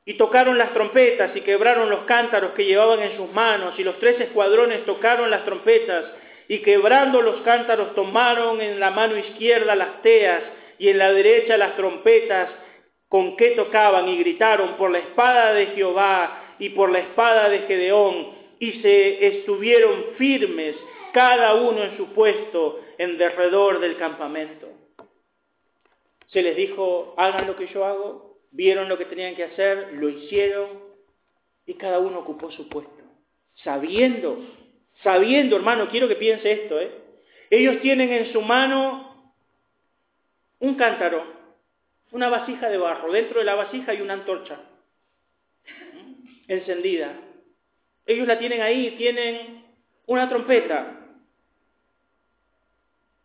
Y 0.05 0.15
tocaron 0.15 0.57
las 0.57 0.73
trompetas 0.73 1.35
y 1.35 1.41
quebraron 1.41 1.89
los 1.89 2.01
cántaros 2.05 2.51
que 2.51 2.65
llevaban 2.65 3.01
en 3.01 3.17
sus 3.17 3.31
manos, 3.31 3.77
y 3.77 3.83
los 3.83 3.99
tres 3.99 4.19
escuadrones 4.19 4.85
tocaron 4.85 5.29
las 5.29 5.45
trompetas, 5.45 6.05
y 6.47 6.59
quebrando 6.59 7.21
los 7.21 7.41
cántaros 7.41 7.93
tomaron 7.93 8.59
en 8.59 8.79
la 8.79 8.89
mano 8.89 9.17
izquierda 9.17 9.75
las 9.75 10.01
teas 10.01 10.41
y 10.79 10.89
en 10.89 10.97
la 10.97 11.11
derecha 11.11 11.57
las 11.57 11.75
trompetas 11.75 12.49
con 13.07 13.37
que 13.37 13.51
tocaban, 13.51 14.07
y 14.07 14.17
gritaron 14.17 14.75
por 14.77 14.91
la 14.91 14.99
espada 14.99 15.53
de 15.53 15.67
Jehová 15.67 16.55
y 16.59 16.69
por 16.69 16.91
la 16.91 16.99
espada 16.99 17.49
de 17.49 17.59
Gedeón, 17.59 18.33
y 18.59 18.81
se 18.81 19.27
estuvieron 19.27 20.15
firmes, 20.17 20.75
cada 21.13 21.55
uno 21.55 21.83
en 21.83 21.97
su 21.97 22.13
puesto, 22.13 22.79
en 22.97 23.17
derredor 23.17 23.79
del 23.79 23.97
campamento. 23.97 24.67
Se 26.27 26.43
les 26.43 26.55
dijo, 26.55 27.15
hagan 27.17 27.47
lo 27.47 27.55
que 27.55 27.67
yo 27.67 27.85
hago, 27.85 28.28
vieron 28.51 28.89
lo 28.89 28.97
que 28.97 29.05
tenían 29.05 29.35
que 29.35 29.43
hacer, 29.43 29.93
lo 29.93 30.09
hicieron 30.09 30.79
y 31.65 31.75
cada 31.75 31.99
uno 31.99 32.19
ocupó 32.19 32.51
su 32.51 32.67
puesto. 32.67 33.03
Sabiendo, 33.63 34.37
sabiendo, 35.03 35.55
hermano, 35.55 35.89
quiero 35.89 36.07
que 36.07 36.15
piense 36.15 36.51
esto, 36.51 36.79
¿eh? 36.79 36.91
Ellos 37.49 37.81
tienen 37.81 38.11
en 38.11 38.31
su 38.31 38.41
mano 38.41 39.33
un 40.59 40.75
cántaro, 40.75 41.23
una 42.11 42.29
vasija 42.29 42.69
de 42.69 42.77
barro. 42.77 43.11
Dentro 43.11 43.39
de 43.39 43.45
la 43.45 43.55
vasija 43.55 43.91
hay 43.91 44.01
una 44.01 44.13
antorcha 44.13 44.59
encendida. 46.47 47.15
Ellos 48.05 48.27
la 48.27 48.39
tienen 48.39 48.61
ahí, 48.61 48.95
tienen 48.97 49.63
una 50.07 50.27
trompeta, 50.27 50.99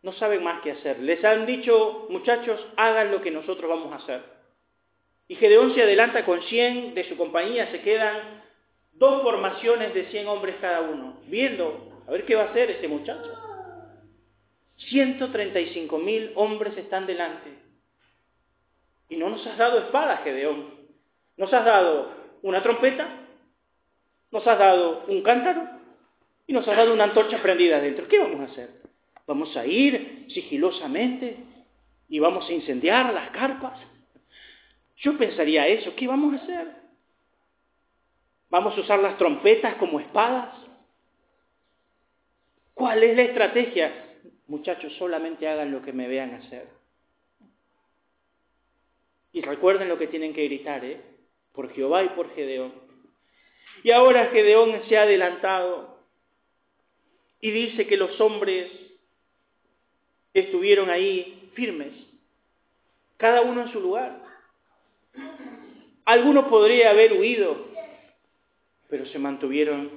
no 0.03 0.13
saben 0.13 0.43
más 0.43 0.61
qué 0.61 0.71
hacer. 0.71 0.99
Les 0.99 1.23
han 1.25 1.47
dicho, 1.47 2.05
muchachos, 2.09 2.63
hagan 2.77 3.11
lo 3.11 3.21
que 3.21 3.31
nosotros 3.31 3.67
vamos 3.67 3.91
a 3.91 3.95
hacer. 3.95 4.34
Y 5.27 5.35
Gedeón 5.35 5.73
se 5.73 5.81
adelanta 5.81 6.25
con 6.25 6.41
100 6.43 6.93
de 6.93 7.03
su 7.09 7.17
compañía, 7.17 7.71
se 7.71 7.81
quedan 7.81 8.43
dos 8.93 9.23
formaciones 9.23 9.93
de 9.93 10.05
100 10.05 10.27
hombres 10.27 10.55
cada 10.61 10.81
uno, 10.81 11.19
viendo 11.27 12.03
a 12.07 12.11
ver 12.11 12.25
qué 12.25 12.35
va 12.35 12.43
a 12.43 12.49
hacer 12.49 12.71
este 12.71 12.87
muchacho. 12.87 13.31
135 14.77 15.97
mil 15.97 16.31
hombres 16.35 16.77
están 16.77 17.07
delante. 17.07 17.51
Y 19.09 19.15
no 19.15 19.29
nos 19.29 19.45
has 19.47 19.57
dado 19.57 19.79
espada, 19.79 20.17
Gedeón. 20.17 20.73
Nos 21.37 21.53
has 21.53 21.65
dado 21.65 22.11
una 22.41 22.61
trompeta, 22.61 23.07
nos 24.31 24.45
has 24.45 24.59
dado 24.59 25.05
un 25.07 25.21
cántaro 25.21 25.67
y 26.47 26.53
nos 26.53 26.67
has 26.67 26.77
dado 26.77 26.93
una 26.93 27.05
antorcha 27.05 27.41
prendida 27.41 27.77
adentro. 27.77 28.07
¿Qué 28.07 28.19
vamos 28.19 28.41
a 28.41 28.51
hacer? 28.51 28.69
Vamos 29.27 29.55
a 29.57 29.65
ir 29.65 30.27
sigilosamente 30.29 31.37
y 32.09 32.19
vamos 32.19 32.47
a 32.47 32.53
incendiar 32.53 33.13
las 33.13 33.31
carpas. 33.31 33.79
Yo 34.97 35.17
pensaría 35.17 35.67
eso, 35.67 35.95
¿qué 35.95 36.07
vamos 36.07 36.33
a 36.33 36.43
hacer? 36.43 36.67
¿Vamos 38.49 38.77
a 38.77 38.81
usar 38.81 38.99
las 38.99 39.17
trompetas 39.17 39.75
como 39.75 39.99
espadas? 39.99 40.55
¿Cuál 42.73 43.03
es 43.03 43.15
la 43.15 43.23
estrategia? 43.23 44.19
Muchachos, 44.47 44.93
solamente 44.97 45.47
hagan 45.47 45.71
lo 45.71 45.81
que 45.81 45.93
me 45.93 46.07
vean 46.07 46.35
hacer. 46.35 46.69
Y 49.31 49.41
recuerden 49.41 49.89
lo 49.89 49.97
que 49.97 50.07
tienen 50.07 50.33
que 50.33 50.45
gritar, 50.45 50.85
¿eh? 50.85 51.01
Por 51.51 51.73
Jehová 51.73 52.03
y 52.03 52.09
por 52.09 52.33
Gedeón. 52.35 52.73
Y 53.83 53.91
ahora 53.91 54.27
Gedeón 54.27 54.81
se 54.87 54.97
ha 54.97 55.03
adelantado 55.03 55.99
y 57.41 57.51
dice 57.51 57.85
que 57.85 57.97
los 57.97 58.19
hombres 58.21 58.71
estuvieron 60.33 60.89
ahí 60.89 61.51
firmes, 61.53 61.93
cada 63.17 63.41
uno 63.41 63.61
en 63.61 63.71
su 63.71 63.79
lugar. 63.79 64.24
Algunos 66.05 66.45
podría 66.45 66.91
haber 66.91 67.13
huido, 67.13 67.67
pero 68.89 69.05
se 69.07 69.19
mantuvieron 69.19 69.91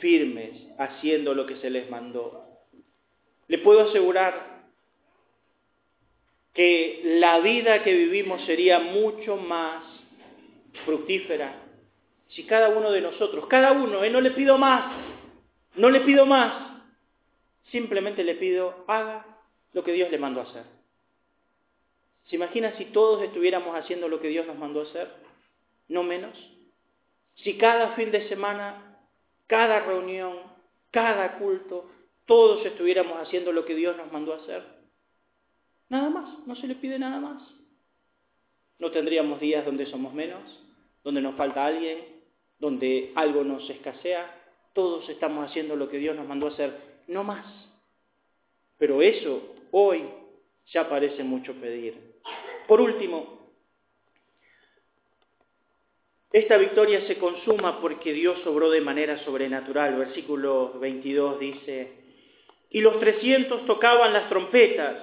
firmes 0.00 0.50
haciendo 0.78 1.34
lo 1.34 1.46
que 1.46 1.56
se 1.56 1.70
les 1.70 1.88
mandó. 1.90 2.44
Le 3.48 3.58
puedo 3.58 3.88
asegurar 3.88 4.64
que 6.54 7.00
la 7.04 7.40
vida 7.40 7.82
que 7.82 7.92
vivimos 7.92 8.44
sería 8.46 8.78
mucho 8.78 9.36
más 9.36 9.84
fructífera 10.84 11.64
si 12.34 12.44
cada 12.44 12.70
uno 12.70 12.90
de 12.90 13.00
nosotros, 13.00 13.46
cada 13.46 13.72
uno, 13.72 14.02
¿eh? 14.02 14.10
no 14.10 14.20
le 14.20 14.32
pido 14.32 14.58
más, 14.58 14.92
no 15.76 15.90
le 15.90 16.00
pido 16.00 16.26
más, 16.26 16.82
simplemente 17.70 18.24
le 18.24 18.34
pido, 18.34 18.84
haga 18.88 19.24
lo 19.72 19.84
que 19.84 19.92
Dios 19.92 20.10
le 20.10 20.18
mandó 20.18 20.40
a 20.40 20.44
hacer. 20.44 20.64
¿Se 22.26 22.36
imagina 22.36 22.76
si 22.76 22.86
todos 22.86 23.22
estuviéramos 23.22 23.76
haciendo 23.76 24.08
lo 24.08 24.20
que 24.20 24.28
Dios 24.28 24.46
nos 24.46 24.58
mandó 24.58 24.80
a 24.80 24.84
hacer? 24.84 25.12
No 25.88 26.02
menos. 26.02 26.36
Si 27.36 27.56
cada 27.58 27.92
fin 27.94 28.10
de 28.10 28.28
semana, 28.28 28.98
cada 29.46 29.80
reunión, 29.80 30.38
cada 30.90 31.38
culto, 31.38 31.90
todos 32.26 32.64
estuviéramos 32.64 33.18
haciendo 33.18 33.52
lo 33.52 33.64
que 33.64 33.74
Dios 33.74 33.96
nos 33.96 34.10
mandó 34.12 34.34
hacer. 34.34 34.64
Nada 35.88 36.08
más, 36.08 36.46
no 36.46 36.56
se 36.56 36.66
le 36.66 36.76
pide 36.76 36.98
nada 36.98 37.20
más. 37.20 37.42
No 38.78 38.90
tendríamos 38.90 39.40
días 39.40 39.64
donde 39.64 39.86
somos 39.86 40.14
menos, 40.14 40.42
donde 41.02 41.20
nos 41.20 41.36
falta 41.36 41.66
alguien, 41.66 41.98
donde 42.58 43.12
algo 43.14 43.44
nos 43.44 43.68
escasea. 43.68 44.42
Todos 44.72 45.08
estamos 45.08 45.48
haciendo 45.48 45.76
lo 45.76 45.88
que 45.88 45.98
Dios 45.98 46.16
nos 46.16 46.26
mandó 46.26 46.46
a 46.46 46.50
hacer, 46.50 47.00
no 47.06 47.22
más. 47.22 47.46
Pero 48.78 49.02
eso 49.02 49.54
hoy 49.70 50.04
ya 50.72 50.88
parece 50.88 51.22
mucho 51.22 51.54
pedir. 51.54 52.14
Por 52.66 52.80
último, 52.80 53.43
esta 56.34 56.56
victoria 56.56 57.06
se 57.06 57.16
consuma 57.16 57.80
porque 57.80 58.12
Dios 58.12 58.44
obró 58.44 58.68
de 58.68 58.80
manera 58.80 59.18
sobrenatural. 59.24 59.94
Versículo 59.94 60.72
22 60.80 61.38
dice, 61.38 61.92
y 62.70 62.80
los 62.80 62.98
trescientos 62.98 63.64
tocaban 63.66 64.12
las 64.12 64.28
trompetas, 64.28 64.96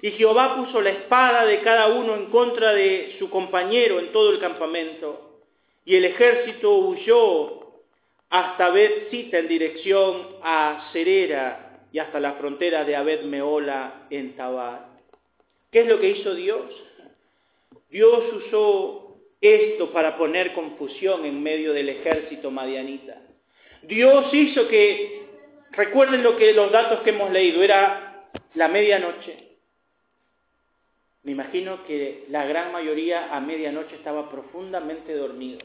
y 0.00 0.12
Jehová 0.12 0.54
puso 0.54 0.80
la 0.80 0.90
espada 0.90 1.44
de 1.46 1.62
cada 1.62 1.88
uno 1.88 2.14
en 2.14 2.26
contra 2.26 2.72
de 2.74 3.16
su 3.18 3.28
compañero 3.28 3.98
en 3.98 4.12
todo 4.12 4.30
el 4.30 4.38
campamento, 4.38 5.40
y 5.84 5.96
el 5.96 6.04
ejército 6.04 6.70
huyó 6.70 7.72
hasta 8.30 8.70
Bet-Sita 8.70 9.38
en 9.38 9.48
dirección 9.48 10.28
a 10.44 10.90
Cerera, 10.92 11.80
y 11.90 11.98
hasta 11.98 12.20
la 12.20 12.34
frontera 12.34 12.84
de 12.84 12.94
Abed 12.94 13.22
Meola 13.22 14.06
en 14.10 14.36
Tabar. 14.36 14.86
¿Qué 15.72 15.80
es 15.80 15.88
lo 15.88 15.98
que 15.98 16.10
hizo 16.10 16.36
Dios? 16.36 16.62
Dios 17.90 18.22
usó 18.32 19.07
esto 19.40 19.92
para 19.92 20.16
poner 20.16 20.52
confusión 20.52 21.24
en 21.24 21.42
medio 21.42 21.72
del 21.72 21.88
ejército 21.88 22.50
madianita. 22.50 23.16
Dios 23.82 24.32
hizo 24.32 24.68
que, 24.68 25.22
recuerden 25.72 26.22
lo 26.22 26.36
que 26.36 26.52
los 26.52 26.72
datos 26.72 27.00
que 27.00 27.10
hemos 27.10 27.30
leído, 27.30 27.62
era 27.62 28.28
la 28.54 28.68
medianoche. 28.68 29.48
Me 31.22 31.32
imagino 31.32 31.84
que 31.84 32.24
la 32.30 32.46
gran 32.46 32.72
mayoría 32.72 33.34
a 33.34 33.40
medianoche 33.40 33.96
estaba 33.96 34.30
profundamente 34.30 35.14
dormidos. 35.14 35.64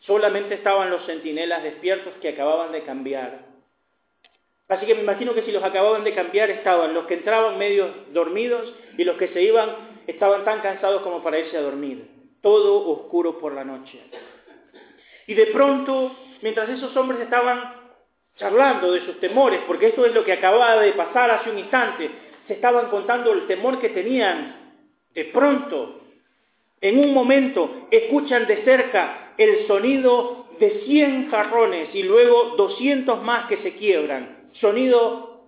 Solamente 0.00 0.54
estaban 0.54 0.90
los 0.90 1.04
centinelas 1.06 1.62
despiertos 1.62 2.14
que 2.20 2.30
acababan 2.30 2.72
de 2.72 2.82
cambiar. 2.82 3.46
Así 4.68 4.86
que 4.86 4.94
me 4.94 5.02
imagino 5.02 5.34
que 5.34 5.42
si 5.42 5.52
los 5.52 5.62
acababan 5.62 6.02
de 6.02 6.14
cambiar 6.14 6.50
estaban 6.50 6.94
los 6.94 7.06
que 7.06 7.14
entraban 7.14 7.58
medio 7.58 7.92
dormidos 8.12 8.72
y 8.96 9.04
los 9.04 9.16
que 9.16 9.28
se 9.28 9.42
iban 9.42 9.68
estaban 10.06 10.44
tan 10.44 10.60
cansados 10.60 11.02
como 11.02 11.22
para 11.22 11.38
irse 11.38 11.56
a 11.56 11.62
dormir. 11.62 12.11
Todo 12.42 12.86
oscuro 12.90 13.38
por 13.38 13.54
la 13.54 13.64
noche. 13.64 13.98
Y 15.26 15.34
de 15.34 15.46
pronto, 15.46 16.14
mientras 16.42 16.68
esos 16.68 16.94
hombres 16.96 17.20
estaban 17.20 17.74
charlando 18.36 18.92
de 18.92 19.06
sus 19.06 19.18
temores, 19.20 19.60
porque 19.66 19.88
esto 19.88 20.04
es 20.04 20.14
lo 20.14 20.24
que 20.24 20.32
acababa 20.32 20.82
de 20.82 20.92
pasar 20.92 21.30
hace 21.30 21.50
un 21.50 21.58
instante, 21.58 22.10
se 22.46 22.54
estaban 22.54 22.90
contando 22.90 23.32
el 23.32 23.46
temor 23.46 23.78
que 23.80 23.88
tenían, 23.88 24.74
de 25.14 25.24
pronto, 25.26 26.00
en 26.80 26.98
un 26.98 27.14
momento, 27.14 27.86
escuchan 27.90 28.46
de 28.46 28.64
cerca 28.64 29.34
el 29.38 29.66
sonido 29.66 30.48
de 30.58 30.82
100 30.84 31.30
jarrones 31.30 31.94
y 31.94 32.02
luego 32.02 32.54
200 32.56 33.22
más 33.22 33.46
que 33.46 33.58
se 33.58 33.76
quiebran 33.76 34.42
sonido 34.60 35.46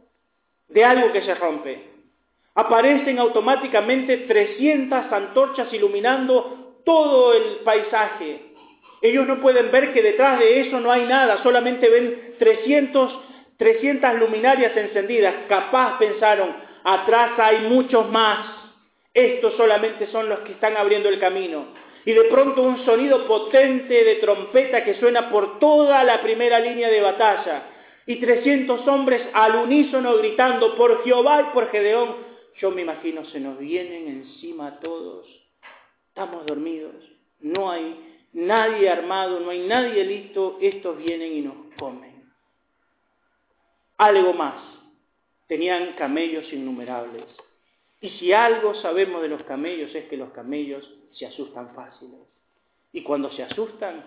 de 0.68 0.84
algo 0.84 1.12
que 1.12 1.22
se 1.22 1.34
rompe. 1.34 1.90
Aparecen 2.54 3.18
automáticamente 3.18 4.18
300 4.18 5.12
antorchas 5.12 5.72
iluminando 5.72 6.63
todo 6.84 7.34
el 7.34 7.56
paisaje. 7.64 8.54
Ellos 9.00 9.26
no 9.26 9.40
pueden 9.40 9.70
ver 9.70 9.92
que 9.92 10.02
detrás 10.02 10.38
de 10.38 10.60
eso 10.60 10.80
no 10.80 10.90
hay 10.90 11.04
nada, 11.04 11.42
solamente 11.42 11.88
ven 11.90 12.36
300, 12.38 13.20
300 13.58 14.14
luminarias 14.14 14.76
encendidas. 14.76 15.34
Capaz 15.46 15.98
pensaron, 15.98 16.56
atrás 16.84 17.32
hay 17.38 17.66
muchos 17.68 18.08
más. 18.10 18.46
Estos 19.12 19.54
solamente 19.54 20.06
son 20.08 20.28
los 20.28 20.40
que 20.40 20.52
están 20.52 20.76
abriendo 20.76 21.08
el 21.08 21.20
camino. 21.20 21.66
Y 22.06 22.12
de 22.12 22.24
pronto 22.24 22.62
un 22.62 22.84
sonido 22.84 23.26
potente 23.26 24.04
de 24.04 24.16
trompeta 24.16 24.84
que 24.84 24.94
suena 24.94 25.30
por 25.30 25.58
toda 25.58 26.02
la 26.04 26.22
primera 26.22 26.58
línea 26.58 26.88
de 26.88 27.00
batalla. 27.00 27.62
Y 28.06 28.16
300 28.16 28.86
hombres 28.88 29.22
al 29.32 29.56
unísono 29.56 30.16
gritando 30.16 30.74
por 30.76 31.04
Jehová 31.04 31.48
y 31.48 31.54
por 31.54 31.70
Gedeón. 31.70 32.16
Yo 32.56 32.70
me 32.70 32.82
imagino, 32.82 33.24
se 33.26 33.40
nos 33.40 33.58
vienen 33.58 34.08
encima 34.08 34.80
todos. 34.80 35.43
Estamos 36.14 36.46
dormidos. 36.46 36.94
No 37.40 37.68
hay 37.72 38.20
nadie 38.32 38.88
armado, 38.88 39.40
no 39.40 39.50
hay 39.50 39.66
nadie 39.66 40.04
listo. 40.04 40.58
Estos 40.60 40.96
vienen 40.96 41.32
y 41.32 41.40
nos 41.40 41.56
comen. 41.76 42.32
Algo 43.96 44.32
más. 44.32 44.62
Tenían 45.48 45.94
camellos 45.94 46.52
innumerables. 46.52 47.24
Y 48.00 48.10
si 48.10 48.32
algo 48.32 48.74
sabemos 48.76 49.22
de 49.22 49.28
los 49.28 49.42
camellos 49.42 49.92
es 49.92 50.04
que 50.04 50.16
los 50.16 50.30
camellos 50.30 50.88
se 51.14 51.26
asustan 51.26 51.74
fáciles. 51.74 52.20
Y 52.92 53.02
cuando 53.02 53.32
se 53.32 53.42
asustan, 53.42 54.04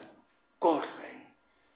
corren. 0.59 1.27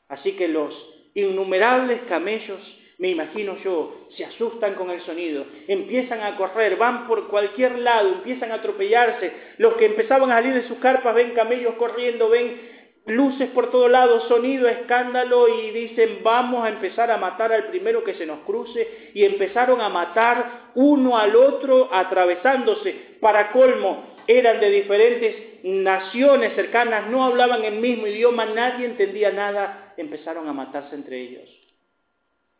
Así 0.07 0.37
que 0.37 0.47
los 0.47 0.73
innumerables 1.13 2.03
camellos, 2.03 2.61
me 3.01 3.09
imagino 3.09 3.57
yo, 3.63 4.05
se 4.15 4.23
asustan 4.23 4.75
con 4.75 4.91
el 4.91 5.01
sonido, 5.01 5.43
empiezan 5.67 6.21
a 6.21 6.37
correr, 6.37 6.75
van 6.75 7.07
por 7.07 7.29
cualquier 7.29 7.79
lado, 7.79 8.09
empiezan 8.09 8.51
a 8.51 8.55
atropellarse. 8.55 9.31
Los 9.57 9.73
que 9.73 9.87
empezaban 9.87 10.29
a 10.29 10.35
salir 10.35 10.53
de 10.53 10.67
sus 10.67 10.77
carpas 10.77 11.15
ven 11.15 11.31
camellos 11.31 11.73
corriendo, 11.79 12.29
ven 12.29 12.61
luces 13.07 13.49
por 13.49 13.71
todos 13.71 13.89
lados, 13.89 14.27
sonido, 14.27 14.67
escándalo 14.67 15.47
y 15.47 15.71
dicen 15.71 16.19
vamos 16.21 16.63
a 16.63 16.69
empezar 16.69 17.09
a 17.09 17.17
matar 17.17 17.51
al 17.51 17.69
primero 17.69 18.03
que 18.03 18.13
se 18.13 18.27
nos 18.27 18.41
cruce 18.41 19.09
y 19.15 19.25
empezaron 19.25 19.81
a 19.81 19.89
matar 19.89 20.69
uno 20.75 21.17
al 21.17 21.35
otro 21.35 21.89
atravesándose. 21.91 23.17
Para 23.19 23.51
colmo, 23.51 24.13
eran 24.27 24.59
de 24.59 24.69
diferentes 24.69 25.63
naciones 25.63 26.53
cercanas, 26.53 27.09
no 27.09 27.23
hablaban 27.23 27.63
el 27.65 27.79
mismo 27.79 28.05
idioma, 28.05 28.45
nadie 28.45 28.85
entendía 28.85 29.31
nada, 29.31 29.95
empezaron 29.97 30.47
a 30.47 30.53
matarse 30.53 30.93
entre 30.93 31.19
ellos. 31.19 31.60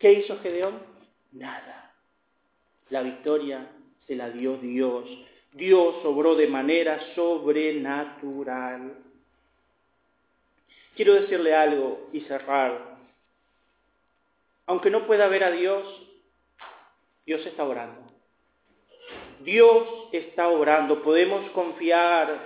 ¿Qué 0.01 0.11
hizo 0.13 0.39
Gedeón? 0.39 0.79
Nada. 1.31 1.93
La 2.89 3.03
victoria 3.03 3.67
se 4.07 4.15
la 4.15 4.31
dio 4.31 4.57
Dios. 4.57 5.05
Dios 5.53 5.95
obró 6.03 6.35
de 6.35 6.47
manera 6.47 6.99
sobrenatural. 7.13 8.97
Quiero 10.95 11.13
decirle 11.13 11.53
algo 11.55 12.09
y 12.11 12.21
cerrar. 12.21 12.97
Aunque 14.65 14.89
no 14.89 15.05
pueda 15.05 15.27
ver 15.27 15.43
a 15.43 15.51
Dios, 15.51 15.85
Dios 17.25 17.45
está 17.45 17.63
orando. 17.63 18.01
Dios 19.41 19.87
está 20.11 20.49
obrando, 20.49 21.03
podemos 21.03 21.49
confiar. 21.51 22.39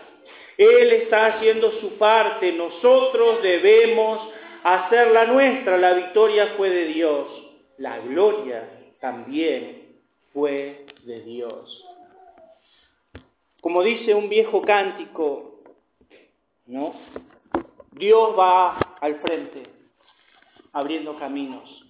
Él 0.58 0.92
está 0.94 1.28
haciendo 1.28 1.72
su 1.80 1.98
parte, 1.98 2.52
nosotros 2.52 3.42
debemos 3.42 4.30
hacer 4.64 5.12
la 5.12 5.26
nuestra. 5.26 5.78
La 5.78 5.94
victoria 5.94 6.54
fue 6.58 6.70
de 6.70 6.86
Dios, 6.86 7.45
la 7.78 8.00
gloria 8.00 8.94
también 9.00 10.00
fue 10.34 10.86
de 11.04 11.22
Dios. 11.22 11.86
Como 13.62 13.84
dice 13.84 14.14
un 14.14 14.30
viejo 14.30 14.62
cántico, 14.62 15.60
¿no? 16.68 16.94
Dios 17.92 18.38
va 18.38 18.78
al 19.00 19.20
frente, 19.22 19.64
abriendo 20.74 21.18
caminos. 21.18 21.86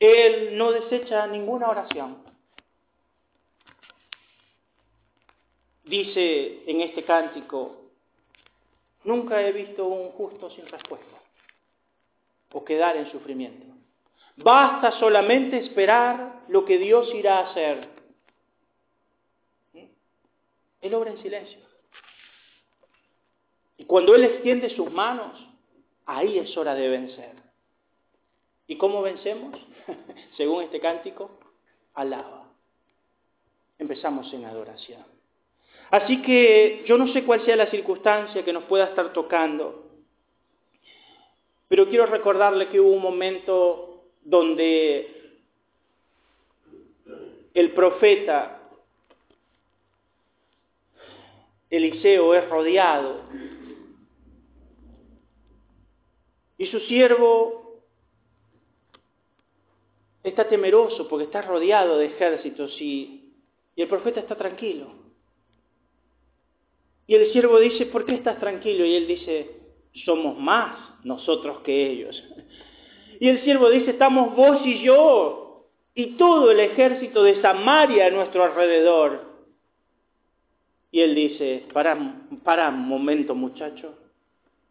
Él 0.00 0.56
no 0.56 0.72
desecha 0.72 1.26
ninguna 1.26 1.68
oración. 1.68 2.22
Dice 5.84 6.70
en 6.70 6.80
este 6.82 7.04
cántico, 7.04 7.90
nunca 9.04 9.42
he 9.42 9.52
visto 9.52 9.86
un 9.86 10.10
justo 10.12 10.50
sin 10.50 10.66
respuesta 10.66 11.18
o 12.52 12.64
quedar 12.64 12.96
en 12.96 13.10
sufrimiento. 13.10 13.77
Basta 14.38 14.92
solamente 14.92 15.58
esperar 15.58 16.44
lo 16.48 16.64
que 16.64 16.78
Dios 16.78 17.12
irá 17.14 17.38
a 17.38 17.50
hacer. 17.50 17.88
Él 20.80 20.94
obra 20.94 21.10
en 21.10 21.22
silencio. 21.22 21.58
Y 23.76 23.84
cuando 23.84 24.14
Él 24.14 24.24
extiende 24.24 24.70
sus 24.70 24.90
manos, 24.92 25.32
ahí 26.06 26.38
es 26.38 26.56
hora 26.56 26.74
de 26.74 26.88
vencer. 26.88 27.32
¿Y 28.68 28.76
cómo 28.76 29.02
vencemos? 29.02 29.58
Según 30.36 30.62
este 30.62 30.80
cántico, 30.80 31.38
alaba. 31.94 32.44
Empezamos 33.78 34.32
en 34.32 34.44
adoración. 34.44 35.04
Así 35.90 36.22
que 36.22 36.84
yo 36.86 36.96
no 36.96 37.12
sé 37.12 37.24
cuál 37.24 37.44
sea 37.44 37.56
la 37.56 37.70
circunstancia 37.70 38.44
que 38.44 38.52
nos 38.52 38.64
pueda 38.64 38.84
estar 38.84 39.12
tocando, 39.12 39.86
pero 41.66 41.88
quiero 41.88 42.06
recordarle 42.06 42.68
que 42.68 42.78
hubo 42.78 42.92
un 42.92 43.02
momento 43.02 43.97
donde 44.28 45.40
el 47.54 47.72
profeta 47.72 48.60
Eliseo 51.70 52.34
es 52.34 52.48
rodeado 52.48 53.22
y 56.58 56.66
su 56.66 56.80
siervo 56.80 57.80
está 60.22 60.48
temeroso 60.48 61.08
porque 61.08 61.24
está 61.24 61.40
rodeado 61.40 61.96
de 61.96 62.06
ejércitos 62.06 62.78
y, 62.80 63.14
el 63.76 63.86
profeta 63.86 64.18
está 64.18 64.34
tranquilo. 64.34 64.92
Y 67.06 67.14
el 67.14 67.30
siervo 67.30 67.60
dice, 67.60 67.86
¿por 67.86 68.04
qué 68.04 68.16
estás 68.16 68.40
tranquilo? 68.40 68.84
Y 68.84 68.96
él 68.96 69.06
dice, 69.06 69.50
somos 70.04 70.36
más 70.36 71.04
nosotros 71.04 71.60
que 71.60 71.86
ellos. 71.86 72.20
Y 73.20 73.28
el 73.28 73.42
siervo 73.42 73.68
dice, 73.70 73.92
estamos 73.92 74.34
vos 74.36 74.60
y 74.64 74.82
yo 74.82 75.64
y 75.94 76.16
todo 76.16 76.50
el 76.52 76.60
ejército 76.60 77.24
de 77.24 77.40
Samaria 77.42 78.06
a 78.06 78.10
nuestro 78.10 78.44
alrededor. 78.44 79.24
Y 80.92 81.00
él 81.00 81.14
dice, 81.14 81.66
para, 81.72 81.98
para 82.44 82.68
un 82.68 82.88
momento 82.88 83.34
muchacho, 83.34 83.98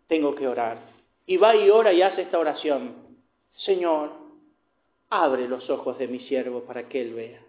tengo 0.08 0.34
que 0.36 0.48
orar. 0.48 0.80
Y 1.26 1.38
va 1.38 1.56
y 1.56 1.70
ora 1.70 1.92
y 1.92 2.02
hace 2.02 2.22
esta 2.22 2.40
oración. 2.40 2.96
Señor, 3.58 4.12
abre 5.10 5.48
los 5.48 5.70
ojos 5.70 5.98
de 5.98 6.08
mi 6.08 6.20
siervo 6.22 6.62
para 6.62 6.88
que 6.88 7.02
él 7.02 7.14
vea. 7.14 7.42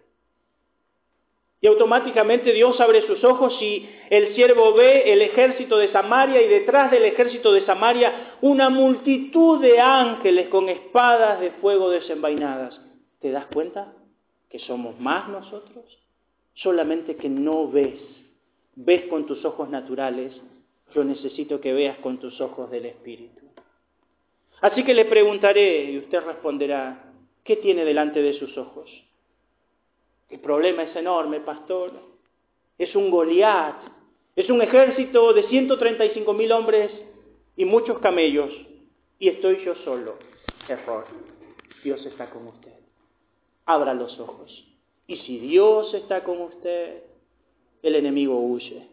Y 1.61 1.67
automáticamente 1.67 2.53
Dios 2.53 2.79
abre 2.79 3.05
sus 3.05 3.21
ojos 3.23 3.53
y 3.61 3.89
el 4.09 4.33
siervo 4.33 4.73
ve 4.73 5.11
el 5.11 5.21
ejército 5.21 5.77
de 5.77 5.91
Samaria 5.91 6.41
y 6.41 6.47
detrás 6.47 6.89
del 6.89 7.03
ejército 7.03 7.51
de 7.51 7.65
Samaria 7.65 8.37
una 8.41 8.69
multitud 8.69 9.59
de 9.59 9.79
ángeles 9.79 10.47
con 10.47 10.69
espadas 10.69 11.41
de 11.41 11.51
fuego 11.51 11.89
desenvainadas. 11.89 12.79
¿Te 13.19 13.31
das 13.31 13.47
cuenta 13.47 13.93
que 14.49 14.59
somos 14.59 14.97
más 15.01 15.27
nosotros? 15.27 15.85
Solamente 16.53 17.17
que 17.17 17.27
no 17.27 17.69
ves. 17.69 17.99
Ves 18.75 19.07
con 19.09 19.25
tus 19.25 19.43
ojos 19.43 19.69
naturales. 19.69 20.33
Yo 20.95 21.03
necesito 21.03 21.59
que 21.59 21.73
veas 21.73 21.97
con 21.97 22.19
tus 22.19 22.39
ojos 22.39 22.71
del 22.71 22.85
Espíritu. 22.85 23.41
Así 24.61 24.83
que 24.85 24.93
le 24.93 25.05
preguntaré 25.05 25.91
y 25.91 25.97
usted 25.97 26.21
responderá, 26.21 27.11
¿qué 27.43 27.57
tiene 27.57 27.83
delante 27.83 28.21
de 28.21 28.33
sus 28.33 28.57
ojos? 28.57 28.89
El 30.29 30.39
problema 30.39 30.83
es 30.83 30.95
enorme, 30.95 31.39
pastor. 31.39 31.91
Es 32.77 32.95
un 32.95 33.09
Goliat. 33.09 33.75
Es 34.35 34.49
un 34.49 34.61
ejército 34.61 35.33
de 35.33 35.43
135 35.47 36.33
mil 36.33 36.51
hombres 36.51 36.91
y 37.55 37.65
muchos 37.65 37.99
camellos. 37.99 38.51
Y 39.17 39.27
estoy 39.27 39.63
yo 39.65 39.75
solo. 39.83 40.17
Error. 40.67 41.05
Dios 41.83 42.05
está 42.05 42.29
con 42.29 42.47
usted. 42.47 42.73
Abra 43.65 43.93
los 43.93 44.19
ojos. 44.19 44.65
Y 45.07 45.17
si 45.17 45.39
Dios 45.39 45.93
está 45.93 46.23
con 46.23 46.39
usted, 46.41 47.03
el 47.81 47.95
enemigo 47.95 48.39
huye. 48.39 48.87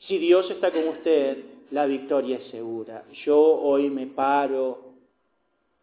Si 0.00 0.18
Dios 0.18 0.50
está 0.50 0.72
con 0.72 0.88
usted, 0.88 1.44
la 1.70 1.86
victoria 1.86 2.38
es 2.38 2.50
segura. 2.50 3.04
Yo 3.24 3.38
hoy 3.38 3.90
me 3.90 4.06
paro 4.06 4.94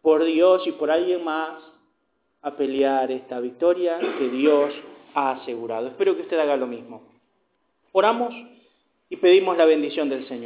por 0.02 0.24
Dios 0.24 0.66
y 0.66 0.72
por 0.72 0.90
alguien 0.90 1.24
más 1.24 1.62
a 2.46 2.56
pelear 2.56 3.10
esta 3.10 3.40
victoria 3.40 3.98
que 3.98 4.28
Dios 4.28 4.72
ha 5.14 5.32
asegurado. 5.32 5.88
Espero 5.88 6.14
que 6.14 6.22
usted 6.22 6.38
haga 6.38 6.56
lo 6.56 6.68
mismo. 6.68 7.02
Oramos 7.90 8.32
y 9.08 9.16
pedimos 9.16 9.56
la 9.56 9.64
bendición 9.64 10.08
del 10.08 10.28
Señor. 10.28 10.44